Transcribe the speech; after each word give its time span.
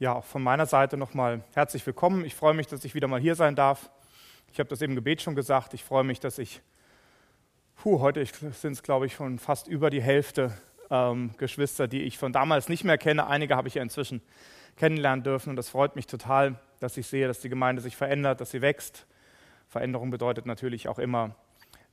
Ja, 0.00 0.14
auch 0.14 0.24
von 0.24 0.42
meiner 0.42 0.66
Seite 0.66 0.96
nochmal 0.96 1.44
herzlich 1.54 1.86
willkommen. 1.86 2.24
Ich 2.24 2.34
freue 2.34 2.52
mich, 2.52 2.66
dass 2.66 2.84
ich 2.84 2.96
wieder 2.96 3.06
mal 3.06 3.20
hier 3.20 3.36
sein 3.36 3.54
darf. 3.54 3.90
Ich 4.50 4.58
habe 4.58 4.68
das 4.68 4.82
im 4.82 4.96
Gebet 4.96 5.22
schon 5.22 5.36
gesagt. 5.36 5.72
Ich 5.72 5.84
freue 5.84 6.02
mich, 6.02 6.18
dass 6.18 6.38
ich, 6.38 6.62
puh, 7.76 8.00
heute 8.00 8.26
sind 8.26 8.72
es, 8.72 8.82
glaube 8.82 9.06
ich, 9.06 9.14
schon 9.14 9.38
fast 9.38 9.68
über 9.68 9.90
die 9.90 10.02
Hälfte 10.02 10.52
ähm, 10.90 11.30
Geschwister, 11.38 11.86
die 11.86 12.02
ich 12.02 12.18
von 12.18 12.32
damals 12.32 12.68
nicht 12.68 12.82
mehr 12.82 12.98
kenne. 12.98 13.28
Einige 13.28 13.54
habe 13.54 13.68
ich 13.68 13.74
ja 13.74 13.82
inzwischen 13.82 14.20
kennenlernen 14.74 15.22
dürfen 15.22 15.50
und 15.50 15.56
das 15.56 15.68
freut 15.68 15.94
mich 15.94 16.08
total, 16.08 16.58
dass 16.80 16.96
ich 16.96 17.06
sehe, 17.06 17.28
dass 17.28 17.38
die 17.38 17.48
Gemeinde 17.48 17.80
sich 17.80 17.94
verändert, 17.94 18.40
dass 18.40 18.50
sie 18.50 18.62
wächst. 18.62 19.06
Veränderung 19.68 20.10
bedeutet 20.10 20.44
natürlich 20.44 20.88
auch 20.88 20.98
immer, 20.98 21.36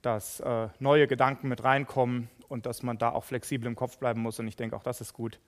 dass 0.02 0.39
äh, 0.39 0.70
neue 0.79 1.05
Gedanken 1.05 1.49
mit 1.49 1.63
reinkommen 1.63 2.29
und 2.47 2.65
dass 2.65 2.81
man 2.81 2.97
da 2.97 3.11
auch 3.11 3.25
flexibel 3.25 3.68
im 3.68 3.75
Kopf 3.75 3.99
bleiben 3.99 4.21
muss 4.21 4.39
und 4.39 4.47
ich 4.47 4.55
denke, 4.55 4.75
auch 4.75 4.83
das 4.83 5.02
ist 5.02 5.13
gut. 5.13 5.39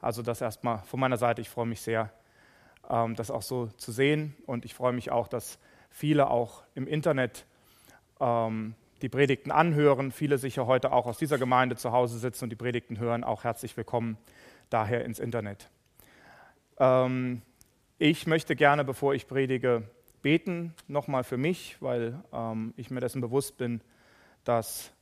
Also 0.00 0.22
das 0.22 0.40
erstmal 0.40 0.78
von 0.80 1.00
meiner 1.00 1.16
Seite. 1.16 1.40
Ich 1.40 1.48
freue 1.48 1.66
mich 1.66 1.80
sehr, 1.80 2.12
ähm, 2.88 3.14
das 3.14 3.30
auch 3.30 3.42
so 3.42 3.66
zu 3.76 3.92
sehen. 3.92 4.34
Und 4.46 4.64
ich 4.64 4.74
freue 4.74 4.92
mich 4.92 5.10
auch, 5.10 5.28
dass 5.28 5.58
viele 5.90 6.30
auch 6.30 6.62
im 6.74 6.86
Internet 6.86 7.46
ähm, 8.20 8.74
die 9.02 9.08
Predigten 9.08 9.50
anhören. 9.50 10.12
Viele 10.12 10.38
sicher 10.38 10.66
heute 10.66 10.92
auch 10.92 11.06
aus 11.06 11.18
dieser 11.18 11.38
Gemeinde 11.38 11.76
zu 11.76 11.92
Hause 11.92 12.18
sitzen 12.18 12.44
und 12.44 12.50
die 12.50 12.56
Predigten 12.56 12.98
hören. 12.98 13.24
Auch 13.24 13.44
herzlich 13.44 13.76
willkommen 13.76 14.16
daher 14.70 15.04
ins 15.04 15.18
Internet. 15.18 15.70
Ähm, 16.78 17.42
ich 17.98 18.26
möchte 18.26 18.56
gerne, 18.56 18.84
bevor 18.84 19.14
ich 19.14 19.26
predige, 19.26 19.88
beten, 20.20 20.74
nochmal 20.88 21.24
für 21.24 21.36
mich, 21.36 21.76
weil 21.80 22.18
ich 22.76 22.90
mir 22.90 23.00
dessen 23.00 23.20
bewusst 23.20 23.58
bin, 23.58 23.80
dass 24.44 24.92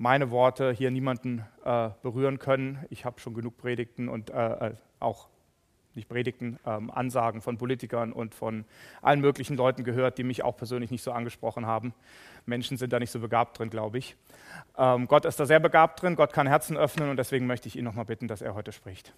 meine 0.00 0.30
Worte 0.30 0.72
hier 0.72 0.90
niemanden 0.90 1.44
äh, 1.62 1.90
berühren 2.02 2.38
können. 2.38 2.78
Ich 2.88 3.04
habe 3.04 3.20
schon 3.20 3.34
genug 3.34 3.58
Predigten 3.58 4.08
und 4.08 4.30
äh, 4.30 4.68
äh, 4.68 4.74
auch 4.98 5.28
nicht 5.94 6.08
Predigten, 6.08 6.58
ähm, 6.64 6.90
Ansagen 6.90 7.42
von 7.42 7.58
Politikern 7.58 8.14
und 8.14 8.34
von 8.34 8.64
allen 9.02 9.20
möglichen 9.20 9.58
Leuten 9.58 9.84
gehört, 9.84 10.16
die 10.16 10.24
mich 10.24 10.42
auch 10.42 10.56
persönlich 10.56 10.90
nicht 10.90 11.02
so 11.02 11.12
angesprochen 11.12 11.66
haben. 11.66 11.92
Menschen 12.46 12.78
sind 12.78 12.94
da 12.94 12.98
nicht 12.98 13.10
so 13.10 13.20
begabt 13.20 13.58
drin, 13.58 13.68
glaube 13.68 13.98
ich. 13.98 14.16
Ähm, 14.78 15.06
Gott 15.06 15.26
ist 15.26 15.38
da 15.38 15.44
sehr 15.44 15.60
begabt 15.60 16.00
drin, 16.00 16.16
Gott 16.16 16.32
kann 16.32 16.46
Herzen 16.46 16.78
öffnen 16.78 17.10
und 17.10 17.18
deswegen 17.18 17.46
möchte 17.46 17.68
ich 17.68 17.76
ihn 17.76 17.84
nochmal 17.84 18.06
bitten, 18.06 18.26
dass 18.26 18.40
er 18.40 18.54
heute 18.54 18.72
spricht. 18.72 19.12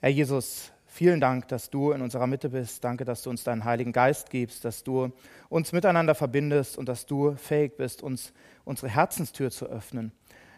Herr 0.00 0.10
Jesus, 0.10 0.71
Vielen 0.94 1.22
Dank, 1.22 1.48
dass 1.48 1.70
du 1.70 1.92
in 1.92 2.02
unserer 2.02 2.26
Mitte 2.26 2.50
bist. 2.50 2.84
Danke, 2.84 3.06
dass 3.06 3.22
du 3.22 3.30
uns 3.30 3.44
deinen 3.44 3.64
Heiligen 3.64 3.92
Geist 3.92 4.28
gibst, 4.28 4.62
dass 4.66 4.84
du 4.84 5.10
uns 5.48 5.72
miteinander 5.72 6.14
verbindest 6.14 6.76
und 6.76 6.86
dass 6.86 7.06
du 7.06 7.34
fähig 7.34 7.78
bist, 7.78 8.02
uns 8.02 8.34
unsere 8.66 8.90
Herzenstür 8.90 9.50
zu 9.50 9.64
öffnen, 9.64 10.12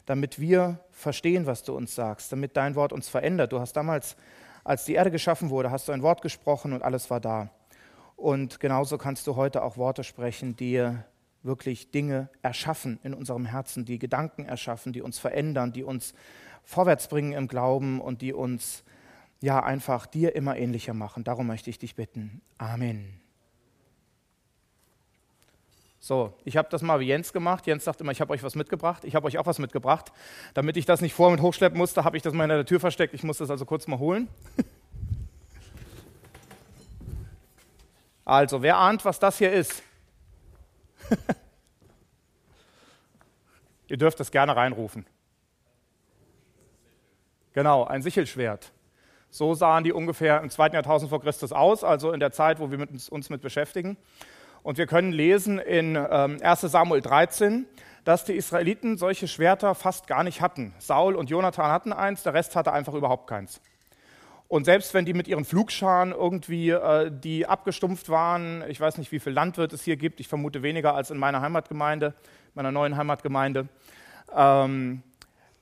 damit 0.07 0.41
wir 0.41 0.81
verstehen, 0.91 1.47
was 1.47 1.63
du 1.63 1.77
uns 1.77 1.95
sagst, 1.95 2.33
damit 2.33 2.57
dein 2.57 2.75
Wort 2.75 2.93
uns 2.93 3.09
verändert. 3.09 3.53
Du 3.53 3.61
hast 3.61 3.75
damals, 3.75 4.17
als 4.65 4.85
die 4.85 4.95
Erde 4.95 5.13
geschaffen 5.13 5.51
wurde, 5.51 5.71
hast 5.71 5.87
du 5.87 5.93
ein 5.93 6.03
Wort 6.03 6.21
gesprochen 6.21 6.73
und 6.73 6.83
alles 6.83 7.11
war 7.11 7.21
da. 7.21 7.51
Und 8.17 8.59
genauso 8.59 8.99
kannst 8.99 9.29
du 9.29 9.37
heute 9.37 9.63
auch 9.63 9.77
Worte 9.77 10.03
sprechen, 10.03 10.57
die 10.57 10.85
wirklich 11.45 11.93
Dinge 11.93 12.29
erschaffen 12.43 12.99
in 13.05 13.15
unserem 13.15 13.47
Herzen, 13.47 13.85
die 13.85 14.01
Gedanken 14.01 14.47
erschaffen, 14.47 14.93
die 14.93 15.01
uns 15.01 15.21
verändern, 15.21 15.73
die 15.73 15.85
uns 15.85 16.13
vorwärts 16.65 17.07
bringen 17.07 17.35
im 17.35 17.47
Glauben 17.47 18.01
und 18.01 18.21
die 18.21 18.33
uns 18.33 18.83
ja 19.45 19.63
einfach 19.63 20.07
dir 20.07 20.35
immer 20.35 20.57
ähnlicher 20.57 20.95
machen. 20.95 21.23
Darum 21.23 21.47
möchte 21.47 21.69
ich 21.69 21.79
dich 21.79 21.95
bitten. 21.95 22.41
Amen. 22.57 23.21
So, 26.01 26.33
ich 26.45 26.57
habe 26.57 26.69
das 26.71 26.81
mal 26.83 26.99
wie 27.01 27.05
Jens 27.05 27.33
gemacht. 27.33 27.67
Jens 27.67 27.85
sagt 27.85 28.01
immer, 28.01 28.13
ich 28.13 28.23
habe 28.23 28.33
euch 28.33 28.43
was 28.43 28.55
mitgebracht. 28.55 29.05
Ich 29.05 29.15
habe 29.15 29.27
euch 29.27 29.37
auch 29.39 29.47
was 29.47 29.59
mitgebracht. 29.59 30.13
Damit 30.55 30.79
ich 30.79 30.87
das 30.87 31.03
nicht 31.03 31.13
vor 31.13 31.31
mit 31.31 31.43
hochschleppen 31.43 31.79
musste, 31.79 32.05
habe 32.05 32.17
ich 32.17 32.23
das 32.23 32.33
mal 32.33 32.45
in 32.45 32.51
der 32.51 32.65
Tür 32.65 32.81
versteckt. 32.81 33.13
Ich 33.13 33.23
muss 33.23 33.37
das 33.39 33.51
also 33.51 33.65
kurz 33.65 33.87
mal 33.87 33.99
holen. 33.99 34.29
Also, 38.27 38.63
wer 38.63 38.79
ahnt, 38.79 39.05
was 39.05 39.19
das 39.19 39.37
hier 39.37 39.53
ist? 39.53 39.83
Ihr 43.87 43.99
dürft 43.99 44.19
es 44.19 44.31
gerne 44.31 44.57
reinrufen. 44.57 45.05
Genau, 47.53 47.85
ein 47.85 48.01
Sichelschwert. 48.01 48.73
So 49.35 49.53
sahen 49.53 49.83
die 49.83 49.93
ungefähr 49.93 50.41
im 50.43 50.49
zweiten 50.49 50.77
Jahrtausend 50.77 51.11
vor 51.11 51.21
Christus 51.21 51.51
aus, 51.51 51.83
also 51.83 52.13
in 52.13 52.21
der 52.21 52.31
Zeit, 52.31 52.61
wo 52.61 52.71
wir 52.71 52.79
mit 52.79 52.93
uns, 52.93 53.09
uns 53.09 53.31
mit 53.31 53.43
beschäftigen. 53.43 53.97
Und 54.63 54.79
wir 54.79 54.87
können 54.87 55.11
lesen 55.11 55.59
in 55.59 55.97
ähm, 55.97 56.39
1 56.41 56.61
Samuel 56.61 57.01
13, 57.01 57.67
dass 58.05 58.25
die 58.25 58.35
Israeliten 58.35 58.97
solche 58.97 59.27
Schwerter 59.27 59.75
fast 59.75 60.07
gar 60.07 60.23
nicht 60.23 60.41
hatten. 60.41 60.73
Saul 60.79 61.17
und 61.17 61.31
Jonathan 61.31 61.73
hatten 61.73 61.93
eins, 61.93 62.23
der 62.23 62.33
Rest 62.33 62.55
hatte 62.55 62.73
einfach 62.73 62.95
überhaupt 62.95 63.27
keins. 63.27 63.61
Und 64.47 64.67
selbst 64.67 64.95
wenn 64.95 65.05
die 65.05 65.15
mit 65.15 65.27
ihren 65.27 65.45
Flugscharen 65.45 66.13
irgendwie, 66.13 66.71
äh, 66.71 67.11
die 67.11 67.45
abgestumpft 67.45 68.11
waren, 68.11 68.63
ich 68.69 68.81
weiß 68.81 68.99
nicht, 68.99 69.11
wie 69.11 69.19
viel 69.19 69.33
Landwirt 69.33 69.73
es 69.73 69.83
hier 69.83 69.97
gibt, 69.97 70.21
ich 70.21 70.29
vermute 70.29 70.63
weniger 70.63 70.95
als 70.95 71.11
in 71.11 71.19
meiner 71.19 71.41
Heimatgemeinde, 71.41 72.15
meiner 72.55 72.71
neuen 72.71 72.97
Heimatgemeinde, 72.97 73.67
ähm, 74.33 75.03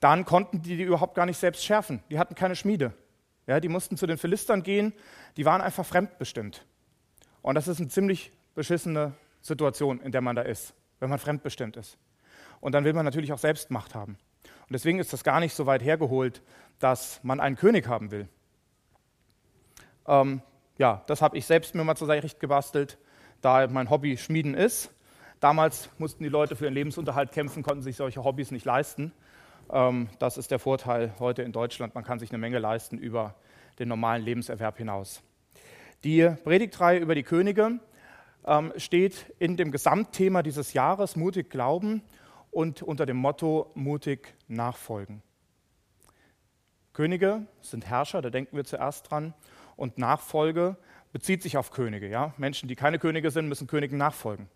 dann 0.00 0.27
konnten 0.27 0.61
die 0.61 0.77
die 0.77 0.82
überhaupt 0.82 1.15
gar 1.15 1.25
nicht 1.25 1.38
selbst 1.38 1.65
schärfen. 1.65 2.03
Die 2.11 2.19
hatten 2.19 2.34
keine 2.34 2.55
Schmiede. 2.55 2.93
Ja, 3.47 3.60
die 3.60 3.69
mussten 3.69 3.97
zu 3.97 4.06
den 4.06 4.19
Philistern 4.19 4.62
gehen, 4.62 4.92
die 5.36 5.44
waren 5.44 5.60
einfach 5.60 5.84
fremdbestimmt. 5.84 6.64
Und 7.42 7.56
das 7.56 7.69
ist 7.69 7.80
eine 7.80 7.88
ziemlich 7.88 8.32
beschissene 8.54 9.14
Situation, 9.41 10.00
in 10.00 10.12
der 10.12 10.20
man 10.20 10.36
da 10.36 10.42
ist, 10.42 10.75
wenn 11.00 11.10
man 11.10 11.19
fremdbestimmt 11.19 11.76
ist. 11.76 11.98
Und 12.60 12.72
dann 12.72 12.84
will 12.84 12.92
man 12.92 13.04
natürlich 13.04 13.32
auch 13.32 13.38
selbst 13.38 13.70
Macht 13.70 13.94
haben. 13.94 14.16
Und 14.44 14.72
deswegen 14.72 15.00
ist 15.00 15.12
das 15.12 15.25
gar 15.25 15.41
nicht 15.41 15.54
so 15.54 15.66
weit 15.66 15.82
hergeholt, 15.82 16.42
dass 16.78 17.22
man 17.25 17.41
einen 17.41 17.56
König 17.56 17.88
haben 17.88 18.10
will. 18.12 18.28
Ähm, 20.06 20.42
ja, 20.78 21.02
das 21.06 21.22
habe 21.22 21.36
ich 21.36 21.47
selbst 21.47 21.75
mir 21.75 21.84
mal 21.84 21.97
zur 21.97 22.08
Recht 22.08 22.41
gebastelt, 22.41 22.98
da 23.41 23.66
mein 23.66 23.91
Hobby 23.91 24.16
Schmieden 24.16 24.54
ist. 24.54 24.91
Damals 25.41 25.91
mussten 25.98 26.22
die 26.22 26.28
Leute 26.28 26.54
für 26.54 26.66
ihren 26.66 26.75
Lebensunterhalt 26.75 27.32
kämpfen, 27.32 27.64
konnten 27.64 27.82
sich 27.82 27.97
solche 27.97 28.22
Hobbys 28.22 28.52
nicht 28.52 28.64
leisten. 28.64 29.12
Ähm, 29.72 30.09
das 30.19 30.37
ist 30.37 30.50
der 30.50 30.59
Vorteil 30.59 31.15
heute 31.19 31.43
in 31.43 31.53
Deutschland. 31.53 31.94
Man 31.94 32.05
kann 32.05 32.19
sich 32.19 32.31
eine 32.31 32.38
Menge 32.38 32.59
leisten 32.59 32.99
über 32.99 33.34
den 33.78 33.88
normalen 33.88 34.22
Lebenserwerb 34.22 34.77
hinaus. 34.77 35.22
Die 36.05 36.28
Predigtreihe 36.44 36.99
über 36.99 37.15
die 37.15 37.22
Könige 37.22 37.81
ähm, 38.44 38.72
steht 38.77 39.34
in 39.38 39.56
dem 39.56 39.72
Gesamtthema 39.72 40.43
dieses 40.43 40.75
Jahres 40.75 41.16
mutig 41.16 41.49
glauben 41.49 42.03
und 42.50 42.82
unter 42.82 43.06
dem 43.06 43.16
Motto 43.16 43.71
mutig 43.75 44.34
nachfolgen. 44.47 45.22
Könige 46.93 47.47
sind 47.62 47.87
Herrscher, 47.87 48.21
da 48.21 48.28
denken 48.28 48.55
wir 48.55 48.65
zuerst 48.65 49.11
dran, 49.11 49.32
und 49.77 49.97
Nachfolge 49.97 50.77
bezieht 51.12 51.43
sich 51.43 51.56
auf 51.56 51.71
Könige. 51.71 52.09
Ja? 52.09 52.34
Menschen, 52.37 52.69
die 52.69 52.77
keine 52.77 52.99
Könige 52.99 53.31
sind, 53.31 53.49
müssen 53.49 53.66
Königen 53.66 53.97
nachfolgen. 53.97 54.49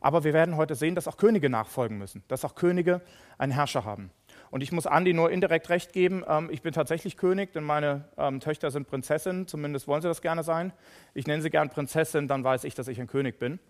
Aber 0.00 0.24
wir 0.24 0.32
werden 0.32 0.56
heute 0.56 0.74
sehen, 0.74 0.96
dass 0.96 1.06
auch 1.06 1.18
Könige 1.18 1.48
nachfolgen 1.48 1.98
müssen, 1.98 2.24
dass 2.26 2.44
auch 2.44 2.56
Könige 2.56 3.00
einen 3.38 3.52
Herrscher 3.52 3.84
haben. 3.84 4.10
Und 4.50 4.62
ich 4.62 4.72
muss 4.72 4.86
Andi 4.86 5.12
nur 5.12 5.30
indirekt 5.30 5.68
recht 5.68 5.92
geben, 5.92 6.24
ähm, 6.26 6.48
ich 6.50 6.62
bin 6.62 6.72
tatsächlich 6.72 7.16
König, 7.16 7.52
denn 7.52 7.62
meine 7.62 8.08
ähm, 8.18 8.40
Töchter 8.40 8.70
sind 8.70 8.88
Prinzessinnen, 8.88 9.46
zumindest 9.46 9.86
wollen 9.86 10.02
sie 10.02 10.08
das 10.08 10.22
gerne 10.22 10.42
sein. 10.42 10.72
Ich 11.14 11.26
nenne 11.26 11.42
sie 11.42 11.50
gern 11.50 11.70
Prinzessin, 11.70 12.26
dann 12.26 12.42
weiß 12.42 12.64
ich, 12.64 12.74
dass 12.74 12.88
ich 12.88 13.00
ein 13.00 13.06
König 13.06 13.38
bin. 13.38 13.60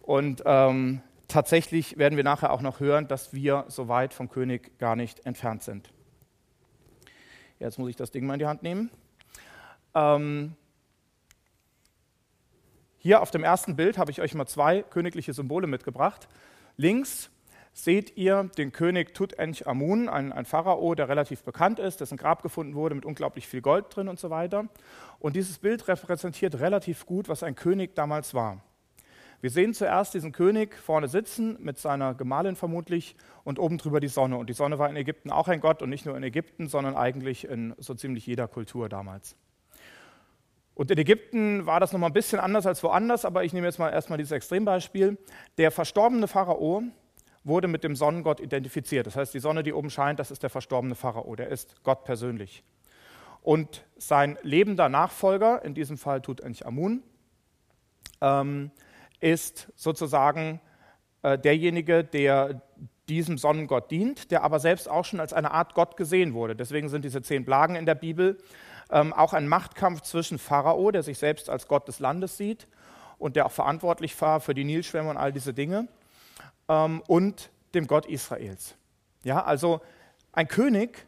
Und 0.00 0.42
ähm, 0.46 1.00
tatsächlich 1.26 1.98
werden 1.98 2.16
wir 2.16 2.24
nachher 2.24 2.52
auch 2.52 2.60
noch 2.60 2.78
hören, 2.78 3.08
dass 3.08 3.34
wir 3.34 3.64
so 3.66 3.88
weit 3.88 4.14
vom 4.14 4.28
König 4.28 4.78
gar 4.78 4.94
nicht 4.94 5.26
entfernt 5.26 5.64
sind. 5.64 5.92
Jetzt 7.58 7.78
muss 7.78 7.90
ich 7.90 7.96
das 7.96 8.12
Ding 8.12 8.24
mal 8.24 8.34
in 8.34 8.40
die 8.40 8.46
Hand 8.46 8.62
nehmen. 8.62 8.90
Ähm, 9.94 10.54
hier 12.98 13.22
auf 13.22 13.32
dem 13.32 13.42
ersten 13.42 13.74
Bild 13.74 13.98
habe 13.98 14.12
ich 14.12 14.20
euch 14.20 14.34
mal 14.34 14.46
zwei 14.46 14.82
königliche 14.82 15.32
Symbole 15.32 15.66
mitgebracht. 15.66 16.28
Links 16.76 17.31
seht 17.72 18.16
ihr 18.16 18.50
den 18.58 18.72
König 18.72 19.14
Tutanchamun, 19.14 20.08
ein, 20.08 20.32
ein 20.32 20.44
Pharao, 20.44 20.94
der 20.94 21.08
relativ 21.08 21.42
bekannt 21.42 21.78
ist, 21.78 22.00
dessen 22.00 22.18
Grab 22.18 22.42
gefunden 22.42 22.74
wurde 22.74 22.94
mit 22.94 23.04
unglaublich 23.04 23.48
viel 23.48 23.62
Gold 23.62 23.86
drin 23.88 24.08
und 24.08 24.20
so 24.20 24.30
weiter. 24.30 24.66
Und 25.18 25.36
dieses 25.36 25.58
Bild 25.58 25.88
repräsentiert 25.88 26.60
relativ 26.60 27.06
gut, 27.06 27.28
was 27.28 27.42
ein 27.42 27.54
König 27.54 27.94
damals 27.94 28.34
war. 28.34 28.60
Wir 29.40 29.50
sehen 29.50 29.74
zuerst 29.74 30.14
diesen 30.14 30.30
König 30.30 30.76
vorne 30.76 31.08
sitzen, 31.08 31.56
mit 31.60 31.76
seiner 31.76 32.14
Gemahlin 32.14 32.54
vermutlich, 32.54 33.16
und 33.42 33.58
oben 33.58 33.76
drüber 33.76 33.98
die 33.98 34.06
Sonne. 34.06 34.36
Und 34.36 34.48
die 34.48 34.52
Sonne 34.52 34.78
war 34.78 34.88
in 34.88 34.94
Ägypten 34.94 35.32
auch 35.32 35.48
ein 35.48 35.58
Gott 35.58 35.82
und 35.82 35.90
nicht 35.90 36.06
nur 36.06 36.16
in 36.16 36.22
Ägypten, 36.22 36.68
sondern 36.68 36.94
eigentlich 36.94 37.48
in 37.48 37.74
so 37.78 37.94
ziemlich 37.94 38.24
jeder 38.24 38.46
Kultur 38.46 38.88
damals. 38.88 39.34
Und 40.74 40.90
in 40.90 40.98
Ägypten 40.98 41.66
war 41.66 41.80
das 41.80 41.92
nochmal 41.92 42.10
ein 42.10 42.14
bisschen 42.14 42.38
anders 42.38 42.66
als 42.66 42.82
woanders, 42.84 43.24
aber 43.24 43.42
ich 43.42 43.52
nehme 43.52 43.66
jetzt 43.66 43.78
mal 43.78 43.90
erstmal 43.90 44.16
dieses 44.16 44.30
Extrembeispiel. 44.30 45.18
Der 45.58 45.72
verstorbene 45.72 46.28
Pharao 46.28 46.84
wurde 47.44 47.68
mit 47.68 47.84
dem 47.84 47.96
Sonnengott 47.96 48.40
identifiziert. 48.40 49.06
Das 49.06 49.16
heißt, 49.16 49.34
die 49.34 49.40
Sonne, 49.40 49.62
die 49.62 49.72
oben 49.72 49.90
scheint, 49.90 50.18
das 50.18 50.30
ist 50.30 50.42
der 50.42 50.50
verstorbene 50.50 50.94
Pharao, 50.94 51.34
der 51.34 51.48
ist 51.48 51.82
Gott 51.82 52.04
persönlich. 52.04 52.62
Und 53.42 53.84
sein 53.96 54.38
lebender 54.42 54.88
Nachfolger, 54.88 55.64
in 55.64 55.74
diesem 55.74 55.98
Fall 55.98 56.22
Tutanchamun, 56.22 57.02
ähm, 58.20 58.70
ist 59.20 59.72
sozusagen 59.74 60.60
äh, 61.22 61.38
derjenige, 61.38 62.04
der 62.04 62.62
diesem 63.08 63.36
Sonnengott 63.36 63.90
dient, 63.90 64.30
der 64.30 64.44
aber 64.44 64.60
selbst 64.60 64.88
auch 64.88 65.04
schon 65.04 65.20
als 65.20 65.32
eine 65.32 65.50
Art 65.50 65.74
Gott 65.74 65.96
gesehen 65.96 66.34
wurde. 66.34 66.54
Deswegen 66.54 66.88
sind 66.88 67.04
diese 67.04 67.20
zehn 67.20 67.44
Plagen 67.44 67.74
in 67.74 67.84
der 67.84 67.96
Bibel 67.96 68.38
ähm, 68.90 69.12
auch 69.12 69.32
ein 69.32 69.48
Machtkampf 69.48 70.02
zwischen 70.02 70.38
Pharao, 70.38 70.90
der 70.92 71.02
sich 71.02 71.18
selbst 71.18 71.50
als 71.50 71.66
Gott 71.66 71.88
des 71.88 71.98
Landes 71.98 72.36
sieht 72.36 72.68
und 73.18 73.36
der 73.36 73.46
auch 73.46 73.52
verantwortlich 73.52 74.18
war 74.20 74.40
für 74.40 74.54
die 74.54 74.64
Nilschwämme 74.64 75.10
und 75.10 75.16
all 75.16 75.32
diese 75.32 75.52
Dinge, 75.52 75.88
ähm, 76.72 77.02
und 77.06 77.50
dem 77.74 77.86
Gott 77.86 78.06
Israels. 78.06 78.76
Ja, 79.24 79.44
also 79.44 79.80
ein 80.32 80.48
König 80.48 81.06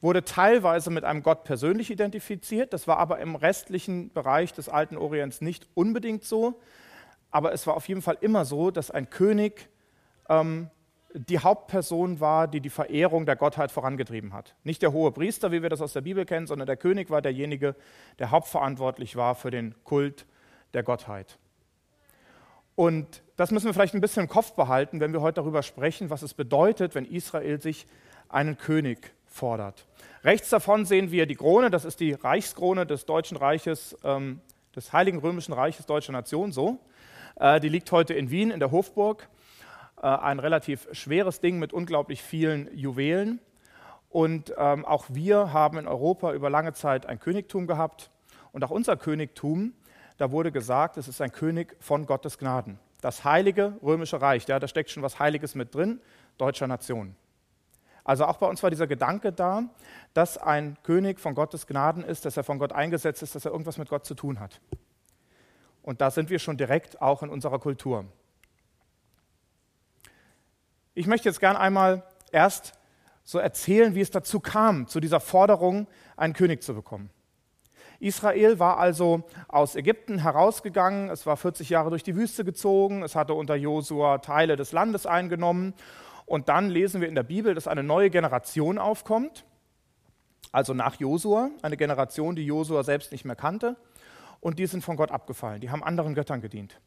wurde 0.00 0.24
teilweise 0.24 0.90
mit 0.90 1.04
einem 1.04 1.22
Gott 1.22 1.44
persönlich 1.44 1.90
identifiziert, 1.90 2.72
das 2.72 2.86
war 2.86 2.98
aber 2.98 3.18
im 3.18 3.34
restlichen 3.34 4.12
Bereich 4.12 4.52
des 4.52 4.68
alten 4.68 4.96
Orients 4.96 5.40
nicht 5.40 5.66
unbedingt 5.74 6.24
so, 6.24 6.60
aber 7.30 7.52
es 7.52 7.66
war 7.66 7.74
auf 7.74 7.88
jeden 7.88 8.02
Fall 8.02 8.18
immer 8.20 8.44
so, 8.44 8.70
dass 8.70 8.90
ein 8.90 9.10
König 9.10 9.68
ähm, 10.28 10.70
die 11.12 11.38
Hauptperson 11.38 12.20
war, 12.20 12.46
die 12.46 12.60
die 12.60 12.70
Verehrung 12.70 13.26
der 13.26 13.36
Gottheit 13.36 13.72
vorangetrieben 13.72 14.32
hat. 14.32 14.54
Nicht 14.64 14.82
der 14.82 14.92
hohe 14.92 15.12
Priester, 15.12 15.50
wie 15.50 15.62
wir 15.62 15.70
das 15.70 15.80
aus 15.80 15.94
der 15.94 16.02
Bibel 16.02 16.26
kennen, 16.26 16.46
sondern 16.46 16.66
der 16.66 16.76
König 16.76 17.10
war 17.10 17.22
derjenige, 17.22 17.74
der 18.18 18.30
hauptverantwortlich 18.30 19.16
war 19.16 19.34
für 19.34 19.50
den 19.50 19.74
Kult 19.82 20.26
der 20.74 20.82
Gottheit. 20.82 21.38
Und 22.76 23.22
das 23.36 23.50
müssen 23.50 23.66
wir 23.66 23.74
vielleicht 23.74 23.94
ein 23.94 24.00
bisschen 24.00 24.24
im 24.24 24.28
Kopf 24.28 24.52
behalten, 24.52 25.00
wenn 25.00 25.12
wir 25.12 25.22
heute 25.22 25.36
darüber 25.36 25.62
sprechen, 25.62 26.10
was 26.10 26.22
es 26.22 26.34
bedeutet, 26.34 26.94
wenn 26.94 27.06
Israel 27.06 27.60
sich 27.60 27.86
einen 28.28 28.58
König 28.58 29.12
fordert. 29.26 29.86
Rechts 30.22 30.50
davon 30.50 30.84
sehen 30.84 31.10
wir 31.10 31.26
die 31.26 31.36
Krone, 31.36 31.70
das 31.70 31.84
ist 31.84 32.00
die 32.00 32.12
Reichskrone 32.12 32.86
des 32.86 33.06
Deutschen 33.06 33.36
Reiches, 33.36 33.96
ähm, 34.04 34.40
des 34.74 34.92
Heiligen 34.92 35.18
Römischen 35.18 35.54
Reiches 35.54 35.86
Deutscher 35.86 36.12
Nation, 36.12 36.52
so. 36.52 36.78
Äh, 37.36 37.60
die 37.60 37.68
liegt 37.68 37.90
heute 37.92 38.14
in 38.14 38.30
Wien 38.30 38.50
in 38.50 38.60
der 38.60 38.70
Hofburg. 38.70 39.28
Äh, 40.02 40.06
ein 40.06 40.38
relativ 40.38 40.86
schweres 40.92 41.40
Ding 41.40 41.58
mit 41.58 41.72
unglaublich 41.72 42.22
vielen 42.22 42.68
Juwelen. 42.76 43.40
Und 44.10 44.54
ähm, 44.58 44.84
auch 44.84 45.06
wir 45.08 45.52
haben 45.52 45.78
in 45.78 45.88
Europa 45.88 46.32
über 46.32 46.50
lange 46.50 46.74
Zeit 46.74 47.06
ein 47.06 47.20
Königtum 47.20 47.66
gehabt. 47.66 48.10
Und 48.52 48.64
auch 48.64 48.70
unser 48.70 48.96
Königtum, 48.96 49.74
da 50.16 50.30
wurde 50.30 50.52
gesagt, 50.52 50.96
es 50.96 51.08
ist 51.08 51.20
ein 51.20 51.32
König 51.32 51.76
von 51.80 52.06
Gottes 52.06 52.38
Gnaden. 52.38 52.78
Das 53.00 53.24
heilige 53.24 53.76
römische 53.82 54.20
Reich, 54.20 54.46
ja, 54.48 54.58
da 54.58 54.68
steckt 54.68 54.90
schon 54.90 55.02
was 55.02 55.18
Heiliges 55.18 55.54
mit 55.54 55.74
drin, 55.74 56.00
deutscher 56.38 56.66
Nation. 56.66 57.14
Also 58.04 58.24
auch 58.24 58.36
bei 58.38 58.46
uns 58.46 58.62
war 58.62 58.70
dieser 58.70 58.86
Gedanke 58.86 59.32
da, 59.32 59.64
dass 60.14 60.38
ein 60.38 60.76
König 60.84 61.18
von 61.18 61.34
Gottes 61.34 61.66
Gnaden 61.66 62.04
ist, 62.04 62.24
dass 62.24 62.36
er 62.36 62.44
von 62.44 62.58
Gott 62.58 62.72
eingesetzt 62.72 63.22
ist, 63.22 63.34
dass 63.34 63.44
er 63.44 63.50
irgendwas 63.50 63.78
mit 63.78 63.88
Gott 63.88 64.06
zu 64.06 64.14
tun 64.14 64.38
hat. 64.38 64.60
Und 65.82 66.00
da 66.00 66.10
sind 66.10 66.30
wir 66.30 66.38
schon 66.38 66.56
direkt 66.56 67.02
auch 67.02 67.22
in 67.22 67.28
unserer 67.28 67.58
Kultur. 67.58 68.06
Ich 70.94 71.06
möchte 71.06 71.28
jetzt 71.28 71.40
gern 71.40 71.56
einmal 71.56 72.04
erst 72.32 72.72
so 73.24 73.38
erzählen, 73.38 73.94
wie 73.94 74.00
es 74.00 74.10
dazu 74.10 74.40
kam, 74.40 74.86
zu 74.86 75.00
dieser 75.00 75.20
Forderung, 75.20 75.88
einen 76.16 76.32
König 76.32 76.62
zu 76.62 76.74
bekommen. 76.74 77.10
Israel 78.00 78.58
war 78.58 78.78
also 78.78 79.24
aus 79.48 79.74
Ägypten 79.74 80.18
herausgegangen, 80.18 81.10
es 81.10 81.26
war 81.26 81.36
40 81.36 81.70
Jahre 81.70 81.90
durch 81.90 82.02
die 82.02 82.16
Wüste 82.16 82.44
gezogen, 82.44 83.02
es 83.02 83.14
hatte 83.14 83.34
unter 83.34 83.56
Josua 83.56 84.18
Teile 84.18 84.56
des 84.56 84.72
Landes 84.72 85.06
eingenommen. 85.06 85.74
Und 86.26 86.48
dann 86.48 86.68
lesen 86.68 87.00
wir 87.00 87.08
in 87.08 87.14
der 87.14 87.22
Bibel, 87.22 87.54
dass 87.54 87.68
eine 87.68 87.82
neue 87.82 88.10
Generation 88.10 88.78
aufkommt, 88.78 89.44
also 90.52 90.74
nach 90.74 90.96
Josua, 90.96 91.50
eine 91.62 91.76
Generation, 91.76 92.36
die 92.36 92.44
Josua 92.44 92.82
selbst 92.82 93.12
nicht 93.12 93.24
mehr 93.24 93.36
kannte. 93.36 93.76
Und 94.40 94.58
die 94.58 94.66
sind 94.66 94.84
von 94.84 94.96
Gott 94.96 95.10
abgefallen, 95.10 95.60
die 95.60 95.70
haben 95.70 95.82
anderen 95.82 96.14
Göttern 96.14 96.40
gedient. 96.40 96.80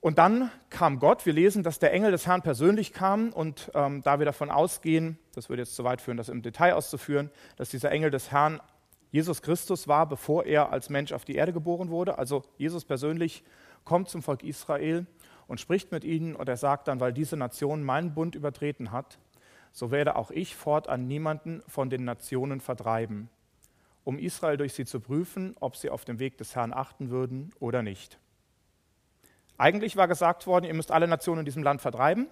Und 0.00 0.18
dann 0.18 0.50
kam 0.70 1.00
Gott. 1.00 1.26
Wir 1.26 1.32
lesen, 1.32 1.62
dass 1.62 1.80
der 1.80 1.92
Engel 1.92 2.12
des 2.12 2.26
Herrn 2.26 2.42
persönlich 2.42 2.92
kam. 2.92 3.32
Und 3.32 3.70
ähm, 3.74 4.02
da 4.02 4.18
wir 4.18 4.26
davon 4.26 4.50
ausgehen, 4.50 5.18
das 5.34 5.48
würde 5.48 5.62
jetzt 5.62 5.74
zu 5.74 5.84
weit 5.84 6.00
führen, 6.00 6.16
das 6.16 6.28
im 6.28 6.42
Detail 6.42 6.74
auszuführen, 6.74 7.30
dass 7.56 7.70
dieser 7.70 7.90
Engel 7.90 8.10
des 8.10 8.30
Herrn 8.30 8.60
Jesus 9.10 9.42
Christus 9.42 9.88
war, 9.88 10.06
bevor 10.06 10.44
er 10.44 10.70
als 10.70 10.90
Mensch 10.90 11.12
auf 11.12 11.24
die 11.24 11.34
Erde 11.34 11.52
geboren 11.52 11.88
wurde. 11.88 12.18
Also 12.18 12.44
Jesus 12.58 12.84
persönlich 12.84 13.42
kommt 13.84 14.08
zum 14.08 14.22
Volk 14.22 14.44
Israel 14.44 15.06
und 15.46 15.60
spricht 15.60 15.90
mit 15.90 16.04
ihnen. 16.04 16.36
Und 16.36 16.48
er 16.48 16.56
sagt 16.56 16.86
dann, 16.86 17.00
weil 17.00 17.12
diese 17.12 17.36
Nation 17.36 17.82
meinen 17.82 18.14
Bund 18.14 18.34
übertreten 18.34 18.92
hat, 18.92 19.18
so 19.72 19.90
werde 19.90 20.16
auch 20.16 20.30
ich 20.30 20.54
fortan 20.54 21.08
niemanden 21.08 21.62
von 21.66 21.90
den 21.90 22.04
Nationen 22.04 22.60
vertreiben, 22.60 23.28
um 24.04 24.18
Israel 24.18 24.56
durch 24.56 24.74
sie 24.74 24.84
zu 24.84 25.00
prüfen, 25.00 25.56
ob 25.60 25.76
sie 25.76 25.90
auf 25.90 26.04
dem 26.04 26.18
Weg 26.18 26.38
des 26.38 26.54
Herrn 26.54 26.72
achten 26.72 27.10
würden 27.10 27.52
oder 27.58 27.82
nicht. 27.82 28.18
Eigentlich 29.58 29.96
war 29.96 30.08
gesagt 30.08 30.46
worden, 30.46 30.64
ihr 30.64 30.74
müsst 30.74 30.92
alle 30.92 31.08
Nationen 31.08 31.40
in 31.40 31.44
diesem 31.44 31.62
Land 31.62 31.82
vertreiben, 31.82 32.28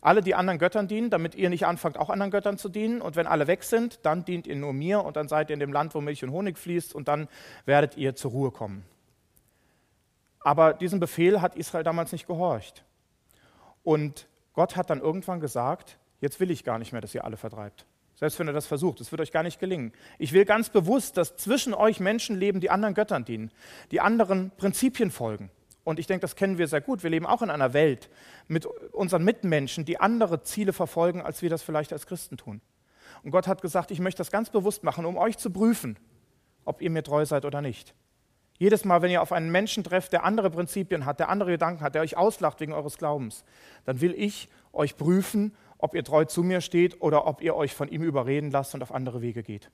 alle, 0.00 0.20
die 0.20 0.36
anderen 0.36 0.60
Göttern 0.60 0.86
dienen, 0.86 1.10
damit 1.10 1.34
ihr 1.34 1.50
nicht 1.50 1.66
anfangt, 1.66 1.98
auch 1.98 2.08
anderen 2.08 2.30
Göttern 2.30 2.56
zu 2.56 2.68
dienen. 2.68 3.02
Und 3.02 3.16
wenn 3.16 3.26
alle 3.26 3.48
weg 3.48 3.64
sind, 3.64 3.98
dann 4.04 4.24
dient 4.24 4.46
ihr 4.46 4.54
nur 4.54 4.72
mir 4.72 5.04
und 5.04 5.16
dann 5.16 5.26
seid 5.26 5.50
ihr 5.50 5.54
in 5.54 5.60
dem 5.60 5.72
Land, 5.72 5.94
wo 5.94 6.00
Milch 6.00 6.22
und 6.22 6.30
Honig 6.30 6.56
fließt 6.56 6.94
und 6.94 7.08
dann 7.08 7.28
werdet 7.66 7.96
ihr 7.96 8.14
zur 8.14 8.30
Ruhe 8.30 8.50
kommen. 8.52 8.84
Aber 10.40 10.72
diesem 10.72 11.00
Befehl 11.00 11.42
hat 11.42 11.56
Israel 11.56 11.82
damals 11.82 12.12
nicht 12.12 12.28
gehorcht. 12.28 12.84
Und 13.82 14.28
Gott 14.52 14.76
hat 14.76 14.88
dann 14.88 15.00
irgendwann 15.00 15.40
gesagt, 15.40 15.98
jetzt 16.20 16.38
will 16.38 16.50
ich 16.52 16.62
gar 16.62 16.78
nicht 16.78 16.92
mehr, 16.92 17.00
dass 17.00 17.14
ihr 17.14 17.24
alle 17.24 17.36
vertreibt. 17.36 17.84
Selbst 18.14 18.38
wenn 18.38 18.48
ihr 18.48 18.52
das 18.52 18.66
versucht, 18.66 19.00
es 19.00 19.10
wird 19.12 19.20
euch 19.20 19.32
gar 19.32 19.42
nicht 19.42 19.60
gelingen. 19.60 19.92
Ich 20.18 20.32
will 20.32 20.44
ganz 20.44 20.70
bewusst, 20.70 21.16
dass 21.16 21.36
zwischen 21.36 21.74
euch 21.74 22.00
Menschen 22.00 22.36
leben, 22.36 22.60
die 22.60 22.70
anderen 22.70 22.94
Göttern 22.94 23.24
dienen, 23.24 23.50
die 23.90 24.00
anderen 24.00 24.52
Prinzipien 24.56 25.10
folgen. 25.10 25.50
Und 25.88 25.98
ich 25.98 26.06
denke, 26.06 26.20
das 26.20 26.36
kennen 26.36 26.58
wir 26.58 26.68
sehr 26.68 26.82
gut. 26.82 27.02
Wir 27.02 27.08
leben 27.08 27.24
auch 27.24 27.40
in 27.40 27.48
einer 27.48 27.72
Welt 27.72 28.10
mit 28.46 28.66
unseren 28.66 29.24
Mitmenschen, 29.24 29.86
die 29.86 29.98
andere 29.98 30.42
Ziele 30.42 30.74
verfolgen, 30.74 31.22
als 31.22 31.40
wir 31.40 31.48
das 31.48 31.62
vielleicht 31.62 31.94
als 31.94 32.06
Christen 32.06 32.36
tun. 32.36 32.60
Und 33.22 33.30
Gott 33.30 33.48
hat 33.48 33.62
gesagt, 33.62 33.90
ich 33.90 33.98
möchte 33.98 34.18
das 34.18 34.30
ganz 34.30 34.50
bewusst 34.50 34.84
machen, 34.84 35.06
um 35.06 35.16
euch 35.16 35.38
zu 35.38 35.50
prüfen, 35.50 35.98
ob 36.66 36.82
ihr 36.82 36.90
mir 36.90 37.02
treu 37.02 37.24
seid 37.24 37.46
oder 37.46 37.62
nicht. 37.62 37.94
Jedes 38.58 38.84
Mal, 38.84 39.00
wenn 39.00 39.10
ihr 39.10 39.22
auf 39.22 39.32
einen 39.32 39.50
Menschen 39.50 39.82
trefft, 39.82 40.12
der 40.12 40.24
andere 40.24 40.50
Prinzipien 40.50 41.06
hat, 41.06 41.20
der 41.20 41.30
andere 41.30 41.52
Gedanken 41.52 41.82
hat, 41.82 41.94
der 41.94 42.02
euch 42.02 42.18
auslacht 42.18 42.60
wegen 42.60 42.74
eures 42.74 42.98
Glaubens, 42.98 43.46
dann 43.86 44.02
will 44.02 44.12
ich 44.12 44.50
euch 44.74 44.94
prüfen, 44.94 45.56
ob 45.78 45.94
ihr 45.94 46.04
treu 46.04 46.26
zu 46.26 46.42
mir 46.42 46.60
steht 46.60 47.00
oder 47.00 47.26
ob 47.26 47.40
ihr 47.40 47.56
euch 47.56 47.72
von 47.72 47.88
ihm 47.88 48.02
überreden 48.02 48.50
lasst 48.50 48.74
und 48.74 48.82
auf 48.82 48.92
andere 48.92 49.22
Wege 49.22 49.42
geht. 49.42 49.70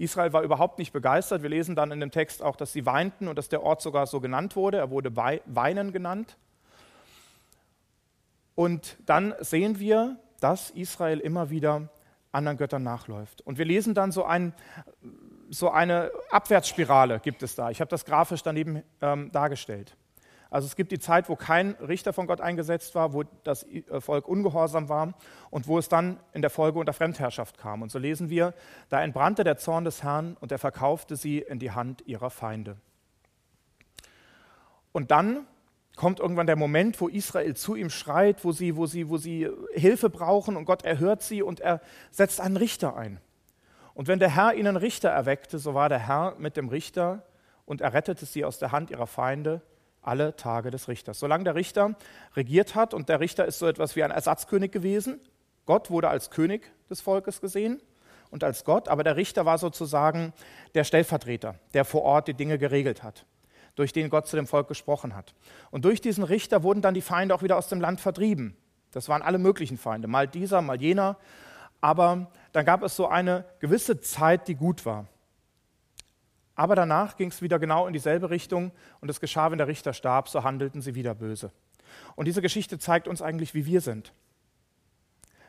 Israel 0.00 0.32
war 0.32 0.42
überhaupt 0.42 0.78
nicht 0.78 0.92
begeistert. 0.92 1.42
Wir 1.42 1.50
lesen 1.50 1.76
dann 1.76 1.92
in 1.92 2.00
dem 2.00 2.10
Text 2.10 2.42
auch, 2.42 2.56
dass 2.56 2.72
sie 2.72 2.86
weinten 2.86 3.28
und 3.28 3.36
dass 3.36 3.50
der 3.50 3.62
Ort 3.62 3.82
sogar 3.82 4.06
so 4.06 4.20
genannt 4.20 4.56
wurde. 4.56 4.78
Er 4.78 4.90
wurde 4.90 5.14
Weinen 5.14 5.92
genannt. 5.92 6.38
Und 8.54 8.96
dann 9.04 9.34
sehen 9.40 9.78
wir, 9.78 10.16
dass 10.40 10.70
Israel 10.70 11.20
immer 11.20 11.50
wieder 11.50 11.90
anderen 12.32 12.56
Göttern 12.56 12.82
nachläuft. 12.82 13.42
Und 13.42 13.58
wir 13.58 13.66
lesen 13.66 13.92
dann 13.92 14.10
so, 14.10 14.24
ein, 14.24 14.54
so 15.50 15.70
eine 15.70 16.10
Abwärtsspirale 16.30 17.20
gibt 17.20 17.42
es 17.42 17.54
da. 17.54 17.70
Ich 17.70 17.80
habe 17.82 17.90
das 17.90 18.06
grafisch 18.06 18.42
daneben 18.42 18.82
ähm, 19.02 19.30
dargestellt. 19.32 19.96
Also 20.50 20.66
es 20.66 20.74
gibt 20.74 20.90
die 20.90 20.98
Zeit, 20.98 21.28
wo 21.28 21.36
kein 21.36 21.76
Richter 21.76 22.12
von 22.12 22.26
Gott 22.26 22.40
eingesetzt 22.40 22.96
war, 22.96 23.12
wo 23.12 23.22
das 23.44 23.62
äh, 23.62 24.00
Volk 24.00 24.26
ungehorsam 24.26 24.88
war 24.88 25.14
und 25.50 25.68
wo 25.68 25.78
es 25.78 25.88
dann 25.88 26.18
in 26.32 26.42
der 26.42 26.50
Folge 26.50 26.78
unter 26.80 26.92
Fremdherrschaft 26.92 27.56
kam. 27.56 27.82
Und 27.82 27.92
so 27.92 27.98
lesen 27.98 28.30
wir, 28.30 28.52
da 28.88 29.00
entbrannte 29.00 29.44
der 29.44 29.56
Zorn 29.56 29.84
des 29.84 30.02
Herrn 30.02 30.36
und 30.40 30.50
er 30.50 30.58
verkaufte 30.58 31.16
sie 31.16 31.38
in 31.38 31.60
die 31.60 31.70
Hand 31.70 32.02
ihrer 32.06 32.30
Feinde. 32.30 32.76
Und 34.92 35.12
dann 35.12 35.46
kommt 35.94 36.18
irgendwann 36.18 36.48
der 36.48 36.56
Moment, 36.56 37.00
wo 37.00 37.06
Israel 37.06 37.54
zu 37.54 37.76
ihm 37.76 37.90
schreit, 37.90 38.44
wo 38.44 38.50
sie, 38.50 38.76
wo 38.76 38.86
sie, 38.86 39.08
wo 39.08 39.18
sie 39.18 39.48
Hilfe 39.74 40.10
brauchen 40.10 40.56
und 40.56 40.64
Gott 40.64 40.84
erhört 40.84 41.22
sie 41.22 41.42
und 41.42 41.60
er 41.60 41.80
setzt 42.10 42.40
einen 42.40 42.56
Richter 42.56 42.96
ein. 42.96 43.20
Und 43.94 44.08
wenn 44.08 44.18
der 44.18 44.34
Herr 44.34 44.54
ihnen 44.54 44.76
Richter 44.76 45.10
erweckte, 45.10 45.58
so 45.58 45.74
war 45.74 45.88
der 45.88 45.98
Herr 45.98 46.34
mit 46.38 46.56
dem 46.56 46.68
Richter 46.68 47.22
und 47.66 47.82
er 47.82 47.92
rettete 47.92 48.26
sie 48.26 48.44
aus 48.44 48.58
der 48.58 48.72
Hand 48.72 48.90
ihrer 48.90 49.06
Feinde 49.06 49.62
alle 50.02 50.36
Tage 50.36 50.70
des 50.70 50.88
Richters. 50.88 51.18
Solange 51.18 51.44
der 51.44 51.54
Richter 51.54 51.94
regiert 52.36 52.74
hat, 52.74 52.94
und 52.94 53.08
der 53.08 53.20
Richter 53.20 53.44
ist 53.44 53.58
so 53.58 53.66
etwas 53.66 53.96
wie 53.96 54.02
ein 54.02 54.10
Ersatzkönig 54.10 54.70
gewesen, 54.70 55.20
Gott 55.66 55.90
wurde 55.90 56.08
als 56.08 56.30
König 56.30 56.70
des 56.88 57.00
Volkes 57.00 57.40
gesehen 57.40 57.80
und 58.30 58.44
als 58.44 58.64
Gott, 58.64 58.88
aber 58.88 59.04
der 59.04 59.16
Richter 59.16 59.44
war 59.44 59.58
sozusagen 59.58 60.32
der 60.74 60.84
Stellvertreter, 60.84 61.56
der 61.74 61.84
vor 61.84 62.02
Ort 62.02 62.28
die 62.28 62.34
Dinge 62.34 62.58
geregelt 62.58 63.02
hat, 63.02 63.26
durch 63.74 63.92
den 63.92 64.10
Gott 64.10 64.26
zu 64.26 64.36
dem 64.36 64.46
Volk 64.46 64.68
gesprochen 64.68 65.14
hat. 65.14 65.34
Und 65.70 65.84
durch 65.84 66.00
diesen 66.00 66.24
Richter 66.24 66.62
wurden 66.62 66.82
dann 66.82 66.94
die 66.94 67.02
Feinde 67.02 67.34
auch 67.34 67.42
wieder 67.42 67.56
aus 67.56 67.68
dem 67.68 67.80
Land 67.80 68.00
vertrieben. 68.00 68.56
Das 68.92 69.08
waren 69.08 69.22
alle 69.22 69.38
möglichen 69.38 69.78
Feinde, 69.78 70.08
mal 70.08 70.26
dieser, 70.26 70.62
mal 70.62 70.80
jener. 70.80 71.16
Aber 71.80 72.30
dann 72.52 72.64
gab 72.64 72.82
es 72.82 72.96
so 72.96 73.06
eine 73.06 73.44
gewisse 73.60 74.00
Zeit, 74.00 74.48
die 74.48 74.54
gut 74.54 74.84
war. 74.84 75.06
Aber 76.60 76.74
danach 76.74 77.16
ging 77.16 77.30
es 77.30 77.40
wieder 77.40 77.58
genau 77.58 77.86
in 77.86 77.94
dieselbe 77.94 78.28
Richtung 78.28 78.70
und 79.00 79.08
es 79.08 79.18
geschah, 79.18 79.50
wenn 79.50 79.56
der 79.56 79.66
Richter 79.66 79.94
starb, 79.94 80.28
so 80.28 80.44
handelten 80.44 80.82
sie 80.82 80.94
wieder 80.94 81.14
böse. 81.14 81.52
Und 82.16 82.26
diese 82.26 82.42
Geschichte 82.42 82.78
zeigt 82.78 83.08
uns 83.08 83.22
eigentlich, 83.22 83.54
wie 83.54 83.64
wir 83.64 83.80
sind. 83.80 84.12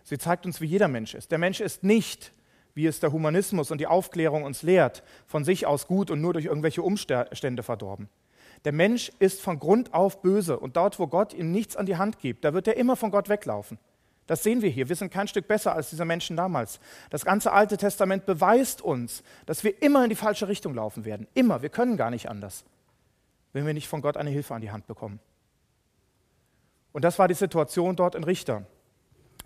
Sie 0.05 0.17
zeigt 0.17 0.45
uns, 0.45 0.61
wie 0.61 0.67
jeder 0.67 0.87
Mensch 0.87 1.13
ist. 1.13 1.29
Der 1.29 1.37
Mensch 1.37 1.59
ist 1.59 1.83
nicht, 1.83 2.31
wie 2.75 2.85
es 2.85 3.01
der 3.01 3.11
Humanismus 3.11 3.71
und 3.71 3.79
die 3.79 3.87
Aufklärung 3.87 4.45
uns 4.45 4.63
lehrt, 4.63 5.03
von 5.27 5.43
sich 5.43 5.67
aus 5.67 5.85
gut 5.85 6.11
und 6.11 6.21
nur 6.21 6.31
durch 6.31 6.45
irgendwelche 6.45 6.81
Umstände 6.81 7.61
verdorben. 7.61 8.07
Der 8.63 8.71
Mensch 8.71 9.11
ist 9.19 9.41
von 9.41 9.59
Grund 9.59 9.93
auf 9.93 10.21
böse 10.21 10.57
und 10.57 10.77
dort, 10.77 10.97
wo 10.97 11.07
Gott 11.07 11.33
ihm 11.33 11.51
nichts 11.51 11.75
an 11.75 11.87
die 11.87 11.97
Hand 11.97 12.19
gibt, 12.19 12.45
da 12.45 12.53
wird 12.53 12.69
er 12.69 12.77
immer 12.77 12.95
von 12.95 13.11
Gott 13.11 13.27
weglaufen. 13.27 13.79
Das 14.31 14.43
sehen 14.43 14.61
wir 14.61 14.69
hier. 14.69 14.87
Wir 14.87 14.95
sind 14.95 15.11
kein 15.11 15.27
Stück 15.27 15.49
besser 15.49 15.75
als 15.75 15.89
diese 15.89 16.05
Menschen 16.05 16.37
damals. 16.37 16.79
Das 17.09 17.25
ganze 17.25 17.51
Alte 17.51 17.75
Testament 17.75 18.25
beweist 18.25 18.81
uns, 18.81 19.23
dass 19.45 19.65
wir 19.65 19.83
immer 19.83 20.05
in 20.05 20.09
die 20.09 20.15
falsche 20.15 20.47
Richtung 20.47 20.73
laufen 20.73 21.03
werden. 21.03 21.27
Immer. 21.33 21.61
Wir 21.61 21.67
können 21.67 21.97
gar 21.97 22.09
nicht 22.09 22.29
anders, 22.29 22.63
wenn 23.51 23.65
wir 23.65 23.73
nicht 23.73 23.89
von 23.89 24.01
Gott 24.01 24.15
eine 24.15 24.29
Hilfe 24.29 24.55
an 24.55 24.61
die 24.61 24.71
Hand 24.71 24.87
bekommen. 24.87 25.19
Und 26.93 27.03
das 27.03 27.19
war 27.19 27.27
die 27.27 27.33
Situation 27.33 27.97
dort 27.97 28.15
in 28.15 28.23
Richter. 28.23 28.63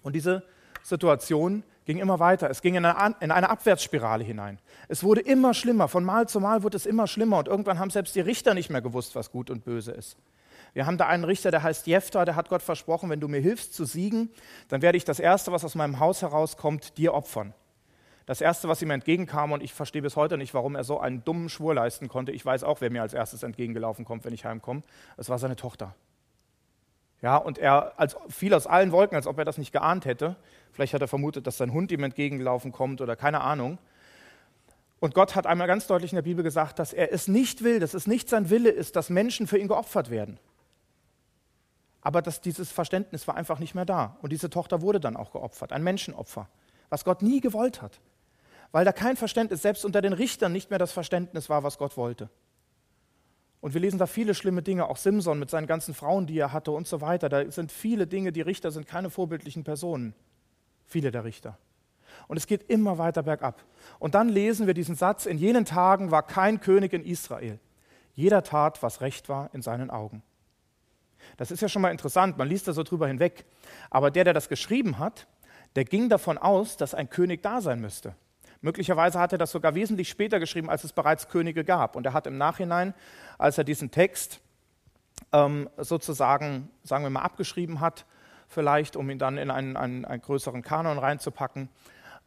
Und 0.04 0.14
diese 0.14 0.44
Situation 0.84 1.64
ging 1.86 1.98
immer 1.98 2.20
weiter. 2.20 2.52
Es 2.52 2.62
ging 2.62 2.76
in 2.76 2.86
eine, 2.86 3.16
in 3.22 3.32
eine, 3.32 3.50
Abwärtsspirale 3.50 4.24
hinein. 4.24 4.60
Es 4.88 5.04
wurde 5.04 5.22
immer 5.22 5.56
schlimmer. 5.56 5.88
Von 5.88 6.06
Mal 6.06 6.30
zu 6.30 6.40
Mal 6.40 6.62
wurde 6.62 6.78
es 6.78 6.86
immer 6.86 7.08
schlimmer. 7.08 7.40
Und 7.40 7.48
irgendwann 7.48 7.80
haben 7.80 7.90
selbst 7.90 8.14
die 8.14 8.22
Richter 8.22 8.54
nicht 8.54 8.70
mehr 8.70 8.84
gewusst, 8.84 9.16
was 9.16 9.32
gut 9.32 9.50
und 9.50 9.66
böse 9.66 9.94
ist. 9.94 10.16
Wir 10.76 10.86
haben 10.86 10.98
da 10.98 11.08
einen 11.08 11.24
Richter, 11.24 11.52
der 11.52 11.64
heißt 11.64 11.88
Jephtha, 11.88 12.26
der 12.26 12.36
hat 12.36 12.50
Gott 12.50 12.62
versprochen, 12.62 13.10
wenn 13.10 13.22
du 13.22 13.30
mir 13.30 13.40
hilfst 13.40 13.74
zu 13.74 13.86
siegen, 13.86 14.30
dann 14.68 14.82
werde 14.82 14.98
ich 14.98 15.06
das 15.06 15.22
Erste, 15.22 15.54
was 15.54 15.64
aus 15.64 15.74
meinem 15.74 16.02
Haus 16.02 16.22
herauskommt, 16.22 16.98
dir 16.98 17.14
opfern. 17.14 17.54
Das 18.26 18.42
Erste, 18.42 18.68
was 18.68 18.82
ihm 18.82 18.92
entgegenkam, 18.92 19.54
und 19.54 19.64
ich 19.64 19.74
verstehe 19.74 20.02
bis 20.02 20.18
heute 20.18 20.38
nicht, 20.38 20.54
warum 20.54 20.76
er 20.76 20.84
so 20.84 21.00
einen 21.00 21.24
dummen 21.24 21.48
Schwur 21.48 21.74
leisten 21.74 22.10
konnte, 22.10 22.34
ich 22.34 22.46
weiß 22.46 22.66
auch, 22.66 22.82
wer 22.82 22.92
mir 22.92 23.02
als 23.02 23.14
erstes 23.14 23.44
entgegengelaufen 23.44 24.04
kommt, 24.04 24.26
wenn 24.26 24.34
ich 24.34 24.44
heimkomme, 24.44 24.82
es 25.16 25.30
war 25.30 25.40
seine 25.40 25.56
Tochter. 25.56 25.96
Ja, 27.22 27.38
und 27.38 27.58
er 27.58 27.98
als, 27.98 28.18
fiel 28.28 28.54
aus 28.54 28.68
allen 28.68 28.92
Wolken, 28.92 29.16
als 29.16 29.28
ob 29.28 29.38
er 29.40 29.46
das 29.46 29.58
nicht 29.58 29.72
geahnt 29.72 30.04
hätte. 30.04 30.36
Vielleicht 30.74 30.94
hat 30.94 31.00
er 31.02 31.08
vermutet, 31.08 31.48
dass 31.48 31.56
sein 31.56 31.72
Hund 31.72 31.90
ihm 31.94 32.04
entgegengelaufen 32.04 32.74
kommt 32.74 33.00
oder 33.00 33.16
keine 33.16 33.40
Ahnung. 33.40 33.78
Und 35.00 35.14
Gott 35.14 35.36
hat 35.36 35.48
einmal 35.48 35.68
ganz 35.68 35.88
deutlich 35.88 36.12
in 36.12 36.18
der 36.18 36.24
Bibel 36.24 36.44
gesagt, 36.44 36.80
dass 36.80 36.92
er 36.92 37.14
es 37.14 37.30
nicht 37.30 37.64
will, 37.64 37.80
dass 37.80 37.94
es 37.94 38.08
nicht 38.08 38.28
sein 38.28 38.50
Wille 38.50 38.72
ist, 38.72 38.98
dass 38.98 39.10
Menschen 39.10 39.48
für 39.48 39.58
ihn 39.58 39.70
geopfert 39.70 40.10
werden. 40.10 40.38
Aber 42.06 42.22
dass 42.22 42.40
dieses 42.40 42.72
Verständnis 42.72 43.28
war 43.28 43.36
einfach 43.36 43.58
nicht 43.58 43.74
mehr 43.74 43.84
da. 43.84 44.16
Und 44.22 44.32
diese 44.32 44.52
Tochter 44.52 44.84
wurde 44.84 45.00
dann 45.00 45.18
auch 45.18 45.32
geopfert, 45.32 45.74
ein 45.74 45.82
Menschenopfer, 45.82 46.48
was 46.90 47.04
Gott 47.04 47.24
nie 47.24 47.42
gewollt 47.42 47.82
hat. 47.82 48.00
Weil 48.72 48.86
da 48.86 48.92
kein 48.92 49.18
Verständnis, 49.18 49.64
selbst 49.64 49.84
unter 49.84 50.04
den 50.04 50.14
Richtern 50.14 50.52
nicht 50.52 50.70
mehr 50.70 50.78
das 50.78 50.92
Verständnis 50.92 51.50
war, 51.50 51.64
was 51.64 51.80
Gott 51.80 51.98
wollte. 51.98 52.30
Und 53.60 53.74
wir 53.74 53.82
lesen 53.82 53.98
da 53.98 54.06
viele 54.06 54.36
schlimme 54.36 54.62
Dinge, 54.62 54.88
auch 54.88 54.98
Simson 54.98 55.40
mit 55.40 55.50
seinen 55.50 55.66
ganzen 55.66 55.96
Frauen, 55.96 56.28
die 56.28 56.38
er 56.38 56.54
hatte 56.54 56.70
und 56.70 56.88
so 56.88 57.02
weiter. 57.02 57.28
Da 57.28 57.50
sind 57.52 57.72
viele 57.72 58.06
Dinge, 58.06 58.32
die 58.32 58.42
Richter 58.42 58.70
sind 58.70 58.86
keine 58.86 59.10
vorbildlichen 59.10 59.64
Personen. 59.64 60.14
Viele 60.86 61.10
der 61.10 61.24
Richter. 61.24 61.58
Und 62.28 62.38
es 62.38 62.46
geht 62.46 62.70
immer 62.70 63.00
weiter 63.00 63.24
bergab. 63.24 63.64
Und 63.98 64.14
dann 64.14 64.30
lesen 64.30 64.68
wir 64.68 64.76
diesen 64.76 64.94
Satz, 64.94 65.26
in 65.26 65.40
jenen 65.40 65.66
Tagen 65.66 66.12
war 66.12 66.22
kein 66.22 66.60
König 66.60 66.94
in 66.94 67.04
Israel. 67.04 67.58
Jeder 68.14 68.44
tat, 68.44 68.84
was 68.84 69.02
recht 69.02 69.28
war 69.28 69.50
in 69.56 69.64
seinen 69.64 69.90
Augen. 69.90 70.22
Das 71.38 71.52
ist 71.52 71.62
ja 71.62 71.70
schon 71.70 71.82
mal 71.82 71.92
interessant, 71.92 72.38
man 72.38 72.48
liest 72.48 72.68
da 72.68 72.74
so 72.74 72.84
drüber 72.84 73.08
hinweg. 73.08 73.46
Aber 73.90 74.12
der, 74.12 74.24
der 74.24 74.34
das 74.34 74.50
geschrieben 74.50 75.00
hat, 75.00 75.28
der 75.76 75.86
ging 75.86 76.10
davon 76.10 76.38
aus, 76.38 76.78
dass 76.78 76.94
ein 76.94 77.10
König 77.10 77.44
da 77.44 77.62
sein 77.62 77.82
müsste. 77.82 78.16
Möglicherweise 78.62 79.20
hat 79.20 79.32
er 79.32 79.38
das 79.38 79.52
sogar 79.52 79.76
wesentlich 79.76 80.10
später 80.10 80.40
geschrieben, 80.40 80.70
als 80.70 80.84
es 80.84 80.94
bereits 80.94 81.28
Könige 81.28 81.64
gab. 81.64 81.96
Und 81.96 82.06
er 82.06 82.14
hat 82.14 82.26
im 82.26 82.38
Nachhinein, 82.38 82.94
als 83.38 83.58
er 83.58 83.64
diesen 83.64 83.92
Text 83.92 84.40
ähm, 85.34 85.70
sozusagen, 85.78 86.70
sagen 86.84 87.04
wir 87.04 87.10
mal, 87.10 87.22
abgeschrieben 87.22 87.80
hat, 87.80 88.06
vielleicht, 88.48 88.96
um 88.96 89.10
ihn 89.10 89.20
dann 89.20 89.38
in 89.38 89.52
einen, 89.52 89.78
einen, 89.78 90.06
einen 90.06 90.22
größeren 90.22 90.62
Kanon 90.62 90.98
reinzupacken, 90.98 91.70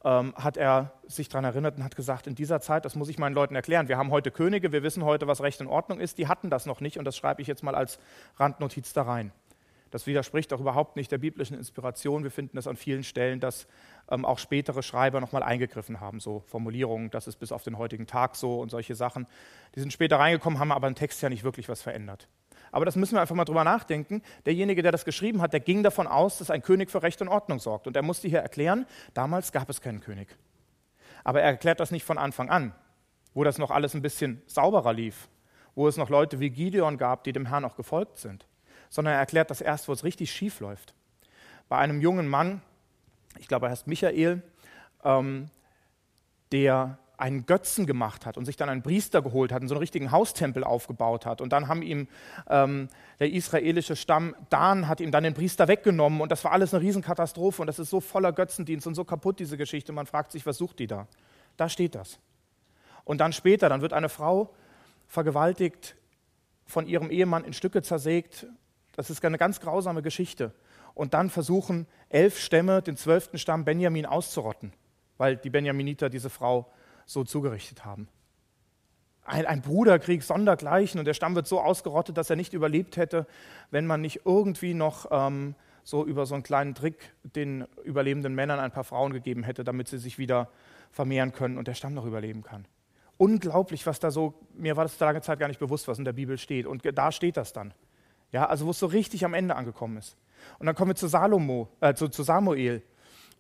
ähm, 0.05 0.35
hat 0.37 0.57
er 0.57 0.93
sich 1.07 1.29
daran 1.29 1.45
erinnert 1.45 1.77
und 1.77 1.85
hat 1.85 1.97
gesagt, 1.97 2.27
in 2.27 2.35
dieser 2.35 2.61
Zeit, 2.61 2.85
das 2.85 2.95
muss 2.95 3.09
ich 3.09 3.19
meinen 3.19 3.35
Leuten 3.35 3.55
erklären, 3.55 3.89
wir 3.89 3.99
haben 3.99 4.11
heute 4.11 4.31
Könige, 4.31 4.73
wir 4.73 4.83
wissen 4.83 5.05
heute, 5.05 5.27
was 5.27 5.43
Recht 5.43 5.61
in 5.61 5.67
Ordnung 5.67 6.01
ist, 6.01 6.19
die 6.19 6.29
hatten 6.29 6.51
das 6.51 6.67
noch 6.67 6.81
nicht 6.81 6.99
und 6.99 7.05
das 7.05 7.17
schreibe 7.17 7.43
ich 7.43 7.49
jetzt 7.49 7.63
mal 7.63 7.75
als 7.75 7.99
Randnotiz 8.37 8.93
da 8.93 9.03
rein. 9.03 9.33
Das 9.91 10.07
widerspricht 10.07 10.53
auch 10.53 10.61
überhaupt 10.61 10.97
nicht 10.97 11.11
der 11.11 11.19
biblischen 11.19 11.57
Inspiration. 11.57 12.23
Wir 12.23 12.31
finden 12.31 12.57
das 12.57 12.67
an 12.67 12.77
vielen 12.77 13.05
Stellen, 13.05 13.41
dass 13.41 13.67
ähm, 14.11 14.25
auch 14.25 14.39
spätere 14.39 14.83
Schreiber 14.83 15.21
nochmal 15.21 15.43
eingegriffen 15.43 16.01
haben, 16.01 16.21
so 16.21 16.41
Formulierungen, 16.41 17.11
das 17.11 17.27
ist 17.27 17.37
bis 17.37 17.53
auf 17.53 17.63
den 17.63 17.79
heutigen 17.79 18.07
Tag 18.07 18.37
so 18.37 18.61
und 18.61 18.71
solche 18.71 18.95
Sachen. 18.95 19.27
Die 19.75 19.81
sind 19.81 19.93
später 19.93 20.19
reingekommen, 20.19 20.59
haben 20.59 20.73
aber 20.73 20.89
im 20.89 20.95
Text 20.95 21.23
ja 21.23 21.31
nicht 21.31 21.43
wirklich 21.43 21.69
was 21.69 21.83
verändert. 21.83 22.29
Aber 22.73 22.85
das 22.85 22.97
müssen 22.97 23.15
wir 23.15 23.21
einfach 23.21 23.35
mal 23.35 23.45
drüber 23.45 23.65
nachdenken. 23.65 24.23
Derjenige, 24.47 24.83
der 24.83 24.93
das 24.93 25.05
geschrieben 25.05 25.41
hat, 25.41 25.53
der 25.53 25.61
ging 25.61 25.83
davon 25.83 26.07
aus, 26.07 26.39
dass 26.39 26.51
ein 26.51 26.63
König 26.63 26.91
für 26.91 27.03
Recht 27.03 27.21
und 27.23 27.29
Ordnung 27.29 27.59
sorgt. 27.59 27.87
Und 27.87 27.97
er 27.97 28.03
musste 28.03 28.29
hier 28.29 28.41
erklären, 28.41 28.87
damals 29.15 29.53
gab 29.53 29.69
es 29.71 29.81
keinen 29.81 30.01
König. 30.01 30.29
Aber 31.25 31.41
er 31.41 31.51
erklärt 31.51 31.81
das 31.81 31.91
nicht 31.91 32.05
von 32.05 32.19
Anfang 32.19 32.51
an, 32.51 32.75
wo 33.35 33.45
das 33.45 33.59
noch 33.59 33.71
alles 33.71 33.95
ein 33.95 34.03
bisschen 34.03 34.43
sauberer 34.47 34.93
lief, 34.93 35.29
wo 35.75 35.89
es 35.89 35.97
noch 35.97 36.11
Leute 36.11 36.41
wie 36.41 36.51
Gideon 36.51 36.99
gab, 36.99 37.25
die 37.25 37.33
dem 37.33 37.47
Herrn 37.47 37.65
auch 37.65 37.77
gefolgt 37.77 38.19
sind 38.19 38.47
sondern 38.91 39.15
er 39.15 39.21
erklärt 39.21 39.51
das 39.51 39.61
erst, 39.61 39.89
wo 39.89 39.93
es 39.93 40.05
richtig 40.05 40.31
schief 40.31 40.61
läuft. 40.61 40.95
Bei 41.69 41.79
einem 41.79 42.01
jungen 42.01 42.29
Mann, 42.29 42.63
ich 43.39 43.49
glaube, 43.49 43.67
er 43.67 43.71
heißt 43.71 43.87
Michael, 43.87 44.43
ähm, 45.05 45.51
der 46.53 46.99
einen 47.19 47.45
Götzen 47.47 47.85
gemacht 47.85 48.25
hat 48.25 48.37
und 48.37 48.45
sich 48.45 48.57
dann 48.57 48.69
einen 48.69 48.83
Priester 48.83 49.21
geholt 49.21 49.53
hat 49.53 49.61
und 49.61 49.69
so 49.69 49.75
einen 49.75 49.81
richtigen 49.81 50.11
Haustempel 50.11 50.65
aufgebaut 50.65 51.27
hat. 51.27 51.41
Und 51.41 51.53
dann 51.53 51.69
haben 51.69 51.83
ihm 51.83 52.09
ähm, 52.49 52.89
der 53.19 53.31
israelische 53.31 53.97
Stamm 53.97 54.35
Dan 54.51 54.89
hat 54.89 55.01
ihm 55.01 55.11
dann 55.11 55.25
den 55.25 55.35
Priester 55.35 55.69
weggenommen 55.69 56.21
und 56.21 56.33
das 56.33 56.45
war 56.45 56.53
alles 56.53 56.73
eine 56.73 56.83
Riesenkatastrophe 56.83 57.63
und 57.63 57.67
das 57.67 57.79
ist 57.79 57.91
so 57.91 58.01
voller 58.01 58.33
Götzendienst 58.33 58.87
und 58.87 58.95
so 58.95 59.05
kaputt, 59.05 59.41
diese 59.41 59.57
Geschichte. 59.57 59.93
Man 59.93 60.07
fragt 60.07 60.33
sich, 60.33 60.47
was 60.47 60.57
sucht 60.57 60.79
die 60.79 60.87
da? 60.87 61.07
Da 61.57 61.69
steht 61.69 61.95
das. 61.95 62.19
Und 63.05 63.19
dann 63.19 63.33
später, 63.33 63.69
dann 63.69 63.83
wird 63.83 63.93
eine 63.93 64.09
Frau 64.09 64.55
vergewaltigt, 65.07 65.97
von 66.67 66.87
ihrem 66.87 67.11
Ehemann 67.11 67.45
in 67.45 67.53
Stücke 67.53 67.83
zersägt 67.83 68.47
das 68.99 69.11
ist 69.11 69.25
eine 69.25 69.39
ganz 69.39 69.61
grausame 69.61 70.03
Geschichte. 70.03 70.51
Und 70.93 71.15
dann 71.15 71.31
versuchen 71.31 71.87
elf 72.09 72.37
Stämme, 72.41 72.83
den 72.83 72.97
zwölften 72.97 73.39
Stamm 73.39 73.65
Benjamin 73.65 74.07
auszurotten, 74.07 74.73
weil 75.19 75.37
die 75.37 75.51
Benjaminiter 75.51 76.11
diese 76.11 76.31
Frau 76.31 76.69
so 77.09 77.25
zugerichtet 77.25 77.85
haben. 77.85 78.07
Ein, 79.25 79.47
ein 79.47 79.63
Bruderkrieg 79.63 80.23
sondergleichen 80.23 80.99
und 80.99 81.07
der 81.07 81.15
Stamm 81.15 81.35
wird 81.35 81.47
so 81.47 81.61
ausgerottet, 81.61 82.17
dass 82.17 82.31
er 82.31 82.37
nicht 82.37 82.53
überlebt 82.53 82.97
hätte, 82.97 83.27
wenn 83.71 83.87
man 83.87 84.01
nicht 84.01 84.21
irgendwie 84.25 84.75
noch 84.75 85.07
ähm, 85.11 85.55
so 85.85 86.05
über 86.05 86.27
so 86.27 86.35
einen 86.35 86.43
kleinen 86.43 86.75
Trick 86.75 87.15
den 87.23 87.67
überlebenden 87.83 88.35
Männern 88.35 88.61
ein 88.61 88.71
paar 88.71 88.85
Frauen 88.85 89.13
gegeben 89.13 89.43
hätte, 89.43 89.65
damit 89.65 89.89
sie 89.89 89.99
sich 89.99 90.19
wieder 90.19 90.51
vermehren 90.91 91.33
können 91.33 91.57
und 91.57 91.67
der 91.67 91.75
Stamm 91.75 91.95
noch 91.95 92.05
überleben 92.05 92.43
kann. 92.43 92.67
Unglaublich, 93.17 93.87
was 93.87 93.99
da 93.99 94.11
so, 94.11 94.35
mir 94.55 94.77
war 94.77 94.85
das 94.85 94.99
lange 95.01 95.23
Zeit 95.23 95.39
gar 95.39 95.49
nicht 95.49 95.61
bewusst, 95.61 95.89
was 95.89 95.99
in 95.99 96.05
der 96.05 96.13
Bibel 96.13 96.39
steht. 96.39 96.67
Und 96.67 96.83
da 96.95 97.11
steht 97.11 97.37
das 97.37 97.53
dann. 97.53 97.75
Ja, 98.33 98.47
also 98.47 98.67
wo 98.67 98.71
es 98.71 98.79
so 98.79 98.87
richtig 98.87 99.25
am 99.25 99.35
Ende 99.35 99.57
angekommen 99.57 99.97
ist. 99.97 100.17
Und 100.59 100.67
dann 100.67 100.75
kommen 100.75 100.91
wir 100.91 100.95
zu, 100.95 101.09
Salomo, 101.09 101.69
äh, 101.81 101.95
zu, 101.95 102.09
zu 102.09 102.23
Samuel. 102.23 102.83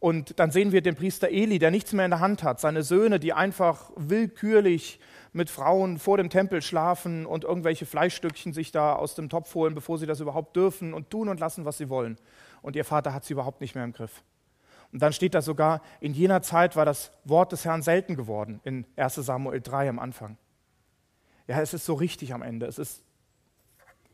Und 0.00 0.38
dann 0.38 0.50
sehen 0.50 0.70
wir 0.70 0.80
den 0.80 0.94
Priester 0.94 1.28
Eli, 1.28 1.58
der 1.58 1.70
nichts 1.70 1.92
mehr 1.92 2.04
in 2.04 2.12
der 2.12 2.20
Hand 2.20 2.42
hat. 2.44 2.60
Seine 2.60 2.82
Söhne, 2.82 3.18
die 3.18 3.32
einfach 3.32 3.90
willkürlich 3.96 5.00
mit 5.32 5.50
Frauen 5.50 5.98
vor 5.98 6.16
dem 6.16 6.30
Tempel 6.30 6.62
schlafen 6.62 7.26
und 7.26 7.44
irgendwelche 7.44 7.84
Fleischstückchen 7.84 8.52
sich 8.52 8.70
da 8.70 8.94
aus 8.94 9.14
dem 9.14 9.28
Topf 9.28 9.54
holen, 9.54 9.74
bevor 9.74 9.98
sie 9.98 10.06
das 10.06 10.20
überhaupt 10.20 10.54
dürfen 10.54 10.94
und 10.94 11.10
tun 11.10 11.28
und 11.28 11.40
lassen, 11.40 11.64
was 11.64 11.78
sie 11.78 11.88
wollen. 11.88 12.16
Und 12.62 12.76
ihr 12.76 12.84
Vater 12.84 13.12
hat 13.12 13.24
sie 13.24 13.32
überhaupt 13.32 13.60
nicht 13.60 13.74
mehr 13.74 13.84
im 13.84 13.92
Griff. 13.92 14.22
Und 14.92 15.02
dann 15.02 15.12
steht 15.12 15.34
da 15.34 15.42
sogar, 15.42 15.82
in 16.00 16.14
jener 16.14 16.42
Zeit 16.42 16.76
war 16.76 16.84
das 16.84 17.10
Wort 17.24 17.52
des 17.52 17.64
Herrn 17.64 17.82
selten 17.82 18.14
geworden, 18.16 18.60
in 18.64 18.86
1 18.96 19.16
Samuel 19.16 19.60
3 19.60 19.88
am 19.88 19.98
Anfang. 19.98 20.38
Ja, 21.46 21.60
es 21.60 21.74
ist 21.74 21.84
so 21.84 21.94
richtig 21.94 22.32
am 22.32 22.42
Ende. 22.42 22.66
Es 22.66 22.78
ist 22.78 23.02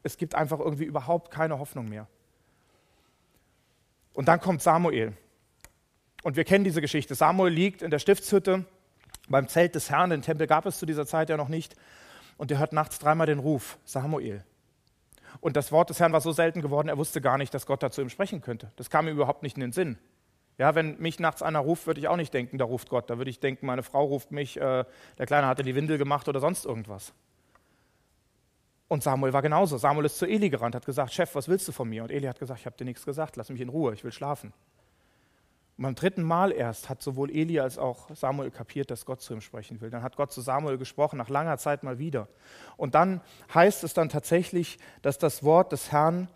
es 0.04 0.18
gibt 0.18 0.36
einfach 0.36 0.60
irgendwie 0.60 0.84
überhaupt 0.84 1.32
keine 1.32 1.58
Hoffnung 1.58 1.88
mehr. 1.88 2.06
Und 4.12 4.28
dann 4.28 4.38
kommt 4.38 4.62
Samuel. 4.62 5.16
Und 6.24 6.36
wir 6.36 6.44
kennen 6.44 6.64
diese 6.64 6.80
Geschichte. 6.80 7.14
Samuel 7.14 7.52
liegt 7.52 7.82
in 7.82 7.90
der 7.90 7.98
Stiftshütte 7.98 8.64
beim 9.28 9.46
Zelt 9.46 9.74
des 9.74 9.90
Herrn. 9.90 10.08
Den 10.08 10.22
Tempel 10.22 10.46
gab 10.46 10.64
es 10.64 10.78
zu 10.78 10.86
dieser 10.86 11.06
Zeit 11.06 11.28
ja 11.28 11.36
noch 11.36 11.50
nicht. 11.50 11.76
Und 12.38 12.50
er 12.50 12.58
hört 12.58 12.72
nachts 12.72 12.98
dreimal 12.98 13.26
den 13.26 13.38
Ruf, 13.38 13.76
Samuel. 13.84 14.42
Und 15.40 15.54
das 15.54 15.70
Wort 15.70 15.90
des 15.90 16.00
Herrn 16.00 16.14
war 16.14 16.22
so 16.22 16.32
selten 16.32 16.62
geworden, 16.62 16.88
er 16.88 16.96
wusste 16.96 17.20
gar 17.20 17.36
nicht, 17.36 17.52
dass 17.52 17.66
Gott 17.66 17.82
dazu 17.82 18.00
ihm 18.00 18.08
sprechen 18.08 18.40
könnte. 18.40 18.72
Das 18.76 18.88
kam 18.88 19.06
ihm 19.06 19.14
überhaupt 19.14 19.42
nicht 19.42 19.56
in 19.58 19.60
den 19.60 19.72
Sinn. 19.72 19.98
Ja, 20.56 20.74
wenn 20.74 20.98
mich 20.98 21.20
nachts 21.20 21.42
einer 21.42 21.58
ruft, 21.58 21.86
würde 21.86 22.00
ich 22.00 22.08
auch 22.08 22.16
nicht 22.16 22.32
denken, 22.32 22.56
da 22.56 22.64
ruft 22.64 22.88
Gott. 22.88 23.10
Da 23.10 23.18
würde 23.18 23.30
ich 23.30 23.40
denken, 23.40 23.66
meine 23.66 23.82
Frau 23.82 24.04
ruft 24.04 24.32
mich, 24.32 24.56
äh, 24.56 24.84
der 25.18 25.26
Kleine 25.26 25.46
hatte 25.46 25.62
die 25.62 25.74
Windel 25.74 25.98
gemacht 25.98 26.26
oder 26.26 26.40
sonst 26.40 26.64
irgendwas. 26.64 27.12
Und 28.88 29.02
Samuel 29.02 29.34
war 29.34 29.42
genauso. 29.42 29.76
Samuel 29.76 30.06
ist 30.06 30.16
zu 30.16 30.24
Eli 30.24 30.48
gerannt, 30.48 30.74
hat 30.74 30.86
gesagt, 30.86 31.12
Chef, 31.12 31.34
was 31.34 31.48
willst 31.48 31.68
du 31.68 31.72
von 31.72 31.86
mir? 31.86 32.02
Und 32.02 32.10
Eli 32.10 32.26
hat 32.28 32.38
gesagt, 32.38 32.60
ich 32.60 32.66
habe 32.66 32.76
dir 32.78 32.86
nichts 32.86 33.04
gesagt, 33.04 33.36
lass 33.36 33.50
mich 33.50 33.60
in 33.60 33.68
Ruhe, 33.68 33.92
ich 33.92 34.04
will 34.04 34.12
schlafen. 34.12 34.54
Und 35.76 35.82
beim 35.82 35.94
dritten 35.96 36.22
Mal 36.22 36.52
erst 36.52 36.88
hat 36.88 37.02
sowohl 37.02 37.30
Eli 37.30 37.58
als 37.58 37.78
auch 37.78 38.08
Samuel 38.14 38.50
kapiert, 38.50 38.90
dass 38.90 39.06
Gott 39.06 39.20
zu 39.20 39.34
ihm 39.34 39.40
sprechen 39.40 39.80
will. 39.80 39.90
Dann 39.90 40.02
hat 40.02 40.16
Gott 40.16 40.30
zu 40.30 40.40
Samuel 40.40 40.78
gesprochen, 40.78 41.16
nach 41.16 41.28
langer 41.28 41.58
Zeit 41.58 41.82
mal 41.82 41.98
wieder. 41.98 42.28
Und 42.76 42.94
dann 42.94 43.20
heißt 43.52 43.82
es 43.82 43.92
dann 43.92 44.08
tatsächlich, 44.08 44.78
dass 45.02 45.18
das 45.18 45.42
Wort 45.42 45.72
des 45.72 45.90
Herrn 45.90 46.28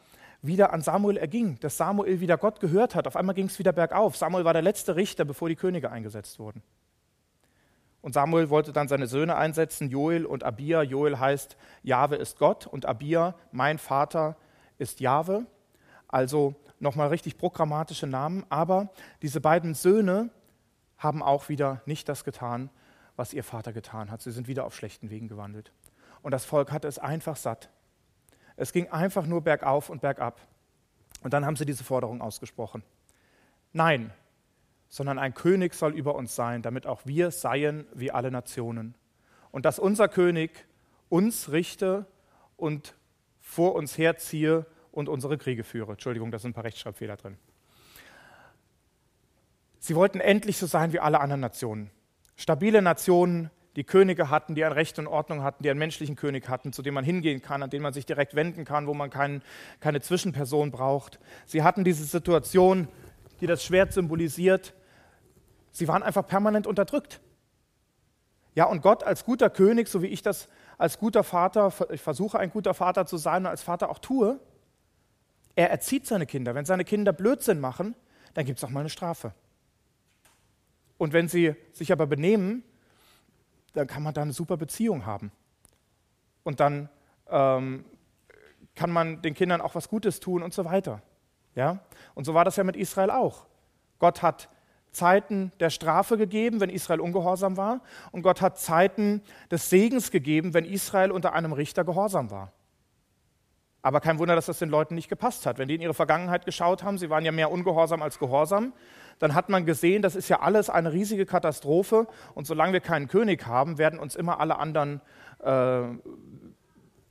wieder 0.42 0.72
an 0.72 0.82
Samuel 0.82 1.16
erging, 1.16 1.58
dass 1.60 1.76
Samuel 1.76 2.20
wieder 2.20 2.36
Gott 2.36 2.60
gehört 2.60 2.94
hat. 2.94 3.06
Auf 3.06 3.16
einmal 3.16 3.34
ging 3.34 3.46
es 3.46 3.58
wieder 3.58 3.72
bergauf. 3.72 4.16
Samuel 4.16 4.44
war 4.44 4.52
der 4.52 4.62
letzte 4.62 4.96
Richter, 4.96 5.24
bevor 5.24 5.48
die 5.48 5.56
Könige 5.56 5.90
eingesetzt 5.90 6.38
wurden. 6.38 6.62
Und 8.00 8.14
Samuel 8.14 8.48
wollte 8.50 8.72
dann 8.72 8.88
seine 8.88 9.06
Söhne 9.06 9.36
einsetzen, 9.36 9.88
Joel 9.88 10.24
und 10.24 10.44
Abia. 10.44 10.82
Joel 10.82 11.18
heißt, 11.18 11.56
Jahwe 11.82 12.16
ist 12.16 12.38
Gott 12.38 12.66
und 12.66 12.86
Abia, 12.86 13.34
mein 13.50 13.78
Vater, 13.78 14.36
ist 14.78 15.00
Jahwe. 15.00 15.46
Also 16.06 16.54
nochmal 16.80 17.08
richtig 17.08 17.38
programmatische 17.38 18.06
Namen. 18.06 18.44
Aber 18.48 18.90
diese 19.22 19.40
beiden 19.40 19.74
Söhne 19.74 20.30
haben 20.96 21.22
auch 21.22 21.48
wieder 21.48 21.82
nicht 21.86 22.08
das 22.08 22.24
getan, 22.24 22.70
was 23.16 23.32
ihr 23.32 23.44
Vater 23.44 23.72
getan 23.72 24.10
hat. 24.10 24.22
Sie 24.22 24.32
sind 24.32 24.48
wieder 24.48 24.64
auf 24.64 24.74
schlechten 24.74 25.10
Wegen 25.10 25.28
gewandelt. 25.28 25.72
Und 26.22 26.32
das 26.32 26.44
Volk 26.44 26.72
hatte 26.72 26.88
es 26.88 26.98
einfach 26.98 27.36
satt. 27.36 27.70
Es 28.56 28.72
ging 28.72 28.88
einfach 28.90 29.26
nur 29.26 29.42
bergauf 29.42 29.88
und 29.90 30.00
bergab. 30.00 30.40
Und 31.22 31.32
dann 31.32 31.46
haben 31.46 31.56
sie 31.56 31.66
diese 31.66 31.84
Forderung 31.84 32.20
ausgesprochen. 32.20 32.82
Nein, 33.72 34.12
sondern 34.88 35.18
ein 35.18 35.34
König 35.34 35.74
soll 35.74 35.94
über 35.94 36.14
uns 36.14 36.34
sein, 36.34 36.62
damit 36.62 36.86
auch 36.86 37.02
wir 37.04 37.30
seien 37.30 37.86
wie 37.92 38.10
alle 38.10 38.30
Nationen. 38.30 38.94
Und 39.50 39.64
dass 39.64 39.78
unser 39.78 40.08
König 40.08 40.66
uns 41.08 41.50
richte 41.50 42.06
und 42.56 42.94
vor 43.40 43.74
uns 43.74 43.96
herziehe 43.96 44.66
und 44.98 45.08
unsere 45.08 45.38
Kriege 45.38 45.62
führe. 45.62 45.92
Entschuldigung, 45.92 46.32
da 46.32 46.38
sind 46.40 46.50
ein 46.50 46.54
paar 46.54 46.64
Rechtschreibfehler 46.64 47.16
drin. 47.16 47.38
Sie 49.78 49.94
wollten 49.94 50.18
endlich 50.18 50.58
so 50.58 50.66
sein 50.66 50.92
wie 50.92 50.98
alle 50.98 51.20
anderen 51.20 51.40
Nationen. 51.40 51.90
Stabile 52.36 52.82
Nationen, 52.82 53.50
die 53.76 53.84
Könige 53.84 54.28
hatten, 54.28 54.56
die 54.56 54.64
ein 54.64 54.72
Recht 54.72 54.98
und 54.98 55.06
Ordnung 55.06 55.44
hatten, 55.44 55.62
die 55.62 55.70
einen 55.70 55.78
menschlichen 55.78 56.16
König 56.16 56.48
hatten, 56.48 56.72
zu 56.72 56.82
dem 56.82 56.94
man 56.94 57.04
hingehen 57.04 57.40
kann, 57.40 57.62
an 57.62 57.70
den 57.70 57.80
man 57.80 57.92
sich 57.92 58.06
direkt 58.06 58.34
wenden 58.34 58.64
kann, 58.64 58.88
wo 58.88 58.94
man 58.94 59.08
kein, 59.08 59.40
keine 59.78 60.00
Zwischenperson 60.00 60.72
braucht. 60.72 61.20
Sie 61.46 61.62
hatten 61.62 61.84
diese 61.84 62.04
Situation, 62.04 62.88
die 63.40 63.46
das 63.46 63.62
Schwert 63.62 63.92
symbolisiert. 63.92 64.74
Sie 65.70 65.86
waren 65.86 66.02
einfach 66.02 66.26
permanent 66.26 66.66
unterdrückt. 66.66 67.20
Ja, 68.56 68.64
und 68.64 68.82
Gott 68.82 69.04
als 69.04 69.24
guter 69.24 69.48
König, 69.48 69.86
so 69.86 70.02
wie 70.02 70.08
ich 70.08 70.22
das 70.22 70.48
als 70.76 70.98
guter 70.98 71.22
Vater, 71.22 71.72
ich 71.90 72.00
versuche 72.00 72.40
ein 72.40 72.50
guter 72.50 72.74
Vater 72.74 73.06
zu 73.06 73.16
sein 73.16 73.44
und 73.44 73.50
als 73.50 73.62
Vater 73.62 73.90
auch 73.90 74.00
tue, 74.00 74.40
er 75.58 75.70
erzieht 75.70 76.06
seine 76.06 76.24
Kinder. 76.24 76.54
Wenn 76.54 76.64
seine 76.64 76.84
Kinder 76.84 77.12
Blödsinn 77.12 77.58
machen, 77.58 77.96
dann 78.34 78.44
gibt 78.44 78.58
es 78.58 78.64
auch 78.64 78.70
mal 78.70 78.78
eine 78.78 78.90
Strafe. 78.90 79.32
Und 80.98 81.12
wenn 81.12 81.26
sie 81.26 81.56
sich 81.72 81.90
aber 81.90 82.06
benehmen, 82.06 82.62
dann 83.72 83.88
kann 83.88 84.04
man 84.04 84.14
da 84.14 84.22
eine 84.22 84.32
super 84.32 84.56
Beziehung 84.56 85.04
haben. 85.04 85.32
Und 86.44 86.60
dann 86.60 86.88
ähm, 87.28 87.84
kann 88.76 88.92
man 88.92 89.20
den 89.20 89.34
Kindern 89.34 89.60
auch 89.60 89.74
was 89.74 89.88
Gutes 89.88 90.20
tun 90.20 90.44
und 90.44 90.54
so 90.54 90.64
weiter. 90.64 91.02
Ja? 91.56 91.80
Und 92.14 92.22
so 92.22 92.34
war 92.34 92.44
das 92.44 92.54
ja 92.54 92.62
mit 92.62 92.76
Israel 92.76 93.10
auch. 93.10 93.44
Gott 93.98 94.22
hat 94.22 94.48
Zeiten 94.92 95.50
der 95.58 95.70
Strafe 95.70 96.16
gegeben, 96.16 96.60
wenn 96.60 96.70
Israel 96.70 97.00
ungehorsam 97.00 97.56
war, 97.56 97.82
und 98.12 98.22
Gott 98.22 98.40
hat 98.42 98.60
Zeiten 98.60 99.22
des 99.50 99.70
Segens 99.70 100.12
gegeben, 100.12 100.54
wenn 100.54 100.64
Israel 100.64 101.10
unter 101.10 101.32
einem 101.32 101.52
Richter 101.52 101.82
gehorsam 101.82 102.30
war. 102.30 102.52
Aber 103.80 104.00
kein 104.00 104.18
Wunder, 104.18 104.34
dass 104.34 104.46
das 104.46 104.58
den 104.58 104.70
Leuten 104.70 104.94
nicht 104.94 105.08
gepasst 105.08 105.46
hat. 105.46 105.58
Wenn 105.58 105.68
die 105.68 105.76
in 105.76 105.80
ihre 105.80 105.94
Vergangenheit 105.94 106.44
geschaut 106.44 106.82
haben, 106.82 106.98
sie 106.98 107.10
waren 107.10 107.24
ja 107.24 107.32
mehr 107.32 107.50
ungehorsam 107.50 108.02
als 108.02 108.18
gehorsam, 108.18 108.72
dann 109.18 109.34
hat 109.34 109.48
man 109.48 109.66
gesehen, 109.66 110.02
das 110.02 110.16
ist 110.16 110.28
ja 110.28 110.40
alles 110.40 110.70
eine 110.70 110.92
riesige 110.92 111.26
Katastrophe. 111.26 112.06
Und 112.34 112.46
solange 112.46 112.72
wir 112.72 112.80
keinen 112.80 113.08
König 113.08 113.46
haben, 113.46 113.78
werden 113.78 113.98
uns 113.98 114.16
immer 114.16 114.40
alle 114.40 114.58
anderen 114.58 115.00
äh, 115.42 115.82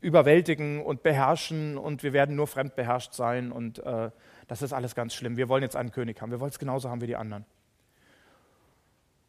überwältigen 0.01 0.83
und 0.83 1.03
beherrschen 1.03 1.77
und 1.77 2.03
wir 2.03 2.13
werden 2.13 2.35
nur 2.35 2.47
fremdbeherrscht 2.47 3.13
sein. 3.13 3.51
Und 3.51 3.79
äh, 3.79 4.11
das 4.47 4.61
ist 4.61 4.73
alles 4.73 4.95
ganz 4.95 5.13
schlimm. 5.13 5.37
Wir 5.37 5.49
wollen 5.49 5.63
jetzt 5.63 5.75
einen 5.75 5.91
König 5.91 6.21
haben. 6.21 6.31
Wir 6.31 6.39
wollen 6.39 6.51
es 6.51 6.59
genauso 6.59 6.89
haben 6.89 7.01
wie 7.01 7.07
die 7.07 7.15
anderen. 7.15 7.45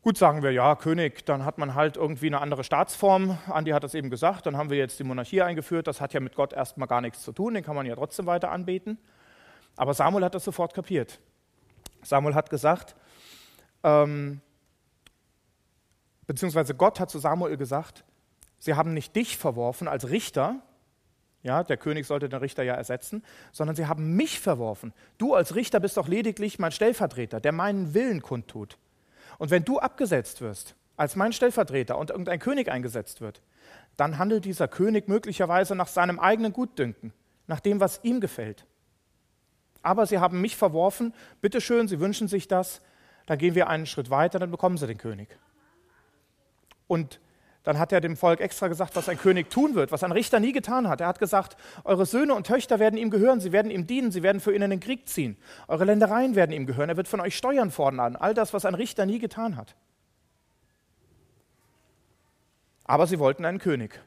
Gut, 0.08 0.16
sagen 0.16 0.42
wir, 0.42 0.52
ja, 0.52 0.74
König, 0.74 1.26
dann 1.26 1.44
hat 1.44 1.58
man 1.58 1.74
halt 1.74 1.98
irgendwie 1.98 2.28
eine 2.28 2.40
andere 2.40 2.64
Staatsform. 2.64 3.36
Andi 3.46 3.72
hat 3.72 3.84
das 3.84 3.92
eben 3.92 4.08
gesagt, 4.08 4.46
dann 4.46 4.56
haben 4.56 4.70
wir 4.70 4.78
jetzt 4.78 4.98
die 4.98 5.04
Monarchie 5.04 5.42
eingeführt. 5.42 5.86
Das 5.86 6.00
hat 6.00 6.14
ja 6.14 6.20
mit 6.20 6.34
Gott 6.34 6.54
erstmal 6.54 6.88
gar 6.88 7.02
nichts 7.02 7.22
zu 7.22 7.30
tun, 7.30 7.52
den 7.52 7.62
kann 7.62 7.76
man 7.76 7.84
ja 7.84 7.94
trotzdem 7.94 8.24
weiter 8.24 8.50
anbeten. 8.50 8.96
Aber 9.76 9.92
Samuel 9.92 10.24
hat 10.24 10.34
das 10.34 10.44
sofort 10.44 10.72
kapiert. 10.72 11.20
Samuel 12.00 12.34
hat 12.34 12.48
gesagt, 12.48 12.96
ähm, 13.84 14.40
beziehungsweise 16.26 16.74
Gott 16.74 17.00
hat 17.00 17.10
zu 17.10 17.18
Samuel 17.18 17.58
gesagt, 17.58 18.02
sie 18.58 18.72
haben 18.72 18.94
nicht 18.94 19.14
dich 19.14 19.36
verworfen 19.36 19.88
als 19.88 20.08
Richter, 20.08 20.62
ja, 21.42 21.62
der 21.62 21.76
König 21.76 22.06
sollte 22.06 22.30
den 22.30 22.40
Richter 22.40 22.62
ja 22.62 22.72
ersetzen, 22.72 23.22
sondern 23.52 23.76
sie 23.76 23.84
haben 23.84 24.16
mich 24.16 24.40
verworfen. 24.40 24.94
Du 25.18 25.34
als 25.34 25.54
Richter 25.54 25.80
bist 25.80 25.98
doch 25.98 26.08
lediglich 26.08 26.58
mein 26.58 26.72
Stellvertreter, 26.72 27.40
der 27.40 27.52
meinen 27.52 27.92
Willen 27.92 28.22
kundtut. 28.22 28.78
Und 29.38 29.50
wenn 29.50 29.64
du 29.64 29.78
abgesetzt 29.78 30.40
wirst 30.40 30.74
als 30.96 31.16
mein 31.16 31.32
Stellvertreter 31.32 31.96
und 31.96 32.10
irgendein 32.10 32.40
König 32.40 32.68
eingesetzt 32.68 33.20
wird, 33.20 33.40
dann 33.96 34.18
handelt 34.18 34.44
dieser 34.44 34.68
König 34.68 35.08
möglicherweise 35.08 35.74
nach 35.74 35.86
seinem 35.86 36.18
eigenen 36.18 36.52
Gutdünken, 36.52 37.12
nach 37.46 37.60
dem, 37.60 37.80
was 37.80 38.00
ihm 38.02 38.20
gefällt. 38.20 38.66
Aber 39.82 40.06
sie 40.06 40.18
haben 40.18 40.40
mich 40.40 40.56
verworfen, 40.56 41.14
bitteschön, 41.40 41.88
sie 41.88 42.00
wünschen 42.00 42.28
sich 42.28 42.48
das, 42.48 42.80
dann 43.26 43.38
gehen 43.38 43.54
wir 43.54 43.68
einen 43.68 43.86
Schritt 43.86 44.10
weiter, 44.10 44.38
dann 44.38 44.50
bekommen 44.50 44.76
sie 44.76 44.86
den 44.86 44.98
König. 44.98 45.28
Und 46.86 47.20
dann 47.64 47.78
hat 47.78 47.92
er 47.92 48.00
dem 48.00 48.16
Volk 48.16 48.40
extra 48.40 48.68
gesagt, 48.68 48.96
was 48.96 49.08
ein 49.08 49.18
König 49.18 49.50
tun 49.50 49.74
wird, 49.74 49.92
was 49.92 50.02
ein 50.02 50.12
Richter 50.12 50.40
nie 50.40 50.52
getan 50.52 50.88
hat. 50.88 51.00
Er 51.00 51.08
hat 51.08 51.18
gesagt, 51.18 51.56
eure 51.84 52.06
Söhne 52.06 52.34
und 52.34 52.46
Töchter 52.46 52.78
werden 52.78 52.96
ihm 52.96 53.10
gehören, 53.10 53.40
sie 53.40 53.52
werden 53.52 53.70
ihm 53.70 53.86
dienen, 53.86 54.10
sie 54.10 54.22
werden 54.22 54.40
für 54.40 54.54
ihn 54.54 54.62
in 54.62 54.70
den 54.70 54.80
Krieg 54.80 55.08
ziehen. 55.08 55.36
Eure 55.66 55.84
Ländereien 55.84 56.34
werden 56.34 56.52
ihm 56.52 56.66
gehören, 56.66 56.88
er 56.88 56.96
wird 56.96 57.08
von 57.08 57.20
euch 57.20 57.36
Steuern 57.36 57.70
fordern, 57.70 58.16
all 58.16 58.34
das, 58.34 58.54
was 58.54 58.64
ein 58.64 58.74
Richter 58.74 59.06
nie 59.06 59.18
getan 59.18 59.56
hat. 59.56 59.74
Aber 62.84 63.06
sie 63.06 63.18
wollten 63.18 63.44
einen 63.44 63.58
König 63.58 64.00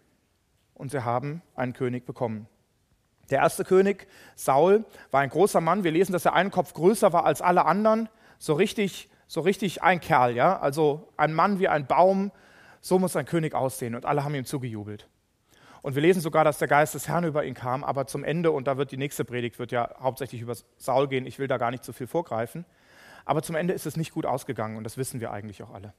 und 0.73 0.89
sie 0.89 1.03
haben 1.05 1.43
einen 1.55 1.73
König 1.73 2.05
bekommen. 2.05 2.47
Der 3.29 3.39
erste 3.39 3.63
König, 3.63 4.07
Saul, 4.35 4.83
war 5.11 5.21
ein 5.21 5.29
großer 5.29 5.61
Mann. 5.61 5.83
Wir 5.83 5.91
lesen, 5.91 6.11
dass 6.11 6.25
er 6.25 6.33
einen 6.33 6.51
Kopf 6.51 6.73
größer 6.73 7.13
war 7.13 7.25
als 7.25 7.41
alle 7.41 7.65
anderen. 7.65 8.09
So 8.39 8.53
richtig, 8.53 9.09
so 9.27 9.41
richtig 9.41 9.83
ein 9.83 10.01
Kerl, 10.01 10.35
ja. 10.35 10.59
Also 10.59 11.07
ein 11.15 11.33
Mann 11.33 11.59
wie 11.59 11.67
ein 11.67 11.85
Baum, 11.85 12.31
so 12.81 12.99
muss 12.99 13.15
ein 13.15 13.25
König 13.25 13.53
aussehen. 13.53 13.95
Und 13.95 14.05
alle 14.05 14.23
haben 14.23 14.35
ihm 14.35 14.45
zugejubelt. 14.45 15.07
Und 15.81 15.95
wir 15.95 16.01
lesen 16.01 16.21
sogar, 16.21 16.43
dass 16.43 16.59
der 16.59 16.67
Geist 16.67 16.93
des 16.93 17.07
Herrn 17.07 17.23
über 17.23 17.43
ihn 17.43 17.53
kam, 17.53 17.83
aber 17.83 18.05
zum 18.05 18.23
Ende, 18.23 18.51
und 18.51 18.67
da 18.67 18.77
wird 18.77 18.91
die 18.91 18.97
nächste 18.97 19.25
Predigt, 19.25 19.57
wird 19.57 19.71
ja 19.71 19.95
hauptsächlich 19.99 20.41
über 20.41 20.55
Saul 20.77 21.07
gehen, 21.07 21.25
ich 21.25 21.39
will 21.39 21.47
da 21.47 21.57
gar 21.57 21.71
nicht 21.71 21.83
zu 21.83 21.91
viel 21.93 22.05
vorgreifen, 22.05 22.65
aber 23.25 23.41
zum 23.41 23.55
Ende 23.55 23.73
ist 23.73 23.87
es 23.87 23.97
nicht 23.97 24.11
gut 24.11 24.25
ausgegangen 24.27 24.77
und 24.77 24.83
das 24.83 24.97
wissen 24.97 25.21
wir 25.21 25.31
eigentlich 25.31 25.63
auch 25.63 25.71
alle. 25.71 25.93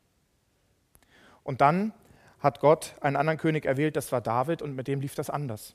Und 1.43 1.61
dann 1.61 1.93
hat 2.39 2.61
Gott 2.61 2.95
einen 3.01 3.17
anderen 3.17 3.39
König 3.39 3.65
erwählt, 3.65 3.97
das 3.97 4.13
war 4.13 4.21
David, 4.21 4.63
und 4.63 4.77
mit 4.77 4.87
dem 4.87 5.01
lief 5.01 5.17
das 5.17 5.31
anders. 5.31 5.75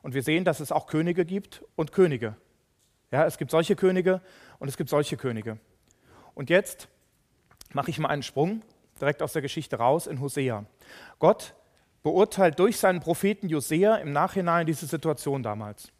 Und 0.00 0.14
wir 0.14 0.22
sehen, 0.22 0.44
dass 0.44 0.60
es 0.60 0.72
auch 0.72 0.86
Könige 0.86 1.26
gibt 1.26 1.62
und 1.74 1.92
Könige. 1.92 2.36
Ja, 3.10 3.26
es 3.26 3.36
gibt 3.36 3.50
solche 3.50 3.76
Könige 3.76 4.22
und 4.58 4.68
es 4.68 4.78
gibt 4.78 4.88
solche 4.88 5.18
Könige. 5.18 5.58
Und 6.34 6.48
jetzt 6.48 6.88
mache 7.74 7.90
ich 7.90 7.98
mal 7.98 8.08
einen 8.08 8.22
Sprung 8.22 8.62
direkt 9.00 9.22
aus 9.22 9.32
der 9.32 9.42
Geschichte 9.42 9.76
raus 9.76 10.06
in 10.06 10.20
Hosea. 10.20 10.64
Gott 11.18 11.54
beurteilt 12.02 12.58
durch 12.58 12.78
seinen 12.78 13.00
Propheten 13.00 13.48
Josea 13.48 13.96
im 13.96 14.12
Nachhinein 14.12 14.66
diese 14.66 14.86
Situation 14.86 15.42
damals. 15.42 15.92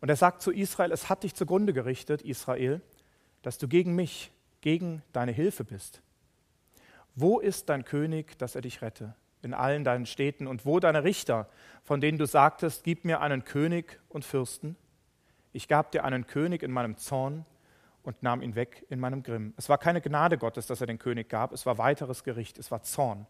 Und 0.00 0.08
er 0.10 0.16
sagt 0.16 0.42
zu 0.42 0.50
Israel, 0.50 0.92
es 0.92 1.08
hat 1.08 1.22
dich 1.22 1.34
zugrunde 1.34 1.72
gerichtet, 1.72 2.22
Israel, 2.22 2.80
dass 3.42 3.58
du 3.58 3.66
gegen 3.66 3.94
mich, 3.94 4.30
gegen 4.60 5.02
deine 5.12 5.32
Hilfe 5.32 5.64
bist. 5.64 6.02
Wo 7.14 7.40
ist 7.40 7.70
dein 7.70 7.84
König, 7.84 8.38
dass 8.38 8.54
er 8.54 8.60
dich 8.60 8.82
rette? 8.82 9.14
In 9.42 9.54
allen 9.54 9.84
deinen 9.84 10.04
Städten. 10.04 10.46
Und 10.46 10.66
wo 10.66 10.80
deine 10.80 11.02
Richter, 11.02 11.48
von 11.82 12.00
denen 12.00 12.18
du 12.18 12.26
sagtest, 12.26 12.84
gib 12.84 13.04
mir 13.04 13.20
einen 13.20 13.44
König 13.44 13.98
und 14.08 14.24
Fürsten? 14.24 14.76
Ich 15.52 15.66
gab 15.66 15.92
dir 15.92 16.04
einen 16.04 16.26
König 16.26 16.62
in 16.62 16.70
meinem 16.70 16.98
Zorn 16.98 17.46
und 18.06 18.22
nahm 18.22 18.40
ihn 18.40 18.54
weg 18.54 18.86
in 18.88 19.00
meinem 19.00 19.24
Grimm. 19.24 19.52
Es 19.56 19.68
war 19.68 19.78
keine 19.78 20.00
Gnade 20.00 20.38
Gottes, 20.38 20.68
dass 20.68 20.80
er 20.80 20.86
den 20.86 20.98
König 20.98 21.28
gab, 21.28 21.52
es 21.52 21.66
war 21.66 21.76
weiteres 21.76 22.22
Gericht, 22.22 22.56
es 22.56 22.70
war 22.70 22.82
Zorn. 22.82 23.26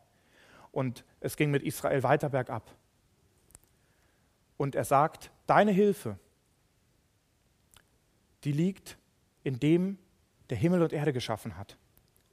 Und 0.70 1.04
es 1.20 1.36
ging 1.36 1.50
mit 1.50 1.62
Israel 1.62 2.02
weiter 2.02 2.28
bergab. 2.28 2.70
Und 4.58 4.74
er 4.74 4.84
sagt, 4.84 5.30
deine 5.46 5.72
Hilfe, 5.72 6.18
die 8.44 8.52
liegt 8.52 8.98
in 9.44 9.58
dem, 9.58 9.98
der 10.50 10.58
Himmel 10.58 10.82
und 10.82 10.92
Erde 10.92 11.14
geschaffen 11.14 11.56
hat. 11.56 11.78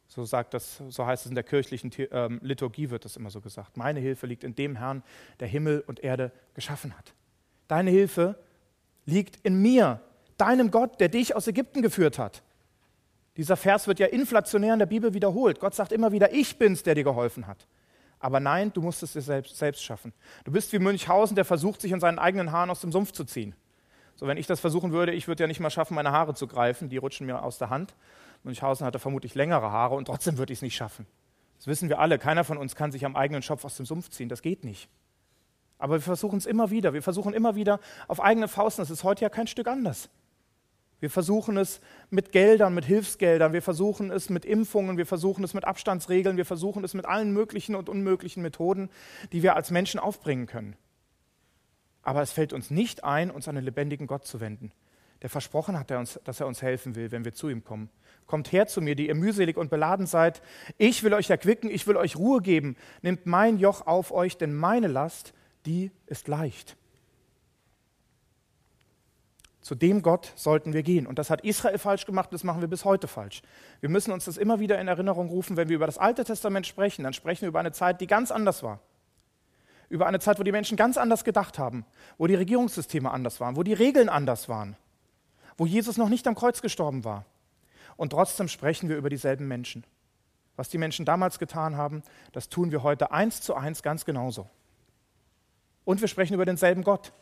So 0.08 0.26
sagt 0.26 0.54
das, 0.54 0.82
so 0.90 1.06
heißt 1.06 1.26
es 1.26 1.30
in 1.30 1.36
der 1.36 1.46
kirchlichen 1.46 1.92
ähm, 2.12 2.40
Liturgie 2.44 2.90
wird 2.90 3.06
das 3.06 3.16
immer 3.16 3.30
so 3.30 3.40
gesagt. 3.40 3.78
Meine 3.78 4.02
Hilfe 4.02 4.28
liegt 4.28 4.44
in 4.44 4.54
dem 4.54 4.76
Herrn, 4.76 5.02
der 5.40 5.48
Himmel 5.48 5.82
und 5.88 6.02
Erde 6.02 6.34
geschaffen 6.54 6.96
hat. 6.98 7.14
Deine 7.70 7.90
Hilfe 7.90 8.38
liegt 9.06 9.38
in 9.46 9.62
mir, 9.62 10.02
deinem 10.44 10.72
Gott, 10.72 11.00
der 11.00 11.08
dich 11.08 11.36
aus 11.36 11.48
Ägypten 11.48 11.82
geführt 11.82 12.20
hat. 12.20 12.44
Dieser 13.38 13.56
Vers 13.56 13.88
wird 13.88 14.00
ja 14.00 14.08
inflationär 14.08 14.74
in 14.74 14.80
der 14.80 14.86
Bibel 14.86 15.14
wiederholt. 15.14 15.62
Gott 15.62 15.74
sagt 15.74 15.94
immer 15.94 16.12
wieder, 16.12 16.34
ich 16.34 16.58
bin's, 16.58 16.84
der 16.84 16.96
dir 16.96 17.06
geholfen 17.06 17.48
hat. 17.48 17.66
Aber 18.20 18.42
nein, 18.42 18.72
du 18.74 18.82
musst 18.82 19.02
es 19.04 19.14
dir 19.14 19.22
selbst, 19.22 19.58
selbst 19.58 19.82
schaffen. 19.84 20.12
Du 20.44 20.52
bist 20.52 20.74
wie 20.74 20.80
Münchhausen, 20.80 21.36
der 21.36 21.46
versucht, 21.46 21.80
sich 21.80 21.94
in 21.94 22.02
seinen 22.02 22.20
eigenen 22.20 22.52
Haaren 22.52 22.70
aus 22.70 22.82
dem 22.82 22.92
Sumpf 22.92 23.14
zu 23.14 23.24
ziehen. 23.24 23.56
So, 24.16 24.28
wenn 24.28 24.38
ich 24.38 24.46
das 24.46 24.60
versuchen 24.60 24.92
würde, 24.92 25.14
ich 25.14 25.28
würde 25.28 25.44
ja 25.44 25.48
nicht 25.48 25.62
mal 25.62 25.70
schaffen, 25.70 25.96
meine 25.96 26.12
Haare 26.12 26.36
zu 26.36 26.46
greifen, 26.46 26.90
die 26.90 26.98
rutschen 26.98 27.26
mir 27.26 27.42
aus 27.42 27.58
der 27.58 27.70
Hand. 27.70 27.96
Münchhausen 28.44 28.86
hatte 28.86 29.00
vermutlich 29.00 29.36
längere 29.36 29.72
Haare 29.72 29.96
und 29.96 30.06
trotzdem 30.06 30.38
würde 30.38 30.52
ich 30.52 30.60
es 30.60 30.62
nicht 30.62 30.76
schaffen. 30.76 31.08
Das 31.58 31.68
wissen 31.68 31.88
wir 31.88 32.00
alle. 32.00 32.20
Keiner 32.20 32.44
von 32.44 32.58
uns 32.58 32.76
kann 32.76 32.92
sich 32.92 33.06
am 33.06 33.16
eigenen 33.16 33.42
Schopf 33.42 33.64
aus 33.64 33.78
dem 33.78 33.86
Sumpf 33.86 34.10
ziehen. 34.10 34.28
Das 34.28 34.42
geht 34.42 34.66
nicht. 34.66 34.90
Aber 35.78 35.96
wir 35.96 36.02
versuchen 36.02 36.38
es 36.38 36.46
immer 36.46 36.70
wieder. 36.70 36.94
Wir 36.94 37.02
versuchen 37.02 37.34
immer 37.34 37.56
wieder 37.56 37.80
auf 38.08 38.22
eigene 38.22 38.48
Faust. 38.48 38.80
Das 38.80 38.90
ist 38.90 39.04
heute 39.04 39.22
ja 39.22 39.30
kein 39.30 39.48
Stück 39.48 39.68
anders. 39.68 40.10
Wir 41.04 41.10
versuchen 41.10 41.58
es 41.58 41.82
mit 42.12 42.32
Geldern, 42.32 42.74
mit 42.74 42.86
Hilfsgeldern, 42.86 43.52
wir 43.52 43.62
versuchen 43.62 44.10
es 44.10 44.30
mit 44.30 44.46
Impfungen, 44.46 44.96
wir 44.98 45.06
versuchen 45.06 45.44
es 45.44 45.54
mit 45.54 45.66
Abstandsregeln, 45.66 46.38
wir 46.38 46.46
versuchen 46.46 46.82
es 46.86 46.94
mit 46.94 47.06
allen 47.06 47.34
möglichen 47.34 47.76
und 47.76 47.90
unmöglichen 47.90 48.42
Methoden, 48.42 48.90
die 49.34 49.44
wir 49.44 49.58
als 49.58 49.70
Menschen 49.70 50.00
aufbringen 50.00 50.46
können. 50.46 50.78
Aber 52.04 52.22
es 52.22 52.32
fällt 52.32 52.54
uns 52.54 52.72
nicht 52.72 53.04
ein, 53.04 53.32
uns 53.32 53.50
an 53.50 53.56
den 53.56 53.66
lebendigen 53.66 54.08
Gott 54.08 54.26
zu 54.26 54.40
wenden, 54.40 54.72
der 55.22 55.30
versprochen 55.30 55.78
hat, 55.78 55.92
dass 55.92 56.40
er 56.40 56.48
uns 56.48 56.62
helfen 56.62 56.96
will, 56.96 57.12
wenn 57.12 57.26
wir 57.26 57.34
zu 57.34 57.50
ihm 57.50 57.66
kommen. 57.66 57.90
Kommt 58.26 58.54
her 58.54 58.68
zu 58.68 58.80
mir, 58.80 58.96
die 58.96 59.10
ihr 59.10 59.16
mühselig 59.16 59.58
und 59.58 59.70
beladen 59.70 60.06
seid. 60.06 60.42
Ich 60.78 61.04
will 61.04 61.14
euch 61.14 61.30
erquicken, 61.30 61.70
ich 61.70 61.86
will 61.86 61.98
euch 61.98 62.16
Ruhe 62.16 62.42
geben. 62.42 62.78
Nehmt 63.02 63.26
mein 63.26 63.58
Joch 63.58 63.86
auf 63.88 64.14
euch, 64.14 64.38
denn 64.38 64.54
meine 64.54 64.88
Last, 64.88 65.34
die 65.66 65.92
ist 66.08 66.30
leicht. 66.30 66.78
Zu 69.64 69.76
dem 69.76 70.02
Gott 70.02 70.34
sollten 70.36 70.74
wir 70.74 70.84
gehen. 70.84 71.08
Und 71.08 71.18
das 71.18 71.30
hat 71.30 71.42
Israel 71.42 71.78
falsch 71.78 72.06
gemacht, 72.06 72.34
das 72.34 72.44
machen 72.44 72.60
wir 72.60 72.68
bis 72.68 72.84
heute 72.84 73.08
falsch. 73.08 73.42
Wir 73.80 73.88
müssen 73.88 74.12
uns 74.12 74.26
das 74.26 74.36
immer 74.36 74.60
wieder 74.60 74.80
in 74.80 74.90
Erinnerung 74.90 75.30
rufen, 75.30 75.56
wenn 75.56 75.70
wir 75.70 75.78
über 75.78 75.86
das 75.86 75.98
Alte 75.98 76.26
Testament 76.26 76.68
sprechen, 76.68 77.04
dann 77.04 77.14
sprechen 77.14 77.44
wir 77.44 77.48
über 77.48 77.62
eine 77.62 77.72
Zeit, 77.72 78.02
die 78.02 78.08
ganz 78.08 78.30
anders 78.30 78.62
war. 78.62 78.82
Über 79.88 80.06
eine 80.06 80.20
Zeit, 80.20 80.38
wo 80.38 80.44
die 80.44 80.52
Menschen 80.52 80.76
ganz 80.76 80.98
anders 80.98 81.24
gedacht 81.24 81.60
haben, 81.60 81.86
wo 82.18 82.28
die 82.28 82.36
Regierungssysteme 82.36 83.10
anders 83.10 83.40
waren, 83.40 83.56
wo 83.56 83.64
die 83.64 83.74
Regeln 83.74 84.10
anders 84.10 84.50
waren, 84.50 84.76
wo 85.58 85.66
Jesus 85.66 85.96
noch 85.98 86.10
nicht 86.10 86.28
am 86.28 86.36
Kreuz 86.36 86.62
gestorben 86.62 87.06
war. 87.06 87.26
Und 87.96 88.10
trotzdem 88.10 88.50
sprechen 88.50 88.90
wir 88.90 88.98
über 88.98 89.10
dieselben 89.10 89.48
Menschen. 89.48 89.86
Was 90.58 90.68
die 90.68 90.78
Menschen 90.78 91.06
damals 91.06 91.40
getan 91.40 91.78
haben, 91.78 92.04
das 92.34 92.50
tun 92.50 92.72
wir 92.72 92.84
heute 92.84 93.12
eins 93.12 93.40
zu 93.40 93.56
eins 93.56 93.82
ganz 93.82 94.04
genauso. 94.04 94.50
Und 95.86 96.02
wir 96.02 96.10
sprechen 96.10 96.34
über 96.34 96.46
denselben 96.46 96.84
Gott. 96.84 97.14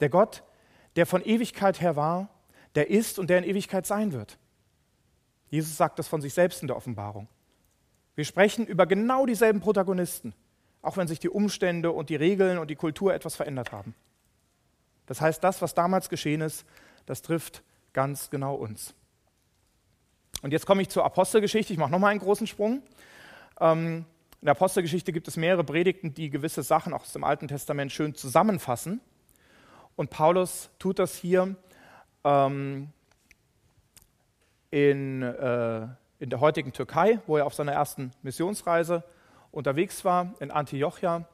Der 0.00 0.08
Gott, 0.08 0.42
der 0.96 1.06
von 1.06 1.24
Ewigkeit 1.24 1.80
her 1.80 1.96
war, 1.96 2.28
der 2.74 2.90
ist 2.90 3.18
und 3.18 3.28
der 3.30 3.38
in 3.38 3.44
Ewigkeit 3.44 3.86
sein 3.86 4.12
wird. 4.12 4.38
Jesus 5.48 5.76
sagt 5.76 5.98
das 5.98 6.08
von 6.08 6.22
sich 6.22 6.34
selbst 6.34 6.62
in 6.62 6.68
der 6.68 6.76
Offenbarung. 6.76 7.28
Wir 8.14 8.24
sprechen 8.24 8.66
über 8.66 8.86
genau 8.86 9.26
dieselben 9.26 9.60
Protagonisten, 9.60 10.34
auch 10.80 10.96
wenn 10.96 11.08
sich 11.08 11.18
die 11.18 11.28
Umstände 11.28 11.92
und 11.92 12.10
die 12.10 12.16
Regeln 12.16 12.58
und 12.58 12.68
die 12.68 12.76
Kultur 12.76 13.14
etwas 13.14 13.36
verändert 13.36 13.72
haben. 13.72 13.94
Das 15.06 15.20
heißt, 15.20 15.42
das, 15.42 15.62
was 15.62 15.74
damals 15.74 16.08
geschehen 16.08 16.40
ist, 16.40 16.64
das 17.06 17.22
trifft 17.22 17.62
ganz 17.92 18.30
genau 18.30 18.54
uns. 18.54 18.94
Und 20.42 20.52
jetzt 20.52 20.66
komme 20.66 20.82
ich 20.82 20.88
zur 20.88 21.04
Apostelgeschichte. 21.04 21.72
Ich 21.72 21.78
mache 21.78 21.90
nochmal 21.90 22.10
einen 22.10 22.20
großen 22.20 22.46
Sprung. 22.46 22.82
Ähm, 23.60 24.04
in 24.40 24.46
der 24.46 24.52
Apostelgeschichte 24.52 25.12
gibt 25.12 25.28
es 25.28 25.36
mehrere 25.36 25.64
Predigten, 25.64 26.14
die 26.14 26.30
gewisse 26.30 26.62
Sachen 26.62 26.92
auch 26.92 27.02
aus 27.02 27.12
dem 27.12 27.24
Alten 27.24 27.46
Testament 27.46 27.92
schön 27.92 28.14
zusammenfassen. 28.14 29.00
Und 29.96 30.10
Paulus 30.10 30.70
tut 30.78 30.98
das 30.98 31.16
hier 31.16 31.54
ähm, 32.24 32.88
in, 34.70 35.22
äh, 35.22 35.86
in 36.18 36.30
der 36.30 36.40
heutigen 36.40 36.72
Türkei, 36.72 37.20
wo 37.26 37.36
er 37.36 37.46
auf 37.46 37.54
seiner 37.54 37.72
ersten 37.72 38.12
Missionsreise 38.22 39.04
unterwegs 39.50 40.04
war, 40.04 40.34
in 40.40 40.50
Antiochia. 40.50 41.26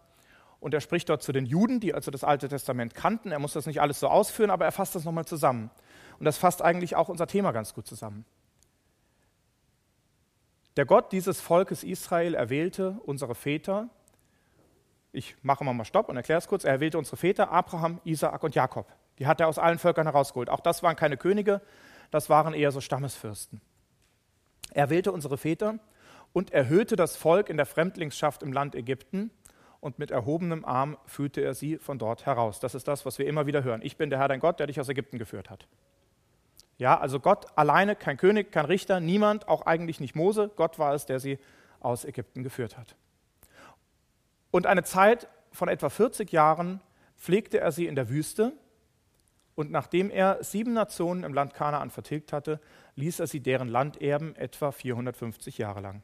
Und 0.61 0.75
er 0.75 0.81
spricht 0.81 1.09
dort 1.09 1.23
zu 1.23 1.33
den 1.33 1.47
Juden, 1.47 1.79
die 1.79 1.95
also 1.95 2.11
das 2.11 2.25
Alte 2.25 2.49
Testament 2.49 2.95
kannten. 2.95 3.31
Er 3.31 3.39
muss 3.39 3.53
das 3.53 3.67
nicht 3.67 3.81
alles 3.81 4.01
so 4.01 4.09
ausführen, 4.09 4.51
aber 4.51 4.65
er 4.65 4.73
fasst 4.73 4.95
das 4.95 5.05
nochmal 5.05 5.25
zusammen. 5.25 5.71
Und 6.19 6.25
das 6.25 6.37
fasst 6.37 6.63
eigentlich 6.63 6.97
auch 6.97 7.09
unser 7.09 7.29
Thema 7.29 7.53
ganz 7.53 7.75
gut 7.75 7.87
zusammen. 7.87 8.25
Der 10.77 10.85
Gott 10.85 11.13
dieses 11.13 11.41
Volkes 11.41 11.85
Israel 11.85 12.35
erwählte 12.35 12.99
unsere 13.05 13.35
Väter 13.35 13.89
ich 15.13 15.37
mache 15.43 15.65
mal 15.65 15.85
Stopp 15.85 16.09
und 16.09 16.17
erkläre 16.17 16.39
es 16.39 16.49
kurz. 16.49 16.65
Er 16.65 16.73
erwählte 16.73 16.99
unsere 16.99 17.17
Väter, 17.17 17.51
Abraham, 17.51 18.01
Isaak 18.05 18.43
und 18.43 18.55
Jakob. 18.55 18.87
Die 19.19 19.27
hat 19.27 19.41
er 19.41 19.49
aus 19.49 19.59
allen 19.59 19.79
Völkern 19.79 20.07
herausgeholt. 20.07 20.51
Auch 20.51 20.61
das 20.61 20.83
waren 20.83 20.97
keine 20.97 21.17
Könige, 21.17 21.61
das 22.11 22.31
waren 22.31 22.55
eher 22.55 22.73
so 22.73 22.81
Stammesfürsten. 22.81 23.61
Er 24.73 24.91
wählte 24.91 25.13
unsere 25.13 25.39
Väter 25.39 25.79
und 26.33 26.53
erhöhte 26.53 26.97
das 26.97 27.17
Volk 27.17 27.49
in 27.49 27.57
der 27.57 27.67
Fremdlingsschaft 27.67 28.43
im 28.43 28.53
Land 28.53 28.75
Ägypten 28.75 29.31
und 29.81 29.99
mit 29.99 30.11
erhobenem 30.11 30.65
Arm 30.65 30.99
führte 31.07 31.41
er 31.41 31.55
sie 31.55 31.79
von 31.79 31.99
dort 31.99 32.27
heraus. 32.27 32.61
Das 32.61 32.75
ist 32.75 32.89
das, 32.89 33.07
was 33.07 33.19
wir 33.19 33.27
immer 33.27 33.47
wieder 33.47 33.65
hören. 33.65 33.81
Ich 33.83 33.97
bin 33.97 34.11
der 34.11 34.19
Herr 34.19 34.29
dein 34.29 34.41
Gott, 34.41 34.61
der 34.61 34.67
dich 34.67 34.81
aus 34.81 34.89
Ägypten 34.89 35.19
geführt 35.19 35.51
hat. 35.51 35.67
Ja, 36.77 36.99
also 36.99 37.19
Gott 37.19 37.47
alleine, 37.57 37.97
kein 37.97 38.17
König, 38.17 38.53
kein 38.53 38.67
Richter, 38.67 39.01
niemand, 39.01 39.49
auch 39.49 39.63
eigentlich 39.63 40.01
nicht 40.01 40.15
Mose. 40.15 40.51
Gott 40.55 40.79
war 40.79 40.95
es, 40.95 41.07
der 41.07 41.19
sie 41.19 41.39
aus 41.81 42.05
Ägypten 42.05 42.43
geführt 42.43 42.77
hat. 42.77 42.97
Und 44.51 44.67
eine 44.67 44.83
Zeit 44.83 45.29
von 45.53 45.69
etwa 45.69 45.89
40 45.89 46.33
Jahren 46.33 46.81
pflegte 47.17 47.61
er 47.61 47.73
sie 47.73 47.87
in 47.87 47.95
der 47.95 48.09
Wüste. 48.09 48.53
Und 49.55 49.71
nachdem 49.71 50.11
er 50.11 50.43
sieben 50.43 50.73
Nationen 50.73 51.25
im 51.25 51.35
Land 51.35 51.53
Kanaan 51.53 51.91
vertilgt 51.91 52.33
hatte, 52.33 52.61
ließ 52.95 53.21
er 53.21 53.27
sie 53.27 53.41
deren 53.41 53.69
Land 53.69 54.01
erben, 54.01 54.37
etwa 54.37 54.71
450 54.71 55.59
Jahre 55.59 55.81
lang. 55.81 56.03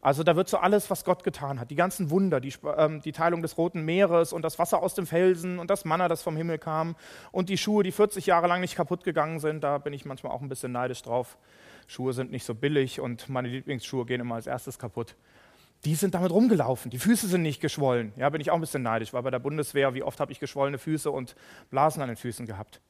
Also 0.00 0.24
da 0.24 0.34
wird 0.34 0.48
so 0.48 0.56
alles, 0.56 0.90
was 0.90 1.04
Gott 1.04 1.22
getan 1.22 1.60
hat, 1.60 1.70
die 1.70 1.76
ganzen 1.76 2.10
Wunder, 2.10 2.40
die, 2.40 2.52
äh, 2.64 2.98
die, 2.98 3.12
Teilung 3.12 3.40
des 3.40 3.56
Roten 3.56 3.84
Meeres 3.84 4.32
und 4.32 4.42
das 4.42 4.58
Wasser 4.58 4.82
aus 4.82 4.94
dem 4.94 5.06
Felsen 5.06 5.60
und 5.60 5.70
das 5.70 5.84
Manna, 5.84 6.08
das 6.08 6.22
vom 6.22 6.36
Himmel 6.36 6.58
kam 6.58 6.96
und 7.30 7.48
die 7.48 7.56
Schuhe, 7.56 7.84
die 7.84 7.92
40 7.92 8.26
Jahre 8.26 8.48
lang 8.48 8.60
nicht 8.60 8.74
kaputt 8.74 9.04
gegangen 9.04 9.38
sind, 9.38 9.62
da 9.62 9.78
bin 9.78 9.92
ich 9.92 10.04
manchmal 10.04 10.32
auch 10.32 10.42
ein 10.42 10.48
bisschen 10.48 10.72
neidisch 10.72 11.02
drauf. 11.02 11.38
Schuhe 11.86 12.12
sind 12.14 12.32
nicht 12.32 12.44
so 12.44 12.52
billig 12.52 13.00
und 13.00 13.28
meine 13.28 13.46
Lieblingsschuhe 13.46 14.04
gehen 14.04 14.20
immer 14.20 14.34
als 14.34 14.48
erstes 14.48 14.76
kaputt 14.76 15.14
die 15.84 15.94
sind 15.94 16.14
damit 16.14 16.30
rumgelaufen. 16.30 16.90
Die 16.90 16.98
Füße 16.98 17.26
sind 17.26 17.42
nicht 17.42 17.60
geschwollen. 17.60 18.12
Ja, 18.16 18.30
bin 18.30 18.40
ich 18.40 18.50
auch 18.50 18.54
ein 18.54 18.60
bisschen 18.60 18.82
neidisch, 18.82 19.12
weil 19.12 19.22
bei 19.22 19.30
der 19.30 19.40
Bundeswehr, 19.40 19.94
wie 19.94 20.02
oft 20.02 20.20
habe 20.20 20.30
ich 20.30 20.38
geschwollene 20.38 20.78
Füße 20.78 21.10
und 21.10 21.34
Blasen 21.70 22.02
an 22.02 22.08
den 22.08 22.16
Füßen 22.16 22.46
gehabt. 22.46 22.80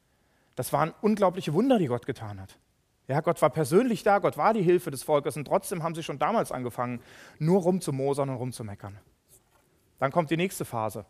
Das 0.55 0.71
waren 0.73 0.93
unglaubliche 1.01 1.53
Wunder, 1.53 1.79
die 1.79 1.87
Gott 1.87 2.05
getan 2.05 2.39
hat. 2.39 2.59
Ja, 3.07 3.19
Gott 3.21 3.41
war 3.41 3.49
persönlich 3.49 4.03
da, 4.03 4.19
Gott 4.19 4.37
war 4.37 4.53
die 4.53 4.61
Hilfe 4.61 4.91
des 4.91 5.03
Volkes 5.03 5.35
und 5.35 5.45
trotzdem 5.45 5.83
haben 5.83 5.95
sie 5.95 6.03
schon 6.03 6.19
damals 6.19 6.51
angefangen, 6.51 7.01
nur 7.39 7.61
rumzumosern 7.61 8.29
und 8.29 8.35
rumzumeckern. 8.35 8.97
Dann 9.99 10.11
kommt 10.11 10.29
die 10.29 10.37
nächste 10.37 10.63
Phase. 10.63 11.05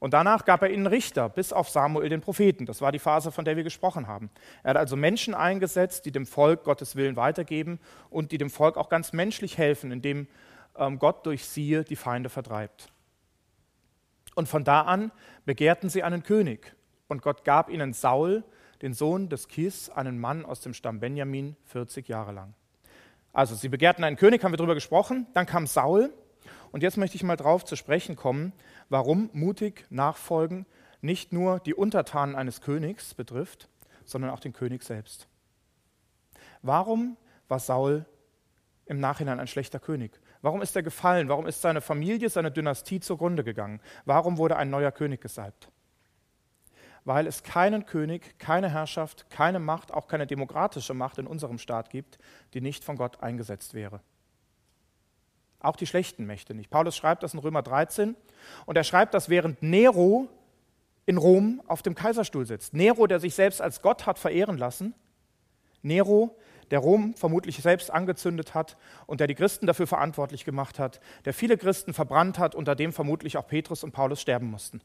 Und 0.00 0.14
danach 0.14 0.46
gab 0.46 0.62
er 0.62 0.70
ihnen 0.70 0.86
Richter, 0.86 1.28
bis 1.28 1.52
auf 1.52 1.68
Samuel 1.68 2.08
den 2.08 2.22
Propheten. 2.22 2.64
Das 2.64 2.80
war 2.80 2.90
die 2.90 2.98
Phase, 2.98 3.30
von 3.30 3.44
der 3.44 3.56
wir 3.56 3.64
gesprochen 3.64 4.06
haben. 4.06 4.30
Er 4.62 4.70
hat 4.70 4.76
also 4.78 4.96
Menschen 4.96 5.34
eingesetzt, 5.34 6.06
die 6.06 6.10
dem 6.10 6.24
Volk 6.24 6.64
Gottes 6.64 6.96
Willen 6.96 7.16
weitergeben 7.16 7.78
und 8.08 8.32
die 8.32 8.38
dem 8.38 8.48
Volk 8.48 8.78
auch 8.78 8.88
ganz 8.88 9.12
menschlich 9.12 9.58
helfen, 9.58 9.92
indem 9.92 10.26
Gott 10.98 11.26
durch 11.26 11.44
sie 11.44 11.84
die 11.84 11.96
Feinde 11.96 12.28
vertreibt. 12.28 12.90
Und 14.34 14.48
von 14.48 14.64
da 14.64 14.82
an 14.82 15.12
begehrten 15.44 15.88
sie 15.88 16.02
einen 16.02 16.22
König. 16.22 16.74
Und 17.08 17.22
Gott 17.22 17.44
gab 17.44 17.68
ihnen 17.68 17.92
Saul, 17.92 18.44
den 18.82 18.94
Sohn 18.94 19.28
des 19.28 19.48
Kis, 19.48 19.90
einen 19.90 20.18
Mann 20.18 20.44
aus 20.44 20.60
dem 20.60 20.74
Stamm 20.74 21.00
Benjamin, 21.00 21.56
40 21.64 22.08
Jahre 22.08 22.32
lang. 22.32 22.54
Also, 23.32 23.54
sie 23.54 23.68
begehrten 23.68 24.04
einen 24.04 24.16
König, 24.16 24.42
haben 24.42 24.52
wir 24.52 24.56
darüber 24.56 24.74
gesprochen. 24.74 25.26
Dann 25.34 25.46
kam 25.46 25.66
Saul. 25.66 26.12
Und 26.72 26.82
jetzt 26.82 26.96
möchte 26.96 27.16
ich 27.16 27.22
mal 27.22 27.36
drauf 27.36 27.64
zu 27.64 27.76
sprechen 27.76 28.16
kommen, 28.16 28.52
warum 28.88 29.28
mutig 29.32 29.86
nachfolgen 29.90 30.66
nicht 31.00 31.32
nur 31.32 31.60
die 31.60 31.74
Untertanen 31.74 32.36
eines 32.36 32.60
Königs 32.60 33.14
betrifft, 33.14 33.68
sondern 34.04 34.30
auch 34.30 34.40
den 34.40 34.52
König 34.52 34.82
selbst. 34.82 35.28
Warum 36.62 37.16
war 37.48 37.58
Saul 37.58 38.04
im 38.86 39.00
Nachhinein 39.00 39.40
ein 39.40 39.46
schlechter 39.46 39.80
König? 39.80 40.19
Warum 40.42 40.62
ist 40.62 40.74
er 40.74 40.82
gefallen? 40.82 41.28
Warum 41.28 41.46
ist 41.46 41.60
seine 41.60 41.80
Familie, 41.80 42.28
seine 42.30 42.50
Dynastie 42.50 43.00
zugrunde 43.00 43.44
gegangen? 43.44 43.80
Warum 44.04 44.38
wurde 44.38 44.56
ein 44.56 44.70
neuer 44.70 44.92
König 44.92 45.20
gesalbt? 45.20 45.68
Weil 47.04 47.26
es 47.26 47.42
keinen 47.42 47.86
König, 47.86 48.38
keine 48.38 48.70
Herrschaft, 48.70 49.28
keine 49.30 49.58
Macht, 49.58 49.92
auch 49.92 50.06
keine 50.06 50.26
demokratische 50.26 50.94
Macht 50.94 51.18
in 51.18 51.26
unserem 51.26 51.58
Staat 51.58 51.90
gibt, 51.90 52.18
die 52.54 52.60
nicht 52.60 52.84
von 52.84 52.96
Gott 52.96 53.22
eingesetzt 53.22 53.74
wäre. 53.74 54.00
Auch 55.60 55.76
die 55.76 55.86
schlechten 55.86 56.24
Mächte 56.24 56.54
nicht. 56.54 56.70
Paulus 56.70 56.96
schreibt 56.96 57.22
das 57.22 57.34
in 57.34 57.40
Römer 57.40 57.62
13 57.62 58.16
und 58.64 58.76
er 58.76 58.84
schreibt 58.84 59.12
das, 59.12 59.28
während 59.28 59.62
Nero 59.62 60.28
in 61.04 61.18
Rom 61.18 61.62
auf 61.66 61.82
dem 61.82 61.94
Kaiserstuhl 61.94 62.46
sitzt. 62.46 62.72
Nero, 62.72 63.06
der 63.06 63.20
sich 63.20 63.34
selbst 63.34 63.60
als 63.60 63.82
Gott 63.82 64.06
hat 64.06 64.18
verehren 64.18 64.56
lassen. 64.56 64.94
Nero, 65.82 66.36
der 66.70 66.78
Rom 66.78 67.14
vermutlich 67.14 67.56
selbst 67.58 67.90
angezündet 67.90 68.54
hat 68.54 68.76
und 69.06 69.20
der 69.20 69.26
die 69.26 69.34
Christen 69.34 69.66
dafür 69.66 69.86
verantwortlich 69.86 70.44
gemacht 70.44 70.78
hat, 70.78 71.00
der 71.24 71.34
viele 71.34 71.56
Christen 71.56 71.94
verbrannt 71.94 72.38
hat, 72.38 72.54
unter 72.54 72.74
dem 72.74 72.92
vermutlich 72.92 73.36
auch 73.36 73.46
Petrus 73.46 73.84
und 73.84 73.92
Paulus 73.92 74.20
sterben 74.20 74.50
mussten. 74.50 74.80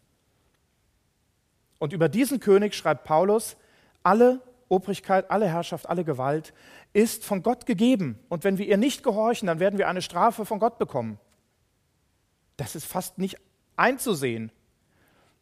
Und 1.77 1.93
über 1.93 2.09
diesen 2.09 2.39
König 2.39 2.73
schreibt 2.73 3.03
Paulus, 3.03 3.57
alle 4.03 4.41
Obrigkeit, 4.69 5.29
alle 5.29 5.47
Herrschaft, 5.47 5.87
alle 5.87 6.03
Gewalt 6.03 6.53
ist 6.93 7.23
von 7.23 7.43
Gott 7.43 7.65
gegeben. 7.65 8.17
Und 8.29 8.43
wenn 8.43 8.57
wir 8.57 8.65
ihr 8.65 8.77
nicht 8.77 9.03
gehorchen, 9.03 9.47
dann 9.47 9.59
werden 9.59 9.77
wir 9.77 9.87
eine 9.87 10.01
Strafe 10.01 10.45
von 10.45 10.59
Gott 10.59 10.79
bekommen. 10.79 11.19
Das 12.57 12.75
ist 12.75 12.85
fast 12.85 13.17
nicht 13.17 13.37
einzusehen. 13.75 14.51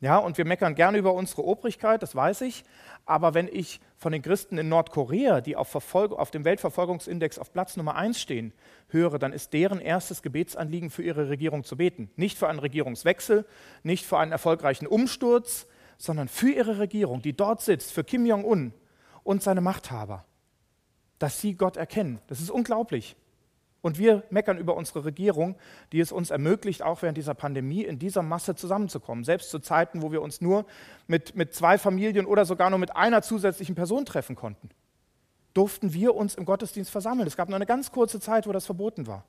Ja, 0.03 0.17
und 0.17 0.37
wir 0.37 0.43
meckern 0.43 0.75
gerne 0.75 0.97
über 0.97 1.13
unsere 1.13 1.45
Obrigkeit, 1.45 2.03
das 2.03 2.13
weiß 2.13 2.41
ich. 2.41 2.65
Aber 3.05 3.33
wenn 3.33 3.47
ich 3.47 3.79
von 3.95 4.11
den 4.11 4.21
Christen 4.21 4.57
in 4.57 4.67
Nordkorea, 4.67 5.39
die 5.39 5.55
auf, 5.55 5.73
auf, 5.95 6.29
dem 6.29 6.43
Weltverfolgungsindex 6.43 7.39
auf 7.39 7.53
Platz 7.53 7.77
Nummer 7.77 7.95
1 7.95 8.19
stehen, 8.19 8.51
höre, 8.89 9.17
dann 9.17 9.31
ist 9.31 9.53
deren 9.53 9.79
erstes 9.79 10.21
Gebetsanliegen 10.21 10.89
für 10.89 11.03
ihre 11.03 11.29
Regierung 11.29 11.63
zu 11.63 11.77
beten. 11.77 12.11
Nicht 12.17 12.37
für 12.37 12.49
einen 12.49 12.59
Regierungswechsel, 12.59 13.45
nicht 13.83 14.05
für 14.05 14.17
einen 14.17 14.33
erfolgreichen 14.33 14.87
Umsturz, 14.87 15.67
sondern 15.97 16.27
für 16.27 16.51
ihre 16.51 16.79
Regierung, 16.79 17.21
die 17.21 17.31
dort 17.31 17.61
sitzt, 17.61 17.93
für 17.93 18.03
Kim 18.03 18.25
Jong-un 18.25 18.73
und 19.23 19.41
seine 19.41 19.61
Machthaber. 19.61 20.25
Dass 21.17 21.39
sie 21.39 21.55
Gott 21.55 21.77
erkennen. 21.77 22.19
Das 22.27 22.41
ist 22.41 22.51
unglaublich. 22.51 23.15
Und 23.83 23.99
wir 23.99 24.23
meckern 24.29 24.57
über 24.57 24.77
unsere 24.77 25.03
Regierung, 25.03 25.57
die 25.91 25.99
es 25.99 26.13
uns 26.13 26.31
ermöglicht, 26.31 26.81
auch 26.81 27.01
während 27.01 27.17
dieser 27.17 27.33
Pandemie 27.33 27.83
in 27.83 27.99
dieser 27.99 28.23
Masse 28.23 28.55
zusammenzukommen. 28.55 29.25
Selbst 29.25 29.49
zu 29.49 29.59
Zeiten, 29.59 30.01
wo 30.01 30.13
wir 30.13 30.21
uns 30.21 30.39
nur 30.39 30.65
mit, 31.05 31.35
mit 31.35 31.53
zwei 31.53 31.77
Familien 31.77 32.25
oder 32.25 32.45
sogar 32.45 32.69
nur 32.69 32.79
mit 32.79 32.95
einer 32.95 33.21
zusätzlichen 33.21 33.75
Person 33.75 34.05
treffen 34.05 34.37
konnten, 34.37 34.69
durften 35.53 35.93
wir 35.93 36.15
uns 36.15 36.35
im 36.35 36.45
Gottesdienst 36.45 36.89
versammeln. 36.89 37.27
Es 37.27 37.35
gab 37.35 37.49
nur 37.49 37.57
eine 37.57 37.65
ganz 37.65 37.91
kurze 37.91 38.21
Zeit, 38.21 38.47
wo 38.47 38.53
das 38.53 38.65
verboten 38.65 39.05
war. 39.05 39.25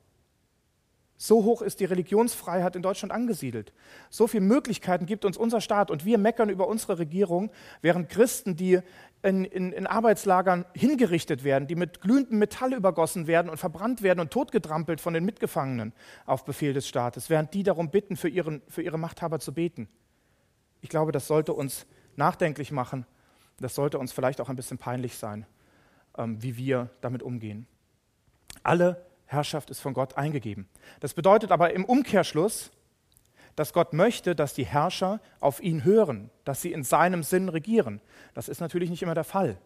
So 1.17 1.43
hoch 1.43 1.61
ist 1.61 1.81
die 1.81 1.85
Religionsfreiheit 1.85 2.77
in 2.77 2.81
Deutschland 2.81 3.11
angesiedelt. 3.11 3.73
So 4.09 4.27
viele 4.27 4.43
Möglichkeiten 4.43 5.05
gibt 5.05 5.25
uns 5.25 5.35
unser 5.35 5.59
Staat 5.59 5.91
und 5.91 6.05
wir 6.05 6.17
meckern 6.17 6.49
über 6.49 6.67
unsere 6.67 6.97
Regierung, 6.97 7.51
während 7.81 8.09
Christen, 8.09 8.55
die 8.55 8.79
in, 9.25 9.43
in, 9.43 9.71
in, 9.71 9.87
Arbeitslagern 9.87 10.65
hingerichtet 10.73 11.43
werden, 11.43 11.67
die 11.67 11.75
mit 11.75 11.99
glühendem 11.99 12.37
Metall 12.37 12.73
übergossen 12.73 13.25
werden 13.27 13.49
und 13.49 13.57
verbrannt 13.57 14.03
werden 14.03 14.19
und 14.19 14.31
totgetrampelt 14.31 15.01
von 15.01 15.13
den 15.13 15.25
Mitgefangenen 15.25 15.93
auf 16.25 16.45
Befehl 16.45 16.73
des 16.73 16.87
Staates, 16.87 17.29
während 17.29 17.53
die 17.53 17.63
darum 17.63 17.89
bitten, 17.89 18.17
für, 18.17 18.29
ihren, 18.29 18.61
für 18.67 18.83
ihre 18.83 18.99
Machthaber 18.99 19.39
zu 19.39 19.53
beten. 19.53 19.89
Ich 20.81 20.89
glaube, 20.89 21.11
das 21.11 21.27
sollte 21.27 21.53
uns 21.53 21.87
nachdenklich 22.15 22.71
machen. 22.71 23.05
Das 23.59 23.73
sollte 23.73 23.97
uns 23.97 24.11
vielleicht 24.11 24.39
auch 24.41 24.49
ein 24.49 24.55
bisschen 24.55 24.77
peinlich 24.77 25.17
sein, 25.17 25.47
ähm, 26.17 26.41
wie 26.43 26.57
wir 26.57 26.91
damit 27.01 27.23
umgehen. 27.23 27.65
Alle 28.61 29.05
Herrschaft 29.25 29.71
ist 29.71 29.79
von 29.79 29.93
Gott 29.93 30.17
eingegeben. 30.17 30.67
Das 30.99 31.13
bedeutet 31.15 31.51
aber 31.51 31.73
im 31.73 31.83
Umkehrschluss, 31.83 32.71
dass 33.55 33.73
Gott 33.73 33.93
möchte, 33.93 34.35
dass 34.35 34.53
die 34.53 34.65
Herrscher 34.65 35.21
auf 35.39 35.61
ihn 35.61 35.83
hören, 35.83 36.29
dass 36.43 36.61
sie 36.61 36.73
in 36.73 36.83
seinem 36.83 37.23
Sinn 37.23 37.49
regieren. 37.49 38.01
Das 38.33 38.49
ist 38.49 38.59
natürlich 38.59 38.89
nicht 38.89 39.01
immer 39.01 39.15
der 39.15 39.23
Fall. 39.23 39.57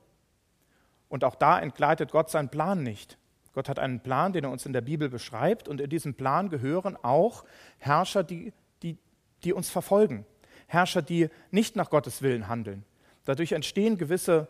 Und 1.08 1.24
auch 1.24 1.36
da 1.36 1.60
entgleitet 1.60 2.12
Gott 2.12 2.30
seinen 2.30 2.50
Plan 2.50 2.84
nicht. 2.84 3.18
Gott 3.54 3.68
hat 3.68 3.80
einen 3.80 4.00
Plan, 4.00 4.32
den 4.32 4.44
er 4.44 4.52
uns 4.52 4.66
in 4.66 4.74
der 4.74 4.82
Bibel 4.82 5.10
beschreibt, 5.10 5.68
und 5.68 5.82
in 5.82 5.90
diesem 5.90 6.14
Plan 6.14 6.50
gehören 6.50 6.98
auch 7.02 7.44
Herrscher, 7.80 8.24
die, 8.24 8.54
die, 8.84 8.98
die 9.44 9.54
uns 9.54 9.70
verfolgen. 9.72 10.26
Herrscher, 10.68 11.02
die 11.02 11.30
nicht 11.50 11.76
nach 11.76 11.90
Gottes 11.90 12.22
Willen 12.22 12.48
handeln. 12.48 12.86
Dadurch 13.26 13.54
entstehen 13.54 13.98
gewisse 13.98 14.48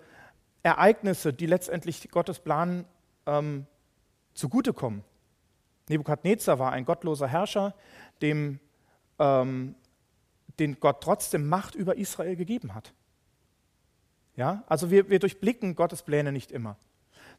Ereignisse, 0.63 1.34
die 1.34 1.45
letztendlich 1.45 2.12
Gottes 2.12 2.39
Plan 2.39 2.86
ähm, 3.25 3.65
zugutekommen. 4.34 5.04
Nebukadnezar 5.88 6.60
war 6.60 6.73
ein 6.73 6.86
gottloser 6.86 7.28
Herrscher, 7.28 7.73
dem, 8.21 8.60
ähm, 9.19 9.75
den 10.60 10.79
Gott 10.79 11.01
trotzdem 11.01 11.47
Macht 11.47 11.75
über 11.75 11.97
Israel 11.97 12.36
gegeben 12.36 12.73
hat. 12.73 12.93
Ja, 14.36 14.63
also 14.67 14.89
wir, 14.89 15.10
wir 15.10 15.19
durchblicken 15.19 15.75
Gottes 15.75 16.01
Pläne 16.01 16.32
nicht 16.32 16.51
immer. 16.51 16.77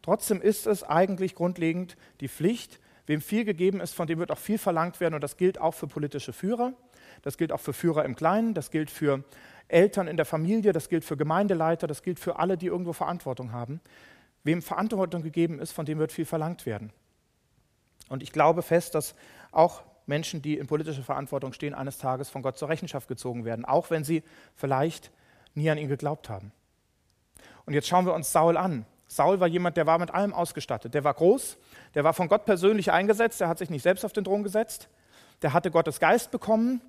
Trotzdem 0.03 0.41
ist 0.41 0.67
es 0.67 0.83
eigentlich 0.83 1.35
grundlegend 1.35 1.97
die 2.21 2.29
Pflicht, 2.29 2.81
wem 3.07 3.21
viel 3.21 3.45
gegeben 3.45 3.81
ist, 3.81 3.95
von 3.95 4.07
dem 4.07 4.19
wird 4.19 4.31
auch 4.31 4.39
viel 4.39 4.59
verlangt 4.59 5.01
werden. 5.01 5.15
Und 5.15 5.23
das 5.23 5.37
gilt 5.37 5.61
auch 5.61 5.75
für 5.75 5.87
politische 5.87 6.33
Führer, 6.33 6.75
das 7.23 7.37
gilt 7.37 7.53
auch 7.53 7.61
für 7.61 7.73
Führer 7.73 8.05
im 8.05 8.17
Kleinen, 8.17 8.55
das 8.55 8.71
gilt 8.71 8.91
für 8.91 9.25
Eltern 9.69 10.09
in 10.09 10.17
der 10.17 10.27
Familie, 10.27 10.73
das 10.73 10.89
gilt 10.89 11.05
für 11.05 11.17
Gemeindeleiter, 11.17 11.87
das 11.87 12.03
gilt 12.03 12.19
für 12.19 12.39
alle, 12.39 12.57
die 12.57 12.67
irgendwo 12.67 12.93
Verantwortung 12.93 13.53
haben. 13.53 13.81
Wem 14.43 14.63
Verantwortung 14.63 15.23
gegeben 15.23 15.59
ist, 15.59 15.73
von 15.73 15.87
dem 15.87 15.99
wird 15.99 16.13
viel 16.13 16.25
verlangt 16.25 16.67
werden. 16.67 16.93
Und 18.09 18.23
ich 18.23 18.33
glaube 18.33 18.63
fest, 18.63 18.95
dass 18.95 19.15
auch 19.53 19.83
Menschen, 20.11 20.43
die 20.43 20.59
in 20.59 20.67
politischer 20.67 21.03
Verantwortung 21.03 21.55
stehen, 21.55 21.73
eines 21.73 21.97
Tages 21.97 22.29
von 22.29 22.43
Gott 22.43 22.59
zur 22.59 22.69
Rechenschaft 22.69 23.09
gezogen 23.09 23.47
werden, 23.47 23.65
auch 23.65 23.91
wenn 23.91 24.05
sie 24.05 24.23
vielleicht 24.55 25.11
nie 25.55 25.71
an 25.71 25.79
ihn 25.79 25.89
geglaubt 25.89 26.29
haben. 26.29 26.53
Und 27.65 27.73
jetzt 27.73 27.89
schauen 27.89 28.05
wir 28.05 28.13
uns 28.13 28.31
Saul 28.31 28.59
an. 28.59 28.85
Saul 29.07 29.41
war 29.41 29.49
jemand, 29.49 29.77
der 29.77 29.87
war 29.87 29.99
mit 29.99 30.13
allem 30.13 30.35
ausgestattet. 30.35 30.95
Der 30.95 31.05
war 31.05 31.15
groß, 31.15 31.57
der 31.95 32.05
war 32.05 32.13
von 32.13 32.29
Gott 32.29 32.45
persönlich 32.45 32.93
eingesetzt, 32.93 33.41
der 33.41 33.49
hat 33.49 33.59
sich 33.59 33.71
nicht 33.71 33.83
selbst 33.83 34.05
auf 34.05 34.13
den 34.13 34.25
Thron 34.25 34.43
gesetzt, 34.43 34.89
der 35.43 35.53
hatte 35.53 35.71
Gottes 35.71 35.99
Geist 35.99 36.31
bekommen 36.31 36.81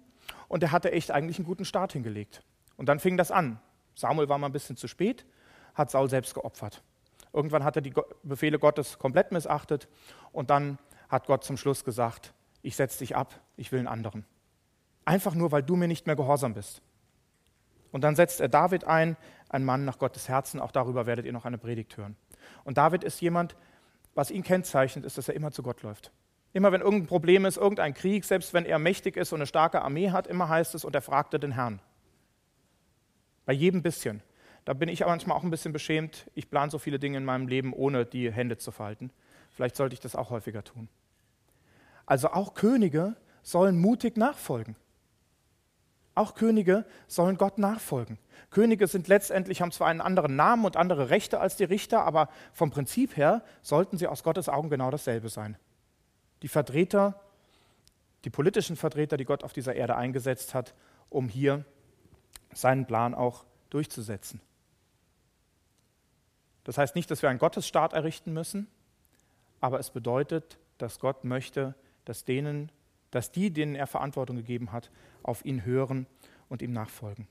und 0.47 0.61
der 0.61 0.71
hatte 0.71 0.91
echt 0.91 1.11
eigentlich 1.11 1.37
einen 1.37 1.45
guten 1.45 1.65
Start 1.65 1.93
hingelegt. 1.93 2.43
Und 2.77 2.89
dann 2.89 2.99
fing 2.99 3.17
das 3.17 3.31
an. 3.31 3.59
Samuel 3.95 4.29
war 4.29 4.37
mal 4.37 4.47
ein 4.47 4.53
bisschen 4.53 4.77
zu 4.77 4.87
spät, 4.87 5.25
hat 5.73 5.89
Saul 5.91 6.09
selbst 6.09 6.33
geopfert. 6.33 6.83
Irgendwann 7.33 7.63
hat 7.63 7.75
er 7.75 7.81
die 7.81 7.93
Befehle 8.23 8.59
Gottes 8.59 8.99
komplett 8.99 9.31
missachtet 9.31 9.87
und 10.31 10.49
dann 10.49 10.77
hat 11.09 11.27
Gott 11.27 11.43
zum 11.43 11.57
Schluss 11.57 11.83
gesagt, 11.83 12.33
ich 12.61 12.75
setze 12.75 12.99
dich 12.99 13.15
ab, 13.15 13.39
ich 13.57 13.71
will 13.71 13.79
einen 13.79 13.87
anderen. 13.87 14.25
Einfach 15.05 15.33
nur, 15.33 15.51
weil 15.51 15.63
du 15.63 15.75
mir 15.75 15.87
nicht 15.87 16.05
mehr 16.05 16.15
gehorsam 16.15 16.53
bist. 16.53 16.81
Und 17.91 18.03
dann 18.03 18.15
setzt 18.15 18.39
er 18.39 18.47
David 18.47 18.85
ein, 18.85 19.17
ein 19.49 19.65
Mann 19.65 19.83
nach 19.85 19.99
Gottes 19.99 20.29
Herzen, 20.29 20.59
auch 20.59 20.71
darüber 20.71 21.05
werdet 21.05 21.25
ihr 21.25 21.33
noch 21.33 21.45
eine 21.45 21.57
Predigt 21.57 21.97
hören. 21.97 22.15
Und 22.63 22.77
David 22.77 23.03
ist 23.03 23.21
jemand, 23.21 23.55
was 24.13 24.31
ihn 24.31 24.43
kennzeichnet, 24.43 25.05
ist, 25.05 25.17
dass 25.17 25.27
er 25.27 25.35
immer 25.35 25.51
zu 25.51 25.63
Gott 25.63 25.81
läuft. 25.81 26.11
Immer 26.53 26.71
wenn 26.71 26.81
irgendein 26.81 27.07
Problem 27.07 27.45
ist, 27.45 27.57
irgendein 27.57 27.93
Krieg, 27.93 28.25
selbst 28.25 28.53
wenn 28.53 28.65
er 28.65 28.77
mächtig 28.77 29.15
ist 29.15 29.31
und 29.31 29.39
eine 29.39 29.47
starke 29.47 29.81
Armee 29.81 30.11
hat, 30.11 30.27
immer 30.27 30.49
heißt 30.49 30.75
es, 30.75 30.83
und 30.83 30.95
er 30.95 31.01
fragte 31.01 31.39
den 31.39 31.51
Herrn. 31.51 31.81
Bei 33.45 33.53
jedem 33.53 33.81
bisschen. 33.81 34.21
Da 34.65 34.73
bin 34.73 34.89
ich 34.89 35.01
manchmal 35.01 35.37
auch 35.37 35.43
ein 35.43 35.49
bisschen 35.49 35.73
beschämt. 35.73 36.29
Ich 36.35 36.49
plane 36.49 36.69
so 36.69 36.77
viele 36.77 36.99
Dinge 36.99 37.17
in 37.17 37.25
meinem 37.25 37.47
Leben, 37.47 37.73
ohne 37.73 38.05
die 38.05 38.31
Hände 38.31 38.57
zu 38.57 38.71
falten. 38.71 39.11
Vielleicht 39.49 39.75
sollte 39.75 39.93
ich 39.93 39.99
das 39.99 40.15
auch 40.15 40.29
häufiger 40.29 40.63
tun. 40.63 40.87
Also 42.05 42.29
auch 42.31 42.53
Könige 42.53 43.15
sollen 43.43 43.79
mutig 43.79 44.17
nachfolgen. 44.17 44.75
Auch 46.13 46.35
Könige 46.35 46.85
sollen 47.07 47.37
Gott 47.37 47.57
nachfolgen. 47.57 48.17
Könige 48.49 48.87
sind 48.87 49.07
letztendlich, 49.07 49.61
haben 49.61 49.71
zwar 49.71 49.87
einen 49.87 50.01
anderen 50.01 50.35
Namen 50.35 50.65
und 50.65 50.75
andere 50.75 51.09
Rechte 51.09 51.39
als 51.39 51.55
die 51.55 51.63
Richter, 51.63 52.03
aber 52.03 52.27
vom 52.51 52.69
Prinzip 52.69 53.15
her 53.15 53.43
sollten 53.61 53.97
sie 53.97 54.07
aus 54.07 54.23
Gottes 54.23 54.49
Augen 54.49 54.69
genau 54.69 54.91
dasselbe 54.91 55.29
sein. 55.29 55.57
Die 56.41 56.49
Vertreter, 56.49 57.21
die 58.25 58.29
politischen 58.29 58.75
Vertreter, 58.75 59.15
die 59.15 59.25
Gott 59.25 59.43
auf 59.43 59.53
dieser 59.53 59.75
Erde 59.75 59.95
eingesetzt 59.95 60.53
hat, 60.53 60.73
um 61.09 61.29
hier 61.29 61.63
seinen 62.53 62.85
Plan 62.85 63.13
auch 63.13 63.45
durchzusetzen. 63.69 64.41
Das 66.65 66.77
heißt 66.77 66.95
nicht, 66.95 67.09
dass 67.09 67.21
wir 67.21 67.29
einen 67.29 67.39
Gottesstaat 67.39 67.93
errichten 67.93 68.33
müssen, 68.33 68.67
aber 69.61 69.79
es 69.79 69.89
bedeutet, 69.89 70.59
dass 70.77 70.99
Gott 70.99 71.23
möchte, 71.23 71.73
dass, 72.05 72.23
denen, 72.23 72.71
dass 73.11 73.31
die, 73.31 73.51
denen 73.51 73.75
er 73.75 73.87
Verantwortung 73.87 74.37
gegeben 74.37 74.71
hat, 74.71 74.91
auf 75.23 75.45
ihn 75.45 75.65
hören 75.65 76.07
und 76.49 76.61
ihm 76.61 76.73
nachfolgen. 76.73 77.27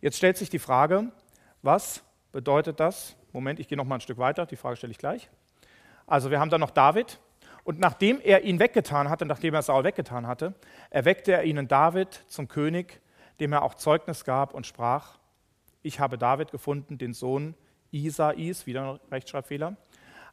Jetzt 0.00 0.16
stellt 0.16 0.36
sich 0.36 0.50
die 0.50 0.58
Frage, 0.58 1.12
was 1.62 2.02
bedeutet 2.32 2.80
das? 2.80 3.16
Moment, 3.32 3.60
ich 3.60 3.68
gehe 3.68 3.76
noch 3.76 3.84
mal 3.84 3.96
ein 3.96 4.00
Stück 4.00 4.18
weiter, 4.18 4.46
die 4.46 4.56
Frage 4.56 4.76
stelle 4.76 4.90
ich 4.90 4.98
gleich. 4.98 5.30
Also 6.06 6.30
wir 6.30 6.40
haben 6.40 6.50
dann 6.50 6.60
noch 6.60 6.70
David 6.70 7.20
und 7.64 7.80
nachdem 7.80 8.20
er 8.20 8.44
ihn 8.44 8.60
weggetan 8.60 9.10
hatte, 9.10 9.26
nachdem 9.26 9.54
er 9.54 9.62
Saul 9.62 9.84
weggetan 9.84 10.26
hatte, 10.26 10.54
erweckte 10.90 11.32
er 11.32 11.44
ihnen 11.44 11.66
David 11.66 12.24
zum 12.28 12.46
König, 12.48 13.00
dem 13.40 13.52
er 13.52 13.62
auch 13.62 13.74
Zeugnis 13.74 14.24
gab 14.24 14.54
und 14.54 14.66
sprach, 14.66 15.18
ich 15.82 16.00
habe 16.00 16.18
David 16.18 16.50
gefunden, 16.50 16.98
den 16.98 17.12
Sohn 17.12 17.54
Isais, 17.90 18.66
wieder 18.66 18.92
ein 18.92 19.00
Rechtschreibfehler, 19.10 19.76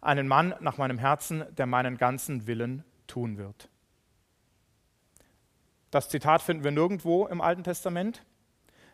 einen 0.02 0.28
Mann 0.28 0.54
nach 0.60 0.78
meinem 0.78 0.98
Herzen, 0.98 1.44
der 1.58 1.66
meinen 1.66 1.98
ganzen 1.98 2.48
Willen 2.48 2.84
tun 3.14 3.38
wird. 3.38 3.70
Das 5.92 6.10
Zitat 6.10 6.42
finden 6.42 6.64
wir 6.64 6.72
nirgendwo 6.72 7.28
im 7.28 7.42
Alten 7.42 7.64
Testament. 7.64 8.26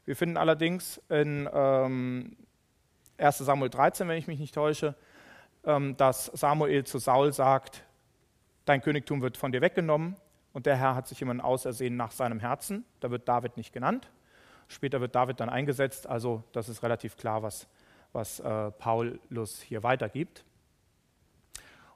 Wir 0.03 0.17
finden 0.17 0.35
allerdings 0.35 1.01
in 1.07 1.49
ähm, 1.53 2.35
1 3.17 3.37
Samuel 3.37 3.69
13, 3.69 4.07
wenn 4.09 4.17
ich 4.17 4.27
mich 4.27 4.39
nicht 4.39 4.53
täusche, 4.53 4.95
ähm, 5.63 5.95
dass 5.95 6.25
Samuel 6.25 6.83
zu 6.83 6.97
Saul 6.99 7.31
sagt, 7.31 7.85
dein 8.65 8.81
Königtum 8.81 9.21
wird 9.21 9.37
von 9.37 9.53
dir 9.53 9.61
weggenommen 9.61 10.17
und 10.51 10.65
der 10.65 10.75
Herr 10.75 10.95
hat 10.95 11.07
sich 11.07 11.19
jemanden 11.21 11.41
ausersehen 11.41 11.95
nach 11.95 12.11
seinem 12.11 12.39
Herzen. 12.39 12.83
Da 12.99 13.11
wird 13.11 13.29
David 13.29 13.55
nicht 13.55 13.71
genannt. 13.71 14.11
Später 14.67 14.99
wird 14.99 15.15
David 15.15 15.39
dann 15.39 15.49
eingesetzt, 15.49 16.07
also 16.07 16.43
das 16.51 16.67
ist 16.67 16.83
relativ 16.83 17.15
klar, 17.15 17.41
was 17.41 17.67
was 18.13 18.39
äh, 18.39 18.71
Paulus 18.71 19.61
hier 19.61 19.83
weitergibt. 19.83 20.43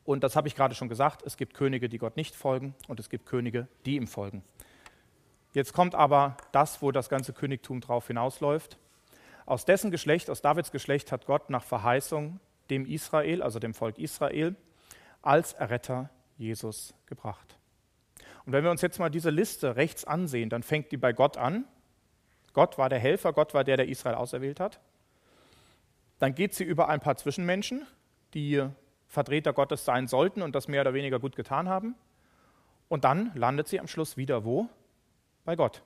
Und 0.06 0.24
das 0.24 0.36
habe 0.36 0.48
ich 0.48 0.56
gerade 0.56 0.76
schon 0.76 0.90
gesagt, 0.90 1.24
es 1.26 1.38
gibt 1.38 1.54
Könige, 1.54 1.90
die 1.90 1.98
Gott 1.98 2.18
nicht 2.18 2.36
folgen 2.36 2.76
und 2.88 3.00
es 3.00 3.10
gibt 3.10 3.26
Könige, 3.26 3.68
die 3.86 3.96
ihm 3.96 4.08
folgen. 4.08 4.44
Jetzt 5.54 5.74
kommt 5.74 5.96
aber 5.96 6.38
das, 6.52 6.82
wo 6.82 6.92
das 6.92 7.10
ganze 7.10 7.32
Königtum 7.32 7.80
drauf 7.80 8.08
hinausläuft. 8.08 8.78
Aus 9.46 9.66
dessen 9.66 9.92
Geschlecht, 9.92 10.30
aus 10.30 10.42
Davids 10.42 10.72
Geschlecht 10.72 11.12
hat 11.12 11.26
Gott 11.26 11.50
nach 11.50 11.64
Verheißung 11.64 12.40
dem 12.70 12.86
Israel, 12.86 13.42
also 13.42 13.60
dem 13.60 13.74
Volk 13.74 13.98
Israel, 13.98 14.56
als 15.22 15.54
Erretter 15.54 16.10
Jesus 16.38 16.94
gebracht. 17.06 17.58
Und 18.46 18.52
wenn 18.52 18.64
wir 18.64 18.72
uns 18.72 18.82
jetzt 18.82 19.00
mal 19.00 19.10
diese 19.10 19.30
Liste 19.30 19.76
rechts 19.76 20.06
ansehen, 20.06 20.50
dann 20.50 20.64
fängt 20.64 20.92
die 20.92 20.98
bei 20.98 21.14
Gott 21.14 21.38
an 21.38 21.66
Gott 22.54 22.78
war 22.78 22.90
der 22.90 23.00
Helfer, 23.00 23.34
Gott 23.34 23.54
war 23.54 23.64
der, 23.64 23.78
der 23.78 23.90
Israel 23.90 24.16
auserwählt 24.16 24.60
hat. 24.60 24.80
Dann 26.20 26.36
geht 26.36 26.54
sie 26.54 26.64
über 26.64 26.88
ein 26.88 27.00
paar 27.00 27.18
Zwischenmenschen, 27.18 27.86
die 28.34 28.64
Vertreter 29.14 29.54
Gottes 29.54 29.86
sein 29.86 30.08
sollten 30.08 30.42
und 30.42 30.56
das 30.56 30.68
mehr 30.68 30.82
oder 30.82 30.96
weniger 30.96 31.20
gut 31.20 31.36
getan 31.36 31.70
haben. 31.70 31.96
Und 32.90 33.04
dann 33.04 33.32
landet 33.36 33.68
sie 33.68 33.80
am 33.80 33.88
Schluss 33.88 34.18
wieder 34.18 34.44
wo? 34.44 34.68
Bei 35.46 35.56
Gott. 35.56 35.84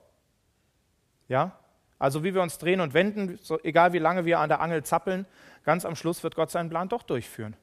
Ja? 1.28 1.58
Also 1.98 2.24
wie 2.24 2.32
wir 2.34 2.40
uns 2.40 2.56
drehen 2.56 2.80
und 2.80 2.94
wenden, 2.94 3.38
so, 3.42 3.60
egal 3.62 3.92
wie 3.92 3.98
lange 3.98 4.24
wir 4.24 4.38
an 4.38 4.48
der 4.48 4.60
Angel 4.60 4.82
zappeln, 4.82 5.26
ganz 5.62 5.84
am 5.84 5.94
Schluss 5.94 6.22
wird 6.22 6.36
Gott 6.36 6.50
seinen 6.50 6.70
Plan 6.70 6.88
doch 6.88 7.02
durchführen. 7.02 7.54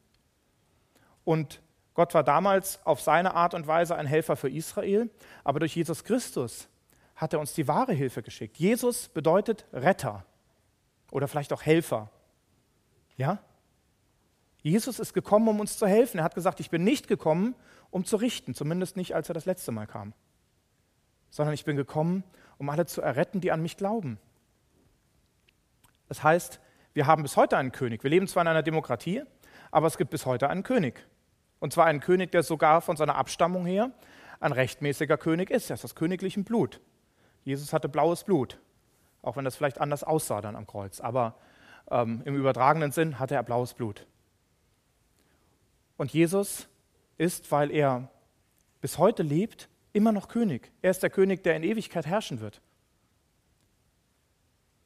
Und 1.23 1.61
Gott 1.95 2.13
war 2.13 2.23
damals 2.23 2.85
auf 2.85 3.01
seine 3.01 3.33
Art 3.33 3.55
und 3.55 3.65
Weise 3.65 3.95
ein 3.95 4.05
Helfer 4.05 4.35
für 4.35 4.49
Israel, 4.49 5.09
aber 5.43 5.59
durch 5.59 5.75
Jesus 5.75 6.03
Christus 6.03 6.67
hat 7.15 7.33
er 7.33 7.39
uns 7.39 7.53
die 7.53 7.67
wahre 7.67 7.93
Hilfe 7.93 8.21
geschickt. 8.21 8.57
Jesus 8.57 9.07
bedeutet 9.07 9.65
Retter 9.73 10.25
oder 11.09 11.27
vielleicht 11.27 11.53
auch 11.53 11.63
Helfer. 11.63 12.11
Ja? 13.17 13.39
Jesus 14.65 14.97
ist 14.97 15.13
gekommen, 15.13 15.47
um 15.47 15.59
uns 15.59 15.77
zu 15.77 15.85
helfen. 15.85 16.17
Er 16.17 16.23
hat 16.23 16.33
gesagt, 16.33 16.59
ich 16.59 16.71
bin 16.71 16.83
nicht 16.83 17.07
gekommen, 17.07 17.53
um 17.91 18.03
zu 18.03 18.15
richten, 18.15 18.55
zumindest 18.55 18.97
nicht, 18.97 19.13
als 19.13 19.29
er 19.29 19.35
das 19.35 19.45
letzte 19.45 19.71
Mal 19.71 19.85
kam, 19.85 20.13
sondern 21.29 21.53
ich 21.53 21.65
bin 21.65 21.75
gekommen, 21.75 22.23
um 22.57 22.71
alle 22.71 22.87
zu 22.87 22.99
erretten, 22.99 23.41
die 23.41 23.51
an 23.51 23.61
mich 23.61 23.77
glauben. 23.77 24.17
Das 26.07 26.23
heißt, 26.23 26.59
wir 26.95 27.05
haben 27.05 27.21
bis 27.21 27.37
heute 27.37 27.57
einen 27.57 27.73
König. 27.73 28.01
Wir 28.01 28.09
leben 28.09 28.27
zwar 28.27 28.41
in 28.41 28.47
einer 28.47 28.63
Demokratie, 28.63 29.21
aber 29.69 29.85
es 29.85 29.99
gibt 29.99 30.09
bis 30.09 30.25
heute 30.25 30.49
einen 30.49 30.63
König. 30.63 31.07
Und 31.59 31.71
zwar 31.71 31.85
einen 31.85 31.99
König, 31.99 32.31
der 32.31 32.41
sogar 32.41 32.81
von 32.81 32.97
seiner 32.97 33.17
Abstammung 33.17 33.67
her 33.67 33.91
ein 34.39 34.51
rechtmäßiger 34.51 35.17
König 35.19 35.51
ist. 35.51 35.69
Er 35.69 35.75
ist 35.75 35.85
aus 35.85 35.93
königlichem 35.93 36.43
Blut. 36.43 36.81
Jesus 37.43 37.71
hatte 37.71 37.87
blaues 37.87 38.23
Blut, 38.23 38.59
auch 39.21 39.37
wenn 39.37 39.45
das 39.45 39.57
vielleicht 39.57 39.79
anders 39.79 40.03
aussah 40.03 40.41
dann 40.41 40.55
am 40.55 40.65
Kreuz. 40.65 41.01
Aber 41.01 41.35
ähm, 41.91 42.23
im 42.25 42.35
übertragenen 42.35 42.91
Sinn 42.91 43.19
hatte 43.19 43.35
er 43.35 43.43
blaues 43.43 43.75
Blut. 43.75 44.07
Und 45.97 46.13
Jesus 46.13 46.67
ist, 47.17 47.51
weil 47.51 47.71
er 47.71 48.09
bis 48.81 48.97
heute 48.97 49.23
lebt, 49.23 49.69
immer 49.93 50.11
noch 50.11 50.27
König. 50.27 50.71
Er 50.81 50.91
ist 50.91 51.03
der 51.03 51.09
König, 51.09 51.43
der 51.43 51.55
in 51.55 51.63
Ewigkeit 51.63 52.05
herrschen 52.05 52.41
wird. 52.41 52.61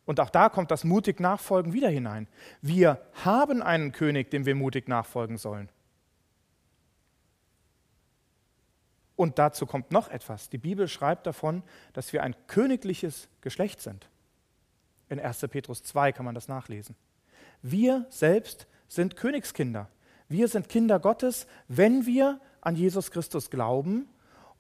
Und 0.06 0.20
auch 0.20 0.30
da 0.30 0.50
kommt 0.50 0.72
das 0.72 0.84
mutig 0.84 1.20
Nachfolgen 1.20 1.74
wieder 1.74 1.90
hinein. 1.90 2.28
Wir 2.62 3.00
haben 3.24 3.62
einen 3.62 3.92
König, 3.92 4.32
dem 4.32 4.46
wir 4.46 4.56
mutig 4.56 4.88
nachfolgen 4.88 5.38
sollen. 5.38 5.70
Und 9.16 9.38
dazu 9.38 9.66
kommt 9.66 9.92
noch 9.92 10.08
etwas. 10.08 10.50
Die 10.50 10.58
Bibel 10.58 10.88
schreibt 10.88 11.28
davon, 11.28 11.62
dass 11.94 12.14
wir 12.14 12.24
ein 12.24 12.36
königliches 12.48 13.28
Geschlecht 13.42 13.82
sind. 13.82 14.08
In 15.10 15.20
1. 15.20 15.40
Petrus 15.50 15.84
2 15.84 16.14
kann 16.14 16.26
man 16.26 16.36
das 16.36 16.48
nachlesen. 16.48 16.96
Wir 17.62 18.06
selbst 18.10 18.66
sind 18.88 19.16
Königskinder. 19.16 19.90
Wir 20.30 20.48
sind 20.48 20.70
Kinder 20.70 21.00
Gottes, 21.00 21.48
wenn 21.68 22.06
wir 22.06 22.40
an 22.62 22.76
Jesus 22.76 23.12
Christus 23.12 23.50
glauben 23.50 24.08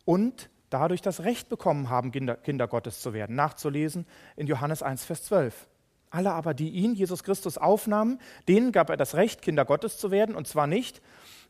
und 0.04 0.50
dadurch 0.70 1.02
das 1.02 1.24
Recht 1.24 1.48
bekommen 1.48 1.90
haben, 1.90 2.12
Kinder, 2.12 2.36
Kinder 2.36 2.68
Gottes 2.68 3.02
zu 3.02 3.14
werden. 3.14 3.36
Nachzulesen 3.36 4.06
in 4.36 4.48
Johannes 4.48 4.84
1, 4.84 5.06
Vers 5.06 5.24
12. 5.24 5.68
Alle 6.10 6.32
aber, 6.34 6.54
die 6.54 6.70
ihn, 6.70 6.96
Jesus 6.96 7.24
Christus, 7.24 7.58
aufnahmen, 7.58 8.20
denen 8.48 8.72
gab 8.72 8.90
er 8.90 8.98
das 8.98 9.16
Recht, 9.16 9.42
Kinder 9.42 9.64
Gottes 9.64 9.98
zu 9.98 10.12
werden. 10.12 10.36
Und 10.36 10.48
zwar 10.48 10.68
nicht 10.68 11.02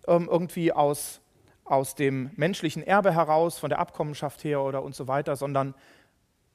ähm, 0.07 0.27
irgendwie 0.29 0.73
aus 0.73 1.21
aus 1.69 1.93
dem 1.93 2.31
menschlichen 2.35 2.81
Erbe 2.81 3.13
heraus, 3.13 3.59
von 3.59 3.69
der 3.69 3.77
Abkommenschaft 3.77 4.43
her 4.43 4.61
oder 4.61 4.81
und 4.81 4.95
so 4.95 5.07
weiter, 5.07 5.35
sondern 5.35 5.75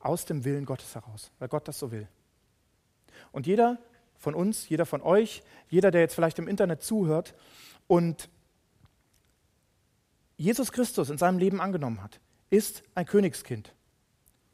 aus 0.00 0.24
dem 0.24 0.44
Willen 0.44 0.66
Gottes 0.66 0.94
heraus, 0.94 1.30
weil 1.38 1.48
Gott 1.48 1.68
das 1.68 1.78
so 1.78 1.92
will. 1.92 2.08
Und 3.30 3.46
jeder 3.46 3.78
von 4.18 4.34
uns, 4.34 4.68
jeder 4.68 4.86
von 4.86 5.02
euch, 5.02 5.42
jeder, 5.68 5.90
der 5.90 6.00
jetzt 6.00 6.14
vielleicht 6.14 6.38
im 6.38 6.48
Internet 6.48 6.82
zuhört 6.82 7.34
und 7.86 8.28
Jesus 10.36 10.72
Christus 10.72 11.10
in 11.10 11.18
seinem 11.18 11.38
Leben 11.38 11.60
angenommen 11.60 12.02
hat, 12.02 12.20
ist 12.50 12.82
ein 12.94 13.06
Königskind. 13.06 13.74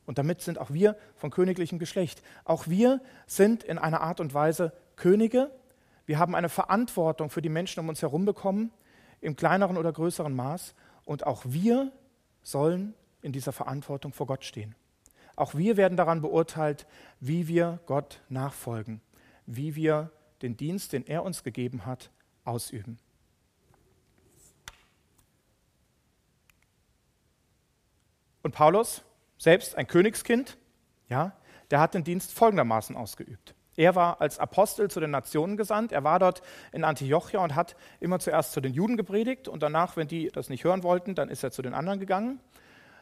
Und 0.07 0.19
damit 0.19 0.41
sind 0.41 0.59
auch 0.59 0.71
wir 0.71 0.97
von 1.15 1.31
königlichem 1.31 1.79
Geschlecht. 1.79 2.23
Auch 2.45 2.67
wir 2.67 3.01
sind 3.27 3.63
in 3.63 3.79
einer 3.79 4.01
Art 4.01 4.21
und 4.21 4.35
Weise 4.35 4.73
Könige. 4.97 5.51
Wir 6.05 6.19
haben 6.19 6.35
eine 6.35 6.49
Verantwortung 6.49 7.31
für 7.31 7.43
die 7.43 7.49
Menschen 7.49 7.81
um 7.81 7.89
uns 7.89 8.03
herum 8.03 8.25
bekommen 8.25 8.73
im 9.21 9.37
kleineren 9.37 9.77
oder 9.77 9.93
größeren 9.93 10.35
Maß. 10.35 10.75
Und 11.05 11.27
auch 11.27 11.43
wir 11.45 11.93
sollen 12.43 12.95
in 13.23 13.33
dieser 13.33 13.53
Verantwortung 13.53 14.13
vor 14.13 14.27
Gott 14.27 14.45
stehen. 14.45 14.75
Auch 15.37 15.55
wir 15.55 15.77
werden 15.77 15.97
daran 15.97 16.21
beurteilt, 16.21 16.87
wie 17.21 17.49
wir 17.49 17.81
Gott 17.87 18.21
nachfolgen, 18.29 19.01
wie 19.57 19.75
wir 19.75 20.11
den 20.43 20.57
Dienst, 20.57 20.93
den 20.93 21.07
er 21.07 21.23
uns 21.25 21.43
gegeben 21.43 21.87
hat, 21.87 22.11
ausüben. 22.45 22.99
Und 28.43 28.55
Paulus, 28.55 29.03
selbst 29.37 29.77
ein 29.77 29.87
Königskind, 29.87 30.57
ja, 31.09 31.37
der 31.71 31.81
hat 31.81 31.95
den 31.95 32.05
Dienst 32.05 32.33
folgendermaßen 32.33 32.97
ausgeübt. 32.97 33.55
Er 33.77 33.95
war 33.95 34.21
als 34.21 34.39
Apostel 34.39 34.91
zu 34.91 35.01
den 35.01 35.11
Nationen 35.11 35.57
gesandt. 35.57 35.93
Er 35.93 36.05
war 36.05 36.19
dort 36.19 36.43
in 36.73 36.85
Antiochia 36.85 37.41
und 37.41 37.55
hat 37.55 37.77
immer 38.01 38.19
zuerst 38.19 38.53
zu 38.53 38.61
den 38.61 38.75
Juden 38.75 38.97
gepredigt 38.97 39.49
und 39.49 39.63
danach, 39.63 39.97
wenn 39.97 40.09
die 40.09 40.29
das 40.29 40.49
nicht 40.49 40.65
hören 40.65 40.83
wollten, 40.83 41.15
dann 41.15 41.29
ist 41.29 41.43
er 41.45 41.51
zu 41.51 41.63
den 41.63 41.75
anderen 41.75 42.01
gegangen. 42.01 42.41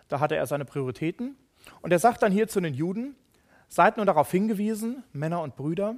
Da 0.08 0.20
hatte 0.20 0.36
er 0.36 0.46
seine 0.46 0.64
Prioritäten. 0.64 1.36
Und 1.82 1.92
er 1.92 1.98
sagt 1.98 2.22
dann 2.22 2.32
hier 2.32 2.48
zu 2.48 2.60
den 2.60 2.74
Juden, 2.74 3.16
seid 3.68 3.96
nur 3.96 4.06
darauf 4.06 4.30
hingewiesen, 4.30 5.04
Männer 5.12 5.42
und 5.42 5.56
Brüder, 5.56 5.96